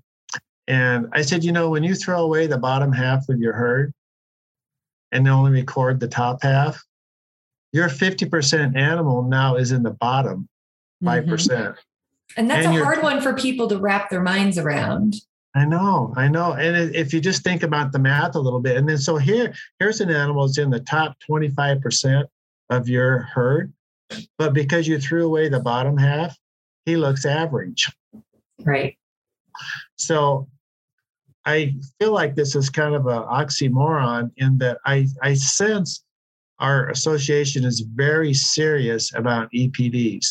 And 0.68 1.08
I 1.12 1.22
said, 1.22 1.44
you 1.44 1.52
know, 1.52 1.70
when 1.70 1.82
you 1.82 1.94
throw 1.94 2.22
away 2.22 2.46
the 2.46 2.58
bottom 2.58 2.92
half 2.92 3.28
of 3.28 3.38
your 3.38 3.52
herd 3.52 3.92
and 5.12 5.28
only 5.28 5.50
record 5.50 6.00
the 6.00 6.08
top 6.08 6.42
half, 6.42 6.82
your 7.72 7.88
50% 7.88 8.76
animal 8.76 9.22
now 9.22 9.56
is 9.56 9.72
in 9.72 9.82
the 9.82 9.90
bottom 9.90 10.48
Mhm. 11.02 11.06
5%. 11.06 11.76
And 12.36 12.50
that's 12.50 12.66
And 12.66 12.76
a 12.76 12.84
hard 12.84 13.02
one 13.02 13.20
for 13.20 13.34
people 13.34 13.68
to 13.68 13.78
wrap 13.78 14.10
their 14.10 14.22
minds 14.22 14.58
around. 14.58 15.16
I 15.56 15.64
know, 15.64 16.12
I 16.16 16.26
know. 16.26 16.52
And 16.54 16.94
if 16.94 17.14
you 17.14 17.20
just 17.20 17.44
think 17.44 17.62
about 17.62 17.92
the 17.92 17.98
math 17.98 18.34
a 18.34 18.40
little 18.40 18.60
bit, 18.60 18.76
and 18.76 18.88
then 18.88 18.98
so 18.98 19.16
here, 19.16 19.54
here's 19.78 20.00
an 20.00 20.10
animal 20.10 20.46
that's 20.46 20.58
in 20.58 20.70
the 20.70 20.80
top 20.80 21.16
25% 21.20 22.28
of 22.70 22.88
your 22.88 23.20
herd, 23.20 23.72
but 24.36 24.52
because 24.52 24.88
you 24.88 24.98
threw 24.98 25.26
away 25.26 25.48
the 25.48 25.60
bottom 25.60 25.96
half, 25.96 26.36
he 26.86 26.96
looks 26.96 27.24
average. 27.24 27.92
Right. 28.64 28.96
So 29.96 30.48
I 31.46 31.74
feel 31.98 32.12
like 32.12 32.34
this 32.34 32.54
is 32.56 32.70
kind 32.70 32.94
of 32.94 33.06
an 33.06 33.22
oxymoron 33.22 34.30
in 34.36 34.58
that 34.58 34.78
I, 34.86 35.06
I 35.22 35.34
sense 35.34 36.04
our 36.58 36.88
association 36.90 37.64
is 37.64 37.80
very 37.80 38.32
serious 38.32 39.14
about 39.14 39.50
EPDs. 39.52 40.26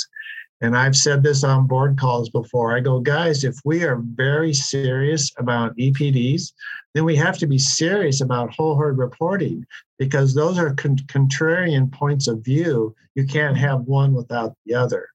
And 0.61 0.77
I've 0.77 0.95
said 0.95 1.21
this 1.21 1.43
on 1.43 1.67
board 1.67 1.99
calls 1.99 2.29
before. 2.29 2.75
I 2.75 2.79
go, 2.79 2.99
guys, 3.01 3.43
if 3.43 3.57
we 3.65 3.83
are 3.83 4.01
very 4.01 4.53
serious 4.53 5.29
about 5.37 5.75
EPDs, 5.75 6.53
then 6.93 7.03
we 7.03 7.17
have 7.17 7.37
to 7.39 7.47
be 7.47 7.57
serious 7.57 8.21
about 8.21 8.53
whole 8.53 8.75
herd 8.75 8.97
reporting 8.97 9.65
because 9.99 10.33
those 10.33 10.57
are 10.57 10.73
con- 10.75 10.95
contrarian 10.95 11.91
points 11.91 12.29
of 12.29 12.45
view. 12.45 12.95
You 13.15 13.25
can't 13.25 13.57
have 13.57 13.81
one 13.81 14.13
without 14.13 14.55
the 14.65 14.73
other. 14.73 15.09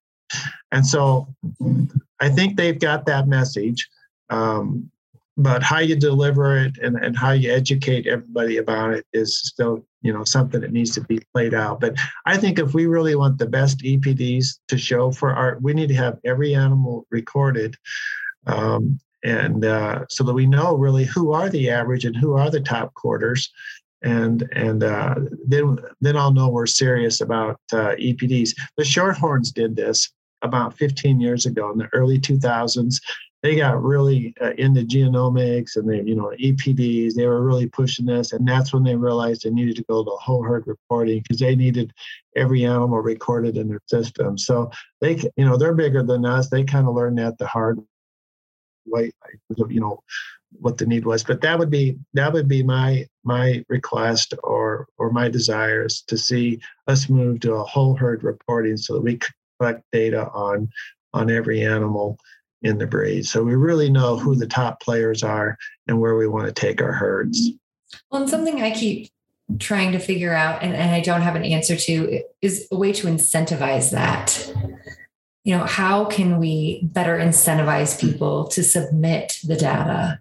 And 0.70 0.86
so 0.86 1.34
I 2.20 2.28
think 2.28 2.56
they've 2.56 2.78
got 2.78 3.06
that 3.06 3.26
message. 3.26 3.88
Um, 4.28 4.90
but 5.38 5.62
how 5.62 5.78
you 5.78 5.94
deliver 5.94 6.58
it 6.58 6.76
and, 6.78 6.96
and 6.96 7.16
how 7.16 7.30
you 7.30 7.50
educate 7.50 8.08
everybody 8.08 8.56
about 8.56 8.92
it 8.92 9.06
is 9.12 9.38
still 9.38 9.84
you 10.02 10.12
know 10.12 10.24
something 10.24 10.60
that 10.60 10.72
needs 10.72 10.90
to 10.92 11.00
be 11.02 11.20
played 11.32 11.54
out. 11.54 11.80
But 11.80 11.96
i 12.26 12.36
think 12.36 12.58
if 12.58 12.74
we 12.74 12.86
really 12.86 13.14
want 13.14 13.38
the 13.38 13.46
best 13.46 13.78
epds 13.78 14.58
to 14.68 14.76
show 14.76 15.10
for 15.10 15.32
our 15.32 15.58
we 15.60 15.72
need 15.72 15.88
to 15.88 15.94
have 15.94 16.18
every 16.24 16.54
animal 16.54 17.06
recorded 17.10 17.76
um, 18.46 18.98
and 19.24 19.64
uh, 19.64 20.04
so 20.08 20.24
that 20.24 20.34
we 20.34 20.46
know 20.46 20.76
really 20.76 21.04
who 21.04 21.32
are 21.32 21.48
the 21.48 21.70
average 21.70 22.04
and 22.04 22.16
who 22.16 22.34
are 22.34 22.50
the 22.50 22.60
top 22.60 22.94
quarters. 22.94 23.50
And 24.02 24.48
and 24.52 24.84
uh, 24.84 25.16
then 25.48 25.76
then 26.00 26.16
i'll 26.16 26.32
know 26.32 26.48
we're 26.48 26.66
serious 26.66 27.20
about 27.20 27.60
uh, 27.72 27.96
epds 27.98 28.50
the 28.76 28.84
shorthorns 28.84 29.52
did 29.52 29.74
this 29.74 30.12
about 30.42 30.78
15 30.78 31.20
years 31.20 31.46
ago 31.46 31.72
in 31.72 31.78
the 31.78 31.88
early 31.92 32.20
2000s 32.20 33.00
they 33.42 33.54
got 33.54 33.82
really 33.82 34.34
uh, 34.40 34.52
into 34.58 34.80
genomics 34.82 35.76
and 35.76 35.88
they, 35.88 36.02
you 36.02 36.16
know, 36.16 36.32
EPDs. 36.40 37.14
They 37.14 37.26
were 37.26 37.44
really 37.44 37.68
pushing 37.68 38.06
this, 38.06 38.32
and 38.32 38.46
that's 38.46 38.72
when 38.72 38.82
they 38.82 38.96
realized 38.96 39.42
they 39.42 39.50
needed 39.50 39.76
to 39.76 39.84
go 39.84 40.02
to 40.02 40.10
whole 40.10 40.42
herd 40.42 40.66
reporting 40.66 41.20
because 41.22 41.38
they 41.38 41.54
needed 41.54 41.92
every 42.34 42.64
animal 42.64 43.00
recorded 43.00 43.56
in 43.56 43.68
their 43.68 43.80
system. 43.86 44.36
So 44.36 44.70
they, 45.00 45.16
you 45.36 45.44
know, 45.44 45.56
they're 45.56 45.74
bigger 45.74 46.02
than 46.02 46.24
us. 46.24 46.48
They 46.48 46.64
kind 46.64 46.88
of 46.88 46.94
learned 46.94 47.18
that 47.18 47.38
the 47.38 47.46
hard 47.46 47.78
way, 48.86 49.12
you 49.68 49.80
know, 49.80 50.02
what 50.52 50.78
the 50.78 50.86
need 50.86 51.04
was. 51.04 51.22
But 51.22 51.40
that 51.42 51.58
would 51.58 51.70
be 51.70 51.98
that 52.14 52.32
would 52.32 52.48
be 52.48 52.62
my 52.64 53.06
my 53.22 53.64
request 53.68 54.34
or 54.42 54.88
or 54.98 55.10
my 55.10 55.28
desires 55.28 56.02
to 56.08 56.18
see 56.18 56.60
us 56.88 57.08
move 57.08 57.40
to 57.40 57.54
a 57.54 57.64
whole 57.64 57.94
herd 57.94 58.24
reporting 58.24 58.76
so 58.76 58.94
that 58.94 59.02
we 59.02 59.20
collect 59.60 59.82
data 59.92 60.28
on 60.30 60.70
on 61.14 61.30
every 61.30 61.64
animal 61.64 62.18
in 62.62 62.78
the 62.78 62.86
breed. 62.86 63.26
So 63.26 63.42
we 63.42 63.54
really 63.54 63.90
know 63.90 64.16
who 64.16 64.34
the 64.34 64.46
top 64.46 64.80
players 64.80 65.22
are 65.22 65.56
and 65.86 66.00
where 66.00 66.16
we 66.16 66.26
want 66.26 66.46
to 66.46 66.52
take 66.52 66.82
our 66.82 66.92
herds. 66.92 67.52
Well, 68.10 68.22
and 68.22 68.30
something 68.30 68.60
I 68.60 68.72
keep 68.72 69.10
trying 69.58 69.92
to 69.92 69.98
figure 69.98 70.34
out 70.34 70.62
and, 70.62 70.74
and 70.74 70.90
I 70.90 71.00
don't 71.00 71.22
have 71.22 71.36
an 71.36 71.44
answer 71.44 71.76
to 71.76 72.22
is 72.42 72.68
a 72.70 72.76
way 72.76 72.92
to 72.92 73.06
incentivize 73.06 73.90
that. 73.92 74.52
You 75.44 75.56
know, 75.56 75.64
how 75.64 76.04
can 76.04 76.38
we 76.38 76.82
better 76.82 77.16
incentivize 77.16 77.98
people 77.98 78.48
to 78.48 78.62
submit 78.62 79.38
the 79.44 79.56
data? 79.56 80.20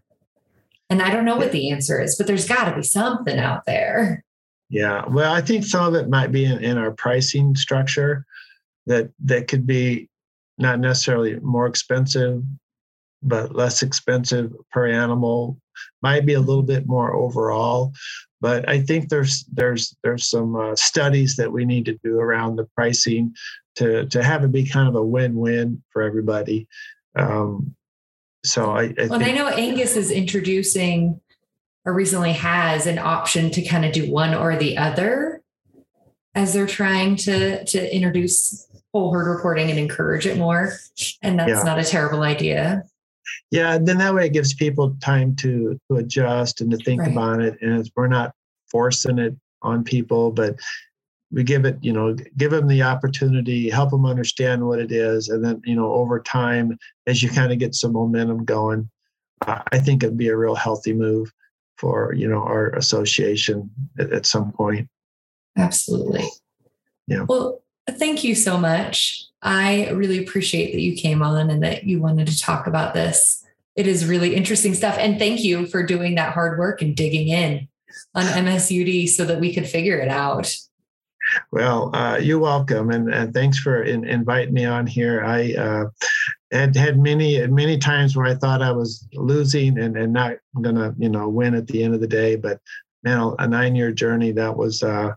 And 0.89 1.01
I 1.01 1.09
don't 1.09 1.25
know 1.25 1.35
what 1.35 1.51
the 1.51 1.71
answer 1.71 2.01
is, 2.01 2.15
but 2.15 2.27
there's 2.27 2.47
got 2.47 2.69
to 2.69 2.75
be 2.75 2.83
something 2.83 3.37
out 3.37 3.65
there. 3.65 4.23
Yeah. 4.69 5.05
Well, 5.07 5.33
I 5.33 5.41
think 5.41 5.65
some 5.65 5.85
of 5.85 5.95
it 5.95 6.09
might 6.09 6.31
be 6.31 6.45
in, 6.45 6.63
in 6.63 6.77
our 6.77 6.91
pricing 6.91 7.55
structure 7.55 8.25
that 8.85 9.09
that 9.25 9.49
could 9.49 9.67
be 9.67 10.09
not 10.57 10.79
necessarily 10.79 11.39
more 11.39 11.67
expensive, 11.67 12.43
but 13.23 13.55
less 13.55 13.83
expensive 13.83 14.53
per 14.71 14.87
animal. 14.87 15.59
Might 16.01 16.25
be 16.25 16.33
a 16.33 16.39
little 16.39 16.63
bit 16.63 16.87
more 16.87 17.13
overall, 17.13 17.93
but 18.41 18.67
I 18.67 18.81
think 18.81 19.09
there's 19.09 19.45
there's 19.53 19.95
there's 20.03 20.29
some 20.29 20.55
uh, 20.55 20.75
studies 20.75 21.35
that 21.35 21.51
we 21.51 21.65
need 21.65 21.85
to 21.85 21.99
do 22.03 22.19
around 22.19 22.55
the 22.55 22.67
pricing 22.75 23.35
to 23.75 24.05
to 24.07 24.23
have 24.23 24.43
it 24.43 24.51
be 24.51 24.65
kind 24.65 24.87
of 24.87 24.95
a 24.95 25.03
win-win 25.03 25.83
for 25.91 26.01
everybody. 26.01 26.67
Um, 27.15 27.75
so 28.43 28.71
I, 28.71 28.93
I 28.97 29.07
Well, 29.07 29.15
and 29.15 29.23
I 29.23 29.31
know 29.31 29.47
Angus 29.47 29.95
is 29.95 30.11
introducing 30.11 31.19
or 31.85 31.93
recently 31.93 32.33
has 32.33 32.85
an 32.85 32.99
option 32.99 33.49
to 33.51 33.61
kind 33.61 33.85
of 33.85 33.91
do 33.91 34.11
one 34.11 34.33
or 34.33 34.55
the 34.57 34.77
other 34.77 35.41
as 36.35 36.53
they're 36.53 36.67
trying 36.67 37.15
to 37.15 37.63
to 37.65 37.95
introduce 37.95 38.67
whole 38.97 39.13
herd 39.13 39.31
reporting 39.31 39.69
and 39.69 39.79
encourage 39.79 40.25
it 40.25 40.37
more. 40.37 40.73
And 41.21 41.37
that's 41.39 41.49
Yeah. 41.49 41.63
not 41.63 41.79
a 41.79 41.83
terrible 41.83 42.23
idea. 42.23 42.83
yeah, 43.51 43.73
and 43.75 43.85
then 43.87 43.97
that 43.97 44.13
way 44.15 44.25
it 44.25 44.33
gives 44.33 44.53
people 44.53 44.95
time 45.01 45.35
to 45.35 45.77
to 45.89 45.97
adjust 45.97 46.61
and 46.61 46.71
to 46.71 46.77
think 46.77 47.01
Right. 47.01 47.11
about 47.11 47.41
it, 47.41 47.57
and 47.61 47.77
it's, 47.79 47.91
we're 47.95 48.07
not 48.07 48.33
forcing 48.71 49.19
it 49.19 49.35
on 49.61 49.83
people, 49.83 50.31
but 50.31 50.55
we 51.31 51.43
give 51.43 51.65
it, 51.65 51.77
you 51.81 51.91
know, 51.91 52.15
give 52.37 52.51
them 52.51 52.67
the 52.67 52.81
opportunity, 52.83 53.69
help 53.69 53.89
them 53.91 54.05
understand 54.05 54.65
what 54.65 54.79
it 54.79 54.91
is, 54.93 55.27
and 55.29 55.43
then 55.43 55.61
you 55.65 55.75
know, 55.75 55.91
over 55.93 56.19
time, 56.21 56.77
as 57.05 57.21
you 57.21 57.29
kind 57.29 57.51
of 57.51 57.59
get 57.59 57.75
some 57.75 57.91
momentum 57.93 58.45
going, 58.45 58.89
uh, 59.45 59.61
I 59.73 59.79
think 59.79 60.03
it'd 60.03 60.17
be 60.17 60.29
a 60.29 60.37
real 60.37 60.55
healthy 60.55 60.93
move 60.93 61.31
for 61.77 62.13
you 62.13 62.27
know 62.29 62.41
our 62.41 62.69
association 62.71 63.69
at, 63.99 64.11
at 64.13 64.25
some 64.25 64.51
point. 64.53 64.87
Absolutely. 65.57 66.25
Yeah. 67.07 67.25
Well, 67.27 67.61
thank 67.91 68.23
you 68.23 68.35
so 68.35 68.57
much. 68.57 69.23
I 69.41 69.89
really 69.89 70.23
appreciate 70.23 70.71
that 70.73 70.81
you 70.81 70.95
came 70.95 71.21
on 71.21 71.49
and 71.49 71.63
that 71.63 71.83
you 71.85 72.01
wanted 72.01 72.27
to 72.27 72.39
talk 72.39 72.67
about 72.67 72.93
this. 72.93 73.45
It 73.75 73.87
is 73.87 74.05
really 74.07 74.35
interesting 74.35 74.73
stuff. 74.73 74.97
And 74.97 75.19
thank 75.19 75.43
you 75.43 75.67
for 75.67 75.83
doing 75.83 76.15
that 76.15 76.33
hard 76.33 76.57
work 76.57 76.81
and 76.81 76.95
digging 76.95 77.27
in 77.27 77.67
on 78.15 78.25
MSUD 78.25 79.07
so 79.09 79.25
that 79.25 79.39
we 79.39 79.53
could 79.53 79.67
figure 79.67 79.99
it 79.99 80.09
out. 80.09 80.55
Well, 81.51 81.93
uh, 81.93 82.17
you're 82.17 82.39
welcome, 82.39 82.89
and, 82.89 83.13
and 83.13 83.33
thanks 83.33 83.59
for 83.59 83.83
in, 83.83 84.05
inviting 84.05 84.53
me 84.53 84.63
on 84.63 84.87
here. 84.87 85.25
I 85.25 85.53
uh, 85.55 85.85
had 86.51 86.73
had 86.73 86.97
many 86.97 87.45
many 87.47 87.77
times 87.77 88.15
where 88.15 88.25
I 88.25 88.35
thought 88.35 88.61
I 88.61 88.71
was 88.71 89.05
losing 89.13 89.77
and, 89.77 89.97
and 89.97 90.13
not 90.13 90.37
gonna 90.61 90.95
you 90.97 91.09
know 91.09 91.27
win 91.27 91.53
at 91.53 91.67
the 91.67 91.83
end 91.83 91.93
of 91.93 91.99
the 91.99 92.07
day, 92.07 92.37
but 92.37 92.61
man, 93.03 93.33
a 93.39 93.47
nine 93.47 93.75
year 93.75 93.91
journey 93.91 94.31
that 94.31 94.55
was 94.55 94.83
uh, 94.83 95.13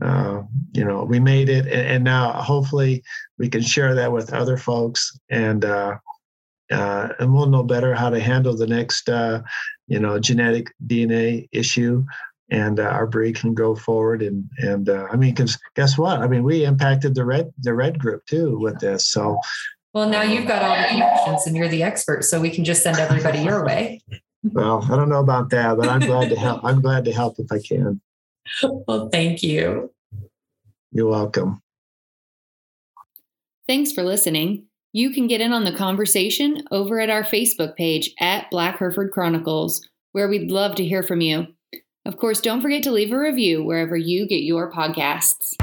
uh, 0.00 0.42
you 0.72 0.84
know 0.84 1.04
we 1.04 1.20
made 1.20 1.48
it, 1.48 1.66
and, 1.66 1.88
and 1.88 2.04
now 2.04 2.32
hopefully 2.32 3.02
we 3.38 3.48
can 3.48 3.62
share 3.62 3.94
that 3.94 4.12
with 4.12 4.32
other 4.32 4.56
folks 4.56 5.18
and 5.30 5.64
uh, 5.64 5.96
uh, 6.70 7.08
and 7.18 7.32
we'll 7.32 7.46
know 7.46 7.62
better 7.62 7.94
how 7.94 8.10
to 8.10 8.20
handle 8.20 8.56
the 8.56 8.66
next, 8.66 9.08
uh, 9.08 9.42
you 9.88 9.98
know, 9.98 10.18
genetic 10.18 10.72
DNA 10.86 11.48
issue, 11.52 12.04
and 12.50 12.78
uh, 12.78 12.84
our 12.84 13.06
breed 13.06 13.36
can 13.36 13.54
go 13.54 13.74
forward. 13.74 14.22
And 14.22 14.48
and 14.58 14.88
uh, 14.88 15.08
I 15.10 15.16
mean, 15.16 15.34
because 15.34 15.58
guess 15.74 15.98
what? 15.98 16.20
I 16.20 16.28
mean, 16.28 16.44
we 16.44 16.64
impacted 16.64 17.14
the 17.14 17.24
red 17.24 17.52
the 17.58 17.74
red 17.74 17.98
group 17.98 18.24
too 18.26 18.58
with 18.58 18.78
this. 18.78 19.08
So, 19.08 19.38
well, 19.94 20.08
now 20.08 20.22
you've 20.22 20.46
got 20.46 20.62
all 20.62 20.76
the 20.76 20.88
connections, 20.88 21.46
and 21.46 21.56
you're 21.56 21.68
the 21.68 21.82
expert, 21.82 22.24
so 22.24 22.40
we 22.40 22.50
can 22.50 22.64
just 22.64 22.82
send 22.82 22.98
everybody 22.98 23.40
your 23.40 23.64
way. 23.64 24.00
Well, 24.42 24.86
I 24.90 24.96
don't 24.96 25.08
know 25.08 25.20
about 25.20 25.50
that, 25.50 25.76
but 25.76 25.88
I'm 25.88 26.00
glad 26.00 26.30
to 26.30 26.36
help. 26.36 26.64
I'm 26.64 26.80
glad 26.80 27.04
to 27.06 27.12
help 27.12 27.38
if 27.38 27.50
I 27.50 27.58
can. 27.58 28.00
well, 28.62 29.08
thank 29.10 29.42
you. 29.42 29.92
You're 30.92 31.08
welcome. 31.08 31.62
Thanks 33.66 33.92
for 33.92 34.02
listening. 34.02 34.66
You 34.92 35.10
can 35.10 35.28
get 35.28 35.40
in 35.40 35.52
on 35.52 35.64
the 35.64 35.76
conversation 35.76 36.64
over 36.72 36.98
at 36.98 37.10
our 37.10 37.22
Facebook 37.22 37.76
page 37.76 38.12
at 38.18 38.50
Black 38.50 38.78
Hereford 38.78 39.12
Chronicles, 39.12 39.86
where 40.10 40.28
we'd 40.28 40.50
love 40.50 40.74
to 40.76 40.84
hear 40.84 41.04
from 41.04 41.20
you. 41.20 41.46
Of 42.04 42.16
course, 42.16 42.40
don't 42.40 42.60
forget 42.60 42.82
to 42.84 42.90
leave 42.90 43.12
a 43.12 43.18
review 43.18 43.62
wherever 43.62 43.96
you 43.96 44.26
get 44.26 44.42
your 44.42 44.72
podcasts. 44.72 45.54